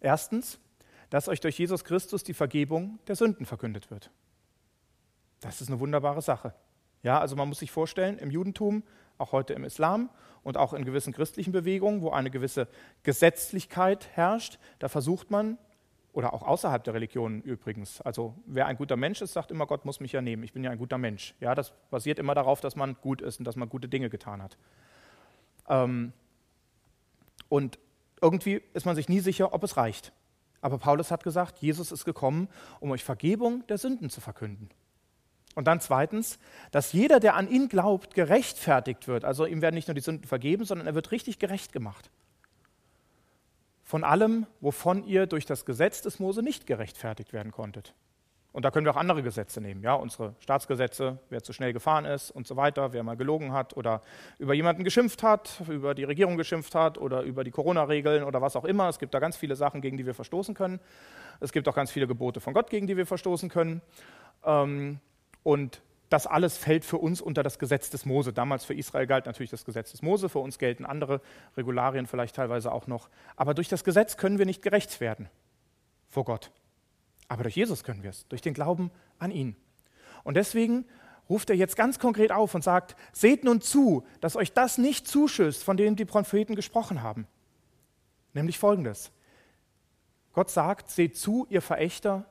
erstens, 0.00 0.58
dass 1.10 1.28
euch 1.28 1.40
durch 1.40 1.58
Jesus 1.58 1.84
Christus 1.84 2.22
die 2.22 2.34
Vergebung 2.34 2.98
der 3.06 3.16
Sünden 3.16 3.46
verkündet 3.46 3.90
wird. 3.90 4.10
Das 5.40 5.60
ist 5.60 5.68
eine 5.68 5.80
wunderbare 5.80 6.22
Sache. 6.22 6.54
Ja, 7.02 7.20
also 7.20 7.36
man 7.36 7.48
muss 7.48 7.60
sich 7.60 7.70
vorstellen, 7.70 8.18
im 8.18 8.30
Judentum 8.30 8.82
auch 9.18 9.32
heute 9.32 9.52
im 9.54 9.64
Islam 9.64 10.10
und 10.42 10.56
auch 10.56 10.72
in 10.72 10.84
gewissen 10.84 11.12
christlichen 11.12 11.52
Bewegungen, 11.52 12.02
wo 12.02 12.10
eine 12.10 12.30
gewisse 12.30 12.68
Gesetzlichkeit 13.02 14.08
herrscht, 14.14 14.58
da 14.78 14.88
versucht 14.88 15.30
man, 15.30 15.58
oder 16.12 16.32
auch 16.32 16.42
außerhalb 16.42 16.82
der 16.82 16.94
Religionen 16.94 17.42
übrigens, 17.42 18.00
also 18.00 18.34
wer 18.46 18.66
ein 18.66 18.76
guter 18.76 18.96
Mensch 18.96 19.20
ist, 19.22 19.34
sagt 19.34 19.50
immer, 19.50 19.66
Gott 19.66 19.84
muss 19.84 20.00
mich 20.00 20.12
ja 20.12 20.20
nehmen, 20.22 20.42
ich 20.42 20.52
bin 20.52 20.64
ja 20.64 20.70
ein 20.70 20.78
guter 20.78 20.98
Mensch. 20.98 21.34
Ja, 21.38 21.54
das 21.54 21.72
basiert 21.90 22.18
immer 22.18 22.34
darauf, 22.34 22.60
dass 22.60 22.76
man 22.76 22.96
gut 23.00 23.22
ist 23.22 23.38
und 23.38 23.44
dass 23.44 23.56
man 23.56 23.68
gute 23.68 23.88
Dinge 23.88 24.10
getan 24.10 24.42
hat. 24.42 24.56
Ähm, 25.68 26.12
und 27.48 27.78
irgendwie 28.20 28.62
ist 28.74 28.86
man 28.86 28.96
sich 28.96 29.08
nie 29.08 29.20
sicher, 29.20 29.52
ob 29.52 29.62
es 29.64 29.76
reicht. 29.76 30.12
Aber 30.60 30.78
Paulus 30.78 31.10
hat 31.10 31.22
gesagt, 31.22 31.58
Jesus 31.58 31.92
ist 31.92 32.04
gekommen, 32.04 32.48
um 32.80 32.90
euch 32.90 33.04
Vergebung 33.04 33.66
der 33.68 33.78
Sünden 33.78 34.10
zu 34.10 34.20
verkünden. 34.20 34.70
Und 35.54 35.66
dann 35.66 35.80
zweitens, 35.80 36.38
dass 36.70 36.92
jeder, 36.92 37.20
der 37.20 37.34
an 37.34 37.48
ihn 37.48 37.68
glaubt, 37.68 38.14
gerechtfertigt 38.14 39.08
wird. 39.08 39.24
Also 39.24 39.44
ihm 39.44 39.62
werden 39.62 39.74
nicht 39.74 39.88
nur 39.88 39.94
die 39.94 40.00
Sünden 40.00 40.26
vergeben, 40.26 40.64
sondern 40.64 40.86
er 40.86 40.94
wird 40.94 41.10
richtig 41.10 41.38
gerecht 41.38 41.72
gemacht. 41.72 42.10
Von 43.82 44.04
allem, 44.04 44.46
wovon 44.60 45.04
ihr 45.04 45.26
durch 45.26 45.46
das 45.46 45.64
Gesetz 45.64 46.02
des 46.02 46.18
Mose 46.18 46.42
nicht 46.42 46.66
gerechtfertigt 46.66 47.32
werden 47.32 47.52
konntet. 47.52 47.94
Und 48.58 48.64
da 48.64 48.72
können 48.72 48.84
wir 48.84 48.90
auch 48.90 48.96
andere 48.96 49.22
Gesetze 49.22 49.60
nehmen, 49.60 49.84
ja, 49.84 49.94
unsere 49.94 50.34
Staatsgesetze, 50.40 51.20
wer 51.30 51.44
zu 51.44 51.52
schnell 51.52 51.72
gefahren 51.72 52.04
ist 52.04 52.32
und 52.32 52.44
so 52.44 52.56
weiter, 52.56 52.92
wer 52.92 53.04
mal 53.04 53.16
gelogen 53.16 53.52
hat 53.52 53.76
oder 53.76 54.02
über 54.40 54.52
jemanden 54.52 54.82
geschimpft 54.82 55.22
hat, 55.22 55.62
über 55.68 55.94
die 55.94 56.02
Regierung 56.02 56.36
geschimpft 56.36 56.74
hat 56.74 56.98
oder 56.98 57.22
über 57.22 57.44
die 57.44 57.52
Corona-Regeln 57.52 58.24
oder 58.24 58.42
was 58.42 58.56
auch 58.56 58.64
immer. 58.64 58.88
Es 58.88 58.98
gibt 58.98 59.14
da 59.14 59.20
ganz 59.20 59.36
viele 59.36 59.54
Sachen, 59.54 59.80
gegen 59.80 59.96
die 59.96 60.06
wir 60.06 60.14
verstoßen 60.14 60.56
können. 60.56 60.80
Es 61.38 61.52
gibt 61.52 61.68
auch 61.68 61.74
ganz 61.76 61.92
viele 61.92 62.08
Gebote 62.08 62.40
von 62.40 62.52
Gott, 62.52 62.68
gegen 62.68 62.88
die 62.88 62.96
wir 62.96 63.06
verstoßen 63.06 63.48
können. 63.48 63.80
Ähm, 64.44 64.98
und 65.44 65.80
das 66.08 66.26
alles 66.26 66.58
fällt 66.58 66.84
für 66.84 66.98
uns 66.98 67.20
unter 67.20 67.44
das 67.44 67.60
Gesetz 67.60 67.90
des 67.90 68.06
Mose. 68.06 68.32
Damals 68.32 68.64
für 68.64 68.74
Israel 68.74 69.06
galt 69.06 69.26
natürlich 69.26 69.50
das 69.50 69.64
Gesetz 69.64 69.92
des 69.92 70.02
Mose, 70.02 70.28
für 70.28 70.40
uns 70.40 70.58
gelten 70.58 70.84
andere 70.84 71.20
Regularien 71.56 72.08
vielleicht 72.08 72.34
teilweise 72.34 72.72
auch 72.72 72.88
noch. 72.88 73.08
Aber 73.36 73.54
durch 73.54 73.68
das 73.68 73.84
Gesetz 73.84 74.16
können 74.16 74.40
wir 74.40 74.46
nicht 74.46 74.62
gerecht 74.62 75.00
werden 75.00 75.28
vor 76.08 76.24
Gott. 76.24 76.50
Aber 77.28 77.42
durch 77.42 77.56
Jesus 77.56 77.84
können 77.84 78.02
wir 78.02 78.10
es, 78.10 78.26
durch 78.28 78.42
den 78.42 78.54
Glauben 78.54 78.90
an 79.18 79.30
ihn. 79.30 79.56
Und 80.24 80.36
deswegen 80.36 80.86
ruft 81.28 81.50
er 81.50 81.56
jetzt 81.56 81.76
ganz 81.76 81.98
konkret 81.98 82.32
auf 82.32 82.54
und 82.54 82.64
sagt, 82.64 82.96
seht 83.12 83.44
nun 83.44 83.60
zu, 83.60 84.06
dass 84.20 84.34
euch 84.34 84.52
das 84.52 84.78
nicht 84.78 85.06
zuschüsst, 85.06 85.62
von 85.62 85.76
dem 85.76 85.94
die 85.94 86.06
Propheten 86.06 86.54
gesprochen 86.54 87.02
haben. 87.02 87.26
Nämlich 88.32 88.58
folgendes. 88.58 89.12
Gott 90.32 90.50
sagt, 90.50 90.90
seht 90.90 91.16
zu, 91.16 91.46
ihr 91.50 91.62
Verächter, 91.62 92.24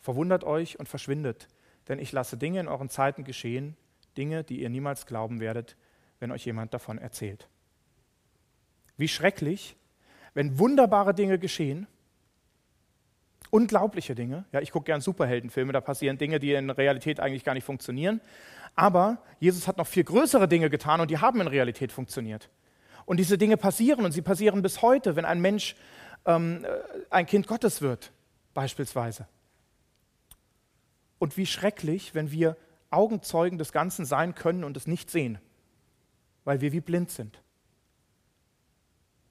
verwundert 0.00 0.44
euch 0.44 0.78
und 0.78 0.88
verschwindet 0.88 1.48
denn 1.88 1.98
ich 1.98 2.12
lasse 2.12 2.36
Dinge 2.36 2.60
in 2.60 2.68
euren 2.68 2.88
Zeiten 2.88 3.24
geschehen, 3.24 3.76
Dinge, 4.16 4.44
die 4.44 4.60
ihr 4.60 4.70
niemals 4.70 5.06
glauben 5.06 5.40
werdet, 5.40 5.76
wenn 6.20 6.30
euch 6.30 6.44
jemand 6.44 6.74
davon 6.74 6.98
erzählt. 6.98 7.48
Wie 8.96 9.08
schrecklich, 9.08 9.76
wenn 10.34 10.58
wunderbare 10.58 11.14
Dinge 11.14 11.38
geschehen, 11.38 11.86
unglaubliche 13.52 14.14
Dinge. 14.14 14.46
Ja, 14.50 14.60
ich 14.60 14.72
gucke 14.72 14.86
gern 14.86 15.02
Superheldenfilme, 15.02 15.72
da 15.72 15.82
passieren 15.82 16.16
Dinge, 16.16 16.40
die 16.40 16.54
in 16.54 16.70
Realität 16.70 17.20
eigentlich 17.20 17.44
gar 17.44 17.52
nicht 17.52 17.64
funktionieren. 17.64 18.22
Aber 18.74 19.18
Jesus 19.40 19.68
hat 19.68 19.76
noch 19.76 19.86
viel 19.86 20.04
größere 20.04 20.48
Dinge 20.48 20.70
getan 20.70 21.02
und 21.02 21.10
die 21.10 21.18
haben 21.18 21.40
in 21.40 21.46
Realität 21.46 21.92
funktioniert. 21.92 22.48
Und 23.04 23.18
diese 23.18 23.36
Dinge 23.36 23.58
passieren 23.58 24.06
und 24.06 24.12
sie 24.12 24.22
passieren 24.22 24.62
bis 24.62 24.80
heute, 24.80 25.16
wenn 25.16 25.26
ein 25.26 25.42
Mensch 25.42 25.76
ähm, 26.24 26.64
äh, 26.64 26.68
ein 27.10 27.26
Kind 27.26 27.46
Gottes 27.46 27.82
wird, 27.82 28.12
beispielsweise. 28.54 29.28
Und 31.18 31.36
wie 31.36 31.46
schrecklich, 31.46 32.14
wenn 32.14 32.32
wir 32.32 32.56
Augenzeugen 32.90 33.58
des 33.58 33.70
Ganzen 33.70 34.06
sein 34.06 34.34
können 34.34 34.64
und 34.64 34.78
es 34.78 34.86
nicht 34.86 35.10
sehen, 35.10 35.38
weil 36.44 36.62
wir 36.62 36.72
wie 36.72 36.80
blind 36.80 37.10
sind. 37.10 37.42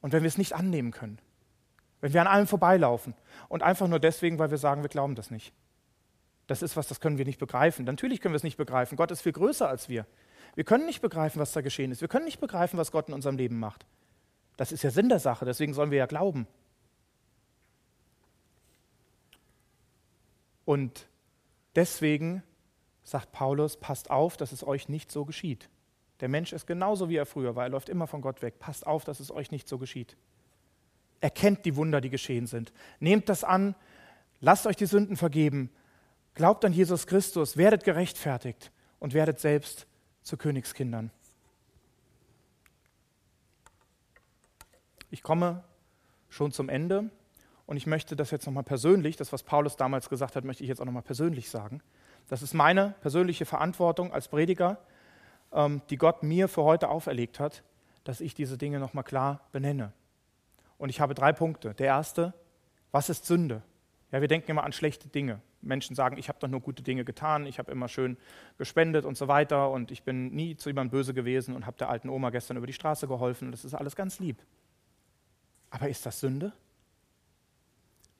Und 0.02 0.14
wenn 0.14 0.22
wir 0.22 0.28
es 0.28 0.38
nicht 0.38 0.54
annehmen 0.54 0.92
können, 0.92 1.18
wenn 2.02 2.14
wir 2.14 2.22
an 2.22 2.28
allem 2.28 2.48
vorbeilaufen 2.48 3.14
und 3.48 3.64
einfach 3.64 3.88
nur 3.88 4.00
deswegen, 4.00 4.40
weil 4.40 4.52
wir 4.52 4.58
sagen, 4.58 4.82
wir 4.82 4.90
glauben 4.90 5.16
das 5.16 5.32
nicht. 5.32 5.54
Das 6.48 6.62
ist 6.62 6.76
was, 6.76 6.88
das 6.88 7.00
können 7.00 7.18
wir 7.18 7.26
nicht 7.26 7.40
begreifen. 7.40 7.86
Natürlich 7.86 8.20
können 8.20 8.34
wir 8.34 8.38
es 8.38 8.44
nicht 8.44 8.58
begreifen. 8.58 8.98
Gott 8.98 9.12
ist 9.12 9.22
viel 9.22 9.32
größer 9.32 9.70
als 9.70 9.88
wir. 9.88 10.06
Wir 10.56 10.64
können 10.64 10.86
nicht 10.86 11.02
begreifen, 11.02 11.40
was 11.40 11.54
da 11.54 11.62
geschehen 11.62 11.92
ist. 11.92 12.02
Wir 12.02 12.08
können 12.08 12.26
nicht 12.26 12.42
begreifen, 12.42 12.78
was 12.78 12.92
Gott 12.92 13.08
in 13.08 13.14
unserem 13.14 13.38
Leben 13.38 13.60
macht. 13.60 13.86
Das 14.58 14.72
ist 14.72 14.84
ja 14.84 14.92
Sinn 14.92 15.10
der 15.10 15.20
Sache, 15.20 15.46
deswegen 15.46 15.74
sollen 15.74 15.92
wir 15.92 15.98
ja 15.98 16.08
glauben. 16.08 16.48
Und 20.66 21.08
deswegen 21.76 22.44
sagt 23.04 23.32
Paulus, 23.32 23.78
passt 23.78 24.10
auf, 24.10 24.38
dass 24.38 24.52
es 24.52 24.66
euch 24.66 24.90
nicht 24.90 25.12
so 25.12 25.26
geschieht. 25.26 25.70
Der 26.20 26.30
Mensch 26.30 26.54
ist 26.54 26.68
genauso 26.68 27.10
wie 27.10 27.16
er 27.16 27.26
früher 27.26 27.56
war, 27.56 27.64
er 27.64 27.70
läuft 27.70 27.90
immer 27.90 28.08
von 28.08 28.22
Gott 28.22 28.42
weg. 28.42 28.60
Passt 28.60 28.86
auf, 28.86 29.04
dass 29.04 29.20
es 29.20 29.32
euch 29.32 29.52
nicht 29.52 29.68
so 29.68 29.78
geschieht. 29.78 30.18
Erkennt 31.22 31.66
die 31.66 31.76
Wunder, 31.76 32.02
die 32.02 32.10
geschehen 32.10 32.48
sind. 32.48 32.74
Nehmt 33.00 33.30
das 33.30 33.44
an, 33.44 33.76
lasst 34.42 34.68
euch 34.68 34.76
die 34.76 34.86
Sünden 34.86 35.16
vergeben, 35.16 35.70
glaubt 36.34 36.66
an 36.66 36.74
Jesus 36.74 37.08
Christus, 37.08 37.56
werdet 37.56 37.84
gerechtfertigt 37.84 38.72
und 39.00 39.14
werdet 39.14 39.40
selbst 39.40 39.88
zu 40.24 40.38
Königskindern. 40.38 41.12
Ich 45.10 45.24
komme 45.24 45.64
schon 46.30 46.52
zum 46.52 46.70
Ende 46.70 47.10
und 47.66 47.78
ich 47.78 47.86
möchte 47.86 48.16
das 48.16 48.32
jetzt 48.32 48.46
nochmal 48.46 48.64
persönlich, 48.64 49.18
das, 49.18 49.32
was 49.32 49.44
Paulus 49.44 49.76
damals 49.76 50.10
gesagt 50.10 50.36
hat, 50.36 50.44
möchte 50.44 50.64
ich 50.64 50.70
jetzt 50.70 50.82
auch 50.82 50.86
nochmal 50.86 51.04
persönlich 51.04 51.50
sagen. 51.50 51.82
Das 52.28 52.42
ist 52.42 52.54
meine 52.54 52.96
persönliche 53.02 53.46
Verantwortung 53.46 54.14
als 54.14 54.28
Prediger, 54.28 54.78
ähm, 55.52 55.82
die 55.90 55.98
Gott 55.98 56.24
mir 56.24 56.48
für 56.48 56.64
heute 56.64 56.90
auferlegt 56.90 57.40
hat, 57.40 57.64
dass 58.04 58.22
ich 58.22 58.34
diese 58.34 58.58
Dinge 58.58 58.80
nochmal 58.80 59.04
klar 59.04 59.42
benenne. 59.52 59.92
Und 60.82 60.90
ich 60.90 61.00
habe 61.00 61.14
drei 61.14 61.32
Punkte. 61.32 61.76
Der 61.76 61.86
erste, 61.86 62.34
was 62.92 63.08
ist 63.08 63.28
Sünde? 63.28 63.62
Ja, 64.12 64.20
wir 64.20 64.28
denken 64.28 64.50
immer 64.50 64.64
an 64.64 64.74
schlechte 64.74 65.10
Dinge. 65.10 65.40
Menschen 65.62 65.96
sagen, 65.96 66.18
ich 66.18 66.28
habe 66.28 66.40
doch 66.40 66.48
nur 66.48 66.60
gute 66.60 66.82
Dinge 66.82 67.06
getan, 67.06 67.46
ich 67.46 67.60
habe 67.60 67.72
immer 67.72 67.88
schön 67.88 68.18
gespendet 68.58 69.06
und 69.06 69.16
so 69.16 69.28
weiter 69.28 69.70
und 69.70 69.92
ich 69.92 70.02
bin 70.02 70.34
nie 70.34 70.56
zu 70.56 70.70
jemandem 70.70 70.90
böse 70.90 71.14
gewesen 71.14 71.56
und 71.56 71.68
habe 71.68 71.78
der 71.78 71.90
alten 71.90 72.10
Oma 72.10 72.32
gestern 72.32 72.58
über 72.58 72.66
die 72.66 72.74
Straße 72.74 73.08
geholfen. 73.08 73.52
Das 73.52 73.64
ist 73.64 73.76
alles 73.76 73.96
ganz 73.96 74.18
lieb. 74.18 74.38
Aber 75.70 75.88
ist 75.88 76.04
das 76.04 76.20
Sünde? 76.20 76.52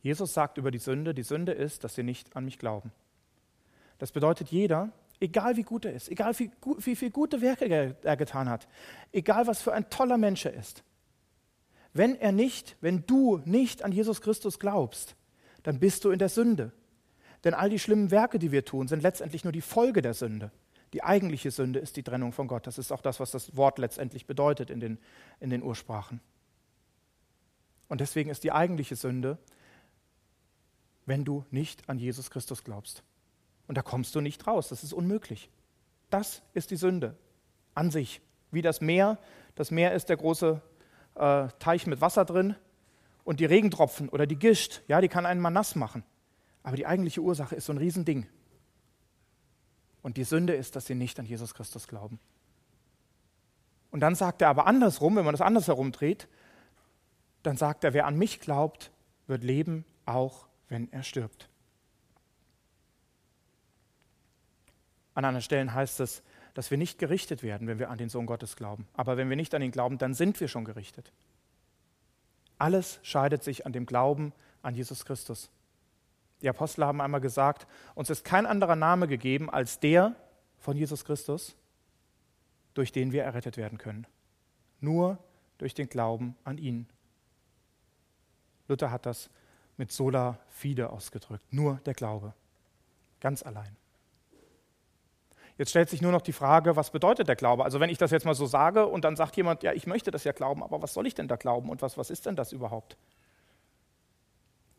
Jesus 0.04 0.32
sagt 0.32 0.60
über 0.60 0.70
die 0.70 0.78
Sünde, 0.78 1.16
die 1.16 1.24
Sünde 1.24 1.54
ist, 1.54 1.84
dass 1.84 1.96
sie 1.96 2.04
nicht 2.04 2.36
an 2.36 2.46
mich 2.46 2.60
glauben. 2.60 2.92
Das 3.98 4.12
bedeutet 4.12 4.50
jeder, 4.50 4.92
egal 5.20 5.58
wie 5.58 5.64
gut 5.64 5.86
er 5.86 5.94
ist, 5.94 6.10
egal 6.10 6.38
wie, 6.38 6.52
wie 6.78 6.96
viele 6.96 7.10
gute 7.10 7.42
Werke 7.42 7.96
er 8.04 8.18
getan 8.18 8.48
hat, 8.48 8.68
egal 9.12 9.48
was 9.48 9.64
für 9.64 9.74
ein 9.74 9.90
toller 9.90 10.20
Mensch 10.20 10.46
er 10.46 10.54
ist, 10.54 10.84
wenn 11.94 12.16
er 12.16 12.32
nicht, 12.32 12.78
wenn 12.82 13.06
du 13.06 13.42
nicht 13.46 13.84
an 13.84 13.92
Jesus 13.92 14.22
Christus 14.22 14.60
glaubst, 14.60 15.16
dann 15.64 15.80
bist 15.80 16.06
du 16.06 16.12
in 16.12 16.20
der 16.20 16.30
Sünde. 16.30 16.72
Denn 17.44 17.54
all 17.54 17.70
die 17.70 17.80
schlimmen 17.80 18.12
Werke, 18.12 18.40
die 18.40 18.52
wir 18.52 18.66
tun, 18.66 18.88
sind 18.88 19.04
letztendlich 19.04 19.44
nur 19.44 19.54
die 19.54 19.62
Folge 19.62 20.02
der 20.02 20.14
Sünde. 20.14 20.52
Die 20.94 21.04
eigentliche 21.04 21.52
Sünde 21.52 21.80
ist 21.80 21.96
die 21.96 22.04
Trennung 22.04 22.34
von 22.34 22.48
Gott. 22.48 22.68
Das 22.68 22.78
ist 22.78 22.92
auch 22.92 23.02
das, 23.02 23.20
was 23.20 23.32
das 23.32 23.56
Wort 23.56 23.80
letztendlich 23.80 24.26
bedeutet 24.26 24.70
in 24.70 24.80
den, 24.80 25.00
in 25.40 25.50
den 25.50 25.64
Ursprachen. 25.64 26.22
Und 27.88 28.02
deswegen 28.02 28.30
ist 28.30 28.44
die 28.44 28.52
eigentliche 28.52 28.96
Sünde, 28.96 29.38
wenn 31.06 31.26
du 31.26 31.46
nicht 31.50 31.90
an 31.90 31.98
Jesus 31.98 32.30
Christus 32.30 32.64
glaubst. 32.64 33.04
Und 33.68 33.78
da 33.78 33.82
kommst 33.82 34.16
du 34.16 34.22
nicht 34.22 34.46
raus. 34.48 34.70
Das 34.70 34.84
ist 34.84 34.94
unmöglich. 34.94 35.50
Das 36.10 36.42
ist 36.54 36.72
die 36.72 36.76
Sünde 36.76 37.16
an 37.74 37.90
sich. 37.90 38.22
Wie 38.52 38.62
das 38.62 38.82
Meer. 38.82 39.18
Das 39.56 39.72
Meer 39.72 39.94
ist 39.94 40.10
der 40.10 40.18
große 40.18 40.62
äh, 41.16 41.48
Teich 41.60 41.88
mit 41.88 42.02
Wasser 42.02 42.26
drin. 42.26 42.56
Und 43.24 43.40
die 43.40 43.46
Regentropfen 43.46 44.10
oder 44.10 44.26
die 44.26 44.38
Gischt, 44.38 44.82
ja, 44.88 45.00
die 45.00 45.08
kann 45.08 45.26
einen 45.26 45.42
mal 45.42 45.52
nass 45.52 45.76
machen. 45.76 46.04
Aber 46.64 46.76
die 46.76 46.88
eigentliche 46.88 47.22
Ursache 47.22 47.56
ist 47.56 47.66
so 47.66 47.74
ein 47.74 47.78
Riesending. 47.78 48.28
Und 50.02 50.18
die 50.18 50.24
Sünde 50.24 50.54
ist, 50.54 50.76
dass 50.76 50.88
sie 50.88 50.96
nicht 50.96 51.20
an 51.20 51.26
Jesus 51.26 51.54
Christus 51.54 51.88
glauben. 51.88 52.20
Und 53.92 54.00
dann 54.00 54.16
sagt 54.16 54.42
er 54.42 54.50
aber 54.50 54.66
andersrum, 54.66 55.16
wenn 55.16 55.26
man 55.26 55.34
das 55.34 55.42
anders 55.42 55.68
herumdreht, 55.68 56.28
dann 57.44 57.58
sagt 57.58 57.84
er, 57.84 57.94
wer 57.94 58.06
an 58.06 58.18
mich 58.18 58.40
glaubt, 58.40 58.92
wird 59.28 59.44
leben, 59.44 59.86
auch 60.06 60.48
wenn 60.70 60.92
er 60.92 61.04
stirbt. 61.04 61.50
An 65.14 65.26
anderen 65.26 65.44
Stellen 65.44 65.74
heißt 65.74 66.00
es, 66.00 66.24
dass 66.54 66.72
wir 66.72 66.78
nicht 66.78 67.00
gerichtet 67.00 67.44
werden, 67.44 67.68
wenn 67.68 67.80
wir 67.80 67.90
an 67.90 67.98
den 67.98 68.10
Sohn 68.10 68.26
Gottes 68.26 68.56
glauben. 68.56 68.88
Aber 68.94 69.18
wenn 69.18 69.30
wir 69.30 69.36
nicht 69.36 69.54
an 69.54 69.62
ihn 69.62 69.72
glauben, 69.72 69.98
dann 69.98 70.14
sind 70.14 70.40
wir 70.40 70.48
schon 70.48 70.66
gerichtet. 70.66 71.12
Alles 72.58 73.00
scheidet 73.04 73.44
sich 73.44 73.66
an 73.66 73.74
dem 73.74 73.86
Glauben 73.86 74.34
an 74.62 74.76
Jesus 74.76 75.06
Christus. 75.06 75.50
Die 76.42 76.50
Apostel 76.50 76.86
haben 76.86 77.02
einmal 77.02 77.22
gesagt, 77.22 77.68
uns 77.96 78.10
ist 78.10 78.24
kein 78.26 78.46
anderer 78.46 78.76
Name 78.76 79.08
gegeben 79.08 79.50
als 79.50 79.80
der 79.80 80.16
von 80.60 80.78
Jesus 80.78 81.06
Christus, 81.06 81.56
durch 82.74 82.92
den 82.92 83.12
wir 83.12 83.24
errettet 83.24 83.58
werden 83.58 83.78
können. 83.78 84.08
Nur 84.80 85.18
durch 85.58 85.74
den 85.74 85.90
Glauben 85.90 86.36
an 86.44 86.58
ihn. 86.58 86.88
Luther 88.68 88.92
hat 88.92 89.06
das 89.06 89.30
mit 89.78 89.92
sola 89.92 90.40
fide 90.50 90.90
ausgedrückt. 90.90 91.52
Nur 91.52 91.76
der 91.86 91.94
Glaube. 91.94 92.34
Ganz 93.20 93.44
allein. 93.44 93.76
Jetzt 95.62 95.70
stellt 95.70 95.92
sich 95.92 96.02
nur 96.02 96.12
noch 96.12 96.24
die 96.24 96.34
Frage, 96.34 96.76
was 96.76 96.90
bedeutet 96.90 97.28
der 97.28 97.36
Glaube? 97.36 97.64
Also 97.64 97.80
wenn 97.80 97.92
ich 97.92 98.00
das 98.00 98.10
jetzt 98.10 98.26
mal 98.26 98.34
so 98.34 98.48
sage 98.48 98.88
und 98.88 99.06
dann 99.06 99.16
sagt 99.16 99.38
jemand, 99.38 99.62
ja, 99.62 99.74
ich 99.74 99.86
möchte 99.86 100.10
das 100.10 100.24
ja 100.24 100.32
glauben, 100.32 100.64
aber 100.64 100.82
was 100.82 100.96
soll 100.96 101.06
ich 101.06 101.14
denn 101.14 101.28
da 101.28 101.36
glauben 101.36 101.70
und 101.70 101.84
was, 101.84 102.00
was 102.00 102.10
ist 102.10 102.26
denn 102.26 102.36
das 102.36 102.52
überhaupt? 102.52 102.98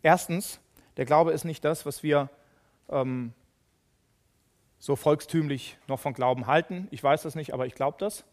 Erstens, 0.03 0.59
der 0.97 1.05
Glaube 1.05 1.30
ist 1.30 1.45
nicht 1.45 1.64
das, 1.64 1.87
was 1.87 2.03
wir 2.03 2.30
ähm, 2.89 3.33
so 4.80 4.97
volkstümlich 4.97 5.78
noch 5.87 6.01
von 6.01 6.14
Glauben 6.14 6.49
halten. 6.49 6.89
Ich 6.91 7.01
weiß 7.01 7.22
das 7.22 7.37
nicht, 7.37 7.55
aber 7.55 7.66
ich 7.66 7.76
glaube 7.76 7.99
das. 8.01 8.24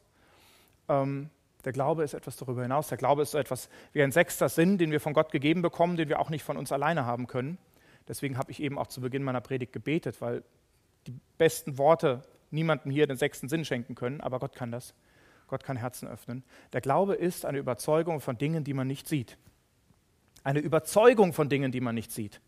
Ähm, 0.87 1.29
der 1.65 1.71
Glaube 1.71 2.03
ist 2.03 2.15
etwas 2.15 2.35
darüber 2.35 2.63
hinaus. 2.63 2.87
Der 2.87 2.97
Glaube 2.97 3.21
ist 3.21 3.29
so 3.29 3.37
etwas 3.37 3.69
wie 3.93 4.01
ein 4.01 4.11
sechster 4.11 4.49
Sinn, 4.49 4.79
den 4.79 4.89
wir 4.89 5.01
von 5.01 5.13
Gott 5.13 5.31
gegeben 5.31 5.61
bekommen, 5.61 5.97
den 5.97 6.09
wir 6.09 6.19
auch 6.19 6.31
nicht 6.31 6.43
von 6.43 6.57
uns 6.57 6.71
alleine 6.71 7.05
haben 7.05 7.27
können. 7.27 7.59
Deswegen 8.07 8.39
habe 8.39 8.49
ich 8.49 8.59
eben 8.59 8.79
auch 8.79 8.87
zu 8.87 9.01
Beginn 9.01 9.21
meiner 9.21 9.39
Predigt 9.39 9.71
gebetet, 9.71 10.19
weil 10.19 10.43
die 11.05 11.13
besten 11.37 11.77
Worte 11.77 12.23
niemandem 12.51 12.91
hier 12.91 13.07
den 13.07 13.17
sechsten 13.17 13.49
Sinn 13.49 13.65
schenken 13.65 13.95
können, 13.95 14.21
aber 14.21 14.39
Gott 14.39 14.55
kann 14.55 14.71
das. 14.71 14.93
Gott 15.47 15.63
kann 15.63 15.77
Herzen 15.77 16.07
öffnen. 16.07 16.43
Der 16.73 16.81
Glaube 16.81 17.15
ist 17.15 17.45
eine 17.45 17.57
Überzeugung 17.57 18.21
von 18.21 18.37
Dingen, 18.37 18.63
die 18.63 18.73
man 18.73 18.87
nicht 18.87 19.07
sieht. 19.07 19.37
Eine 20.43 20.59
Überzeugung 20.59 21.33
von 21.33 21.49
Dingen, 21.49 21.71
die 21.71 21.81
man 21.81 21.95
nicht 21.95 22.11
sieht. 22.11 22.39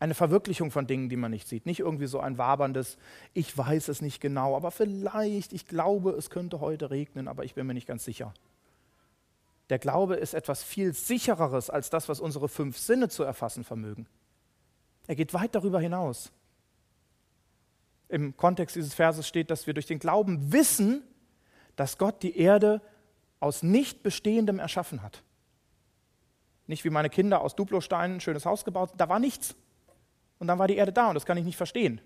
Eine 0.00 0.14
Verwirklichung 0.14 0.70
von 0.70 0.86
Dingen, 0.86 1.08
die 1.08 1.16
man 1.16 1.30
nicht 1.30 1.48
sieht. 1.48 1.66
Nicht 1.66 1.80
irgendwie 1.80 2.06
so 2.06 2.20
ein 2.20 2.38
waberndes, 2.38 2.98
ich 3.34 3.56
weiß 3.56 3.88
es 3.88 4.02
nicht 4.02 4.20
genau, 4.20 4.56
aber 4.56 4.70
vielleicht, 4.70 5.52
ich 5.52 5.66
glaube, 5.66 6.10
es 6.10 6.30
könnte 6.30 6.60
heute 6.60 6.90
regnen, 6.90 7.26
aber 7.26 7.44
ich 7.44 7.54
bin 7.54 7.66
mir 7.66 7.74
nicht 7.74 7.88
ganz 7.88 8.04
sicher. 8.04 8.34
Der 9.70 9.78
Glaube 9.78 10.16
ist 10.16 10.34
etwas 10.34 10.62
viel 10.62 10.94
sichereres 10.94 11.68
als 11.68 11.90
das, 11.90 12.08
was 12.08 12.20
unsere 12.20 12.48
fünf 12.48 12.78
Sinne 12.78 13.08
zu 13.08 13.22
erfassen 13.22 13.64
vermögen. 13.64 14.06
Er 15.06 15.16
geht 15.16 15.34
weit 15.34 15.54
darüber 15.54 15.80
hinaus. 15.80 16.32
Im 18.08 18.36
Kontext 18.36 18.76
dieses 18.76 18.94
Verses 18.94 19.28
steht, 19.28 19.50
dass 19.50 19.66
wir 19.66 19.74
durch 19.74 19.86
den 19.86 19.98
Glauben 19.98 20.52
wissen, 20.52 21.02
dass 21.76 21.98
Gott 21.98 22.22
die 22.22 22.38
Erde 22.38 22.80
aus 23.40 23.62
nicht 23.62 24.02
Bestehendem 24.02 24.58
erschaffen 24.58 25.02
hat. 25.02 25.22
Nicht 26.66 26.84
wie 26.84 26.90
meine 26.90 27.10
Kinder 27.10 27.40
aus 27.40 27.54
Duplosteinen 27.54 28.16
ein 28.16 28.20
schönes 28.20 28.44
Haus 28.44 28.64
gebaut, 28.64 28.92
da 28.96 29.08
war 29.08 29.18
nichts. 29.18 29.54
Und 30.38 30.46
dann 30.48 30.58
war 30.58 30.68
die 30.68 30.76
Erde 30.76 30.92
da 30.92 31.08
und 31.08 31.14
das 31.14 31.26
kann 31.26 31.36
ich 31.36 31.44
nicht 31.44 31.56
verstehen. 31.56 32.00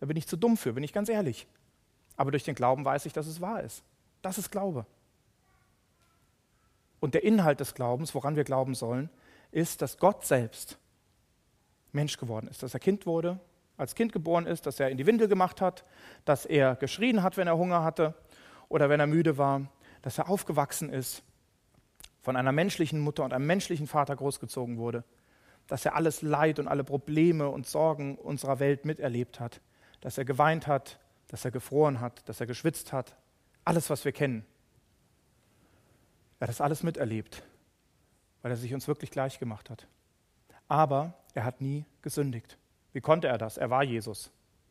Da 0.00 0.06
bin 0.06 0.16
ich 0.16 0.26
zu 0.26 0.36
dumm 0.36 0.56
für, 0.56 0.72
bin 0.72 0.84
ich 0.84 0.92
ganz 0.92 1.08
ehrlich. 1.08 1.46
Aber 2.16 2.30
durch 2.30 2.44
den 2.44 2.54
Glauben 2.54 2.84
weiß 2.84 3.06
ich, 3.06 3.12
dass 3.12 3.26
es 3.26 3.40
wahr 3.40 3.62
ist. 3.62 3.82
Das 4.22 4.38
ist 4.38 4.50
Glaube. 4.50 4.86
Und 7.00 7.14
der 7.14 7.24
Inhalt 7.24 7.60
des 7.60 7.74
Glaubens, 7.74 8.14
woran 8.14 8.36
wir 8.36 8.44
glauben 8.44 8.74
sollen, 8.74 9.10
ist, 9.50 9.82
dass 9.82 9.98
Gott 9.98 10.24
selbst 10.24 10.78
Mensch 11.92 12.16
geworden 12.16 12.48
ist, 12.48 12.62
dass 12.62 12.74
er 12.74 12.80
Kind 12.80 13.06
wurde, 13.06 13.38
als 13.76 13.94
Kind 13.94 14.12
geboren 14.12 14.46
ist, 14.46 14.66
dass 14.66 14.80
er 14.80 14.90
in 14.90 14.98
die 14.98 15.06
Windel 15.06 15.28
gemacht 15.28 15.60
hat, 15.60 15.84
dass 16.24 16.46
er 16.46 16.76
geschrien 16.76 17.22
hat, 17.22 17.36
wenn 17.36 17.48
er 17.48 17.56
Hunger 17.56 17.82
hatte 17.82 18.14
oder 18.68 18.88
wenn 18.88 19.00
er 19.00 19.06
müde 19.06 19.36
war, 19.38 19.62
dass 20.02 20.18
er 20.18 20.28
aufgewachsen 20.28 20.90
ist, 20.90 21.22
von 22.22 22.36
einer 22.36 22.52
menschlichen 22.52 23.00
Mutter 23.00 23.24
und 23.24 23.32
einem 23.32 23.46
menschlichen 23.46 23.86
Vater 23.86 24.16
großgezogen 24.16 24.78
wurde, 24.78 25.04
dass 25.66 25.84
er 25.84 25.94
alles 25.94 26.22
Leid 26.22 26.58
und 26.58 26.68
alle 26.68 26.84
Probleme 26.84 27.48
und 27.48 27.66
Sorgen 27.66 28.16
unserer 28.16 28.60
Welt 28.60 28.84
miterlebt 28.84 29.40
hat, 29.40 29.60
dass 30.00 30.18
er 30.18 30.24
geweint 30.24 30.66
hat, 30.66 31.00
dass 31.28 31.44
er 31.44 31.50
gefroren 31.50 32.00
hat, 32.00 32.26
dass 32.28 32.40
er 32.40 32.46
geschwitzt 32.46 32.92
hat, 32.92 33.16
alles, 33.64 33.90
was 33.90 34.04
wir 34.04 34.12
kennen. 34.12 34.44
Er 36.38 36.46
hat 36.46 36.48
das 36.50 36.60
alles 36.60 36.82
miterlebt, 36.82 37.42
weil 38.42 38.50
er 38.50 38.56
sich 38.56 38.74
uns 38.74 38.88
wirklich 38.88 39.10
gleich 39.10 39.38
gemacht 39.38 39.70
hat. 39.70 39.86
Aber 40.68 41.14
er 41.34 41.44
hat 41.44 41.60
nie 41.60 41.84
gesündigt. 42.02 42.58
Wie 42.94 43.02
konnte 43.02 43.28
er 43.28 43.36
das? 43.36 43.58
Er 43.58 43.68
war 43.68 43.82
Jesus. 43.82 44.30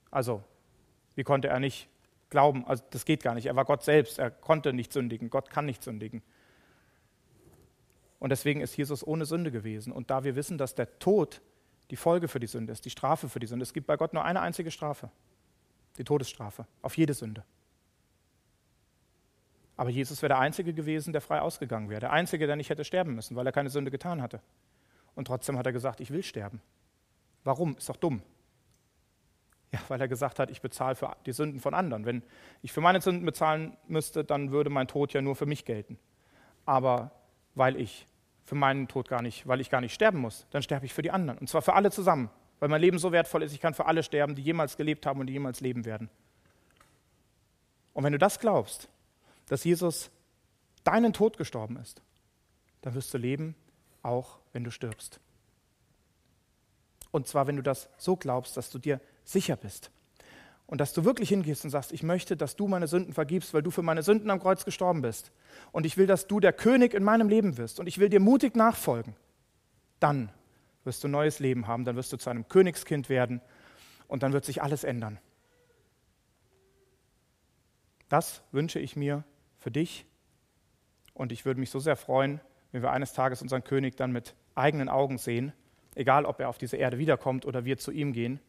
Also, 0.10 0.44
wie 1.14 1.24
konnte 1.24 1.50
er 1.50 1.60
nicht 1.60 1.90
glauben? 2.32 2.66
Also, 2.66 2.84
das 2.90 3.06
geht 3.06 3.22
gar 3.22 3.36
nicht. 3.36 3.46
Er 3.46 3.56
war 3.56 3.66
Gott 3.66 3.84
selbst. 3.84 4.18
Er 4.18 4.32
konnte 4.32 4.74
nicht 4.74 4.92
sündigen. 4.92 5.30
Gott 5.30 5.52
kann 5.52 5.66
nicht 5.68 5.84
sündigen. 5.84 6.24
Und 8.20 8.30
deswegen 8.30 8.62
ist 8.62 8.76
Jesus 8.78 9.06
ohne 9.06 9.26
Sünde 9.26 9.52
gewesen. 9.52 9.92
Und 9.92 10.10
da 10.10 10.24
wir 10.24 10.36
wissen, 10.36 10.58
dass 10.58 10.74
der 10.74 10.98
Tod 10.98 11.42
die 11.92 11.98
Folge 11.98 12.30
für 12.30 12.40
die 12.40 12.48
Sünde 12.48 12.72
ist, 12.72 12.86
die 12.86 12.90
Strafe 12.90 13.28
für 13.28 13.40
die 13.40 13.48
Sünde, 13.48 13.64
es 13.64 13.74
gibt 13.74 13.86
bei 13.86 13.98
Gott 13.98 14.14
nur 14.14 14.24
eine 14.24 14.40
einzige 14.40 14.72
Strafe, 14.72 15.12
die 15.98 16.06
Todesstrafe, 16.06 16.66
auf 16.82 16.96
jede 16.96 17.14
Sünde. 17.14 17.44
Aber 19.76 19.90
Jesus 19.90 20.22
wäre 20.22 20.30
der 20.30 20.40
Einzige 20.40 20.74
gewesen, 20.74 21.12
der 21.12 21.22
frei 21.22 21.42
ausgegangen 21.42 21.90
wäre, 21.90 22.00
der 22.00 22.14
Einzige, 22.14 22.48
der 22.48 22.56
nicht 22.56 22.70
hätte 22.70 22.86
sterben 22.86 23.14
müssen, 23.14 23.36
weil 23.36 23.46
er 23.46 23.52
keine 23.52 23.70
Sünde 23.70 23.92
getan 23.92 24.22
hatte. 24.22 24.40
Und 25.16 25.26
trotzdem 25.26 25.58
hat 25.58 25.66
er 25.66 25.74
gesagt, 25.74 26.00
ich 26.00 26.10
will 26.12 26.24
sterben. 26.24 26.62
Warum? 27.44 27.76
Ist 27.78 27.90
doch 27.90 27.98
dumm. 27.98 28.22
Ja, 29.72 29.80
weil 29.88 30.00
er 30.00 30.08
gesagt 30.08 30.38
hat, 30.40 30.52
ich 30.52 30.62
bezahle 30.62 30.96
für 30.96 31.16
die 31.26 31.32
Sünden 31.32 31.60
von 31.60 31.74
anderen. 31.74 32.06
Wenn 32.06 32.22
ich 32.62 32.72
für 32.72 32.82
meine 32.82 33.02
Sünden 33.02 33.26
bezahlen 33.26 33.76
müsste, 33.88 34.24
dann 34.24 34.52
würde 34.52 34.70
mein 34.70 34.88
Tod 34.88 35.14
ja 35.14 35.22
nur 35.22 35.36
für 35.36 35.48
mich 35.48 35.66
gelten. 35.66 35.98
Aber 36.66 37.12
weil 37.56 37.76
ich 37.76 38.08
für 38.44 38.56
meinen 38.56 38.88
Tod 38.88 39.10
gar 39.10 39.22
nicht, 39.22 39.48
weil 39.48 39.62
ich 39.62 39.70
gar 39.70 39.82
nicht 39.82 39.94
sterben 39.94 40.20
muss, 40.20 40.46
dann 40.52 40.62
sterbe 40.62 40.86
ich 40.86 40.94
für 40.94 41.02
die 41.02 41.12
anderen. 41.12 41.40
Und 41.40 41.48
zwar 41.48 41.62
für 41.62 41.74
alle 41.74 41.92
zusammen, 41.92 42.30
weil 42.60 42.70
mein 42.70 42.82
Leben 42.82 43.00
so 43.00 43.12
wertvoll 43.12 43.42
ist, 43.42 43.54
ich 43.54 43.60
kann 43.60 43.74
für 43.74 43.86
alle 43.86 44.04
sterben, 44.04 44.36
die 44.36 44.42
jemals 44.42 44.78
gelebt 44.78 45.06
haben 45.06 45.20
und 45.20 45.28
die 45.28 45.34
jemals 45.34 45.60
leben 45.60 45.86
werden. 45.86 46.10
Und 47.94 48.04
wenn 48.04 48.14
du 48.14 48.20
das 48.20 48.40
glaubst, 48.40 48.90
dass 49.48 49.64
Jesus 49.64 50.12
deinen 50.84 51.14
Tod 51.14 51.38
gestorben 51.38 51.78
ist, 51.78 52.02
dann 52.82 52.94
wirst 52.94 53.14
du 53.14 53.18
leben, 53.18 53.56
auch 54.02 54.40
wenn 54.52 54.64
du 54.64 54.72
stirbst. 54.72 55.20
Und 57.14 57.28
zwar, 57.28 57.46
wenn 57.46 57.56
du 57.56 57.62
das 57.62 57.88
so 57.98 58.18
glaubst, 58.18 58.58
dass 58.58 58.72
du 58.72 58.80
dir 58.80 59.00
sicher 59.24 59.56
bist, 59.56 59.92
und 60.66 60.82
dass 60.82 60.94
du 60.94 61.06
wirklich 61.06 61.30
hingehst 61.30 61.64
und 61.66 61.70
sagst, 61.70 61.92
ich 61.92 62.02
möchte, 62.02 62.36
dass 62.36 62.56
du 62.56 62.68
meine 62.68 62.88
Sünden 62.88 63.14
vergibst, 63.14 63.54
weil 63.54 63.62
du 63.62 63.70
für 63.70 63.84
meine 63.84 64.02
Sünden 64.02 64.32
am 64.32 64.40
Kreuz 64.40 64.66
gestorben 64.66 65.04
bist. 65.04 65.32
Und 65.72 65.86
ich 65.86 65.98
will, 65.98 66.08
dass 66.08 66.26
du 66.26 66.40
der 66.40 66.54
König 66.54 66.96
in 66.96 67.04
meinem 67.04 67.30
Leben 67.30 67.58
wirst. 67.58 67.80
Und 67.80 67.86
ich 67.86 68.00
will 68.00 68.10
dir 68.10 68.20
mutig 68.20 68.56
nachfolgen. 68.56 69.16
Dann 70.00 70.32
wirst 70.84 71.04
du 71.04 71.08
neues 71.08 71.38
Leben 71.40 71.68
haben, 71.68 71.86
dann 71.86 71.96
wirst 71.96 72.12
du 72.12 72.18
zu 72.18 72.30
einem 72.30 72.48
Königskind 72.48 73.08
werden 73.08 73.40
und 74.08 74.24
dann 74.24 74.34
wird 74.34 74.46
sich 74.46 74.64
alles 74.64 74.84
ändern. 74.84 75.20
Das 78.10 78.42
wünsche 78.52 78.80
ich 78.80 78.96
mir 78.96 79.24
für 79.60 79.70
dich 79.70 80.06
und 81.14 81.32
ich 81.32 81.46
würde 81.46 81.60
mich 81.60 81.70
so 81.70 81.80
sehr 81.80 81.96
freuen, 81.96 82.42
wenn 82.72 82.82
wir 82.82 82.92
eines 82.92 83.14
Tages 83.14 83.42
unseren 83.42 83.64
König 83.64 83.96
dann 83.96 84.12
mit 84.12 84.34
eigenen 84.56 84.90
Augen 84.90 85.20
sehen, 85.20 85.54
egal 85.96 86.26
ob 86.26 86.40
er 86.40 86.50
auf 86.50 86.58
diese 86.58 86.78
Erde 86.78 86.98
wiederkommt 86.98 87.46
oder 87.46 87.66
wir 87.66 87.78
zu 87.78 87.92
ihm 87.92 88.14
gehen, 88.14 88.40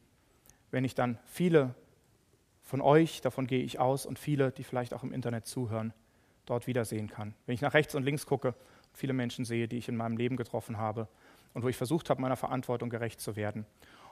wenn 0.70 0.84
ich 0.84 0.94
dann 0.94 1.18
viele 1.26 1.74
von 2.62 2.80
euch, 2.80 3.20
davon 3.20 3.46
gehe 3.46 3.62
ich 3.62 3.78
aus, 3.78 4.06
und 4.06 4.18
viele, 4.18 4.50
die 4.50 4.64
vielleicht 4.64 4.94
auch 4.94 5.02
im 5.02 5.12
Internet 5.12 5.46
zuhören, 5.46 5.92
dort 6.46 6.66
wiedersehen 6.66 7.08
kann. 7.08 7.34
Wenn 7.46 7.54
ich 7.54 7.60
nach 7.60 7.74
rechts 7.74 7.94
und 7.94 8.02
links 8.02 8.26
gucke, 8.26 8.54
viele 8.92 9.12
Menschen 9.12 9.44
sehe, 9.44 9.68
die 9.68 9.78
ich 9.78 9.88
in 9.88 9.96
meinem 9.96 10.16
Leben 10.16 10.36
getroffen 10.36 10.78
habe 10.78 11.08
und 11.52 11.62
wo 11.62 11.68
ich 11.68 11.76
versucht 11.76 12.10
habe, 12.10 12.20
meiner 12.20 12.36
Verantwortung 12.36 12.90
gerecht 12.90 13.20
zu 13.20 13.36
werden 13.36 13.66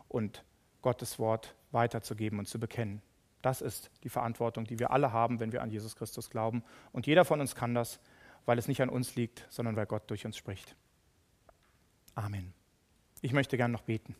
und 0.08 0.44
Gottes 0.82 1.18
Wort 1.18 1.54
weiterzugeben 1.70 2.38
und 2.38 2.46
zu 2.46 2.58
bekennen. 2.58 3.02
Das 3.40 3.60
ist 3.60 3.90
die 4.04 4.08
Verantwortung, 4.08 4.64
die 4.64 4.78
wir 4.78 4.90
alle 4.90 5.12
haben, 5.12 5.40
wenn 5.40 5.52
wir 5.52 5.62
an 5.62 5.70
Jesus 5.70 5.96
Christus 5.96 6.30
glauben. 6.30 6.62
Und 6.92 7.06
jeder 7.06 7.24
von 7.24 7.40
uns 7.40 7.54
kann 7.54 7.74
das, 7.74 8.00
weil 8.46 8.58
es 8.58 8.68
nicht 8.68 8.82
an 8.82 8.88
uns 8.88 9.16
liegt, 9.16 9.46
sondern 9.50 9.76
weil 9.76 9.86
Gott 9.86 10.08
durch 10.08 10.24
uns 10.24 10.36
spricht. 10.36 10.76
Amen. 12.14 12.54
Ich 13.22 13.32
möchte 13.32 13.56
gern 13.56 13.70
noch 13.70 13.82
beten. 13.82 14.16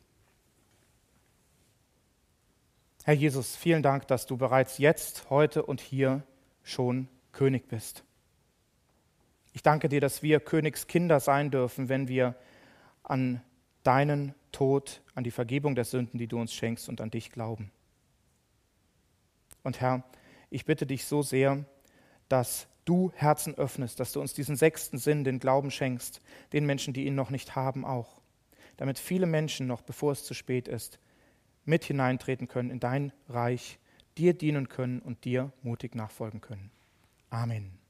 Herr 3.05 3.15
Jesus, 3.15 3.57
vielen 3.57 3.83
Dank, 3.83 4.07
dass 4.07 4.27
du 4.27 4.37
bereits 4.37 4.79
jetzt, 4.79 5.29
heute 5.29 5.65
und 5.65 5.81
hier 5.81 6.23
schon 6.63 7.09
König 7.33 7.67
bist. 7.67 8.05
Ich 9.53 9.65
danke 9.65 9.89
dir, 9.89 10.01
dass 10.01 10.23
wir 10.23 10.39
Königskinder 10.39 11.19
sein 11.19 11.51
dürfen, 11.51 11.89
wenn 11.89 12.07
wir 12.07 12.37
an 13.03 13.43
deinen 13.83 14.37
Tod, 14.53 15.03
an 15.17 15.25
die 15.25 15.33
Vergebung 15.33 15.75
der 15.75 15.85
Sünden, 15.85 16.19
die 16.19 16.29
du 16.29 16.41
uns 16.41 16.55
schenkst 16.55 16.89
und 16.89 17.01
an 17.01 17.11
dich 17.11 17.33
glauben. 17.33 17.73
Und 19.65 19.81
Herr, 19.81 20.05
ich 20.49 20.65
bitte 20.65 20.87
dich 20.87 21.07
so 21.07 21.23
sehr, 21.23 21.65
dass 22.29 22.69
du 22.85 23.11
Herzen 23.17 23.57
öffnest, 23.57 23.99
dass 23.99 24.13
du 24.13 24.21
uns 24.21 24.33
diesen 24.33 24.55
sechsten 24.55 24.99
Sinn, 24.99 25.25
den 25.25 25.41
Glauben 25.41 25.73
schenkst, 25.73 26.21
den 26.53 26.67
Menschen, 26.67 26.95
die 26.95 27.05
ihn 27.05 27.17
noch 27.17 27.31
nicht 27.31 27.57
haben, 27.57 27.85
auch, 27.85 28.22
damit 28.77 28.99
viele 28.99 29.27
Menschen 29.27 29.67
noch, 29.67 29.83
bevor 29.83 30.13
es 30.13 30.25
zu 30.25 30.35
spät 30.35 30.69
ist, 30.69 30.99
mit 31.65 31.85
hineintreten 31.85 32.49
können 32.49 32.71
in 32.71 32.81
dein 32.81 33.13
Reich, 33.29 33.79
dir 34.19 34.35
dienen 34.35 34.69
können 34.69 35.01
und 35.01 35.25
dir 35.25 35.53
mutig 35.63 35.95
nachfolgen 35.95 36.41
können. 36.41 36.71
Amen. 37.31 37.82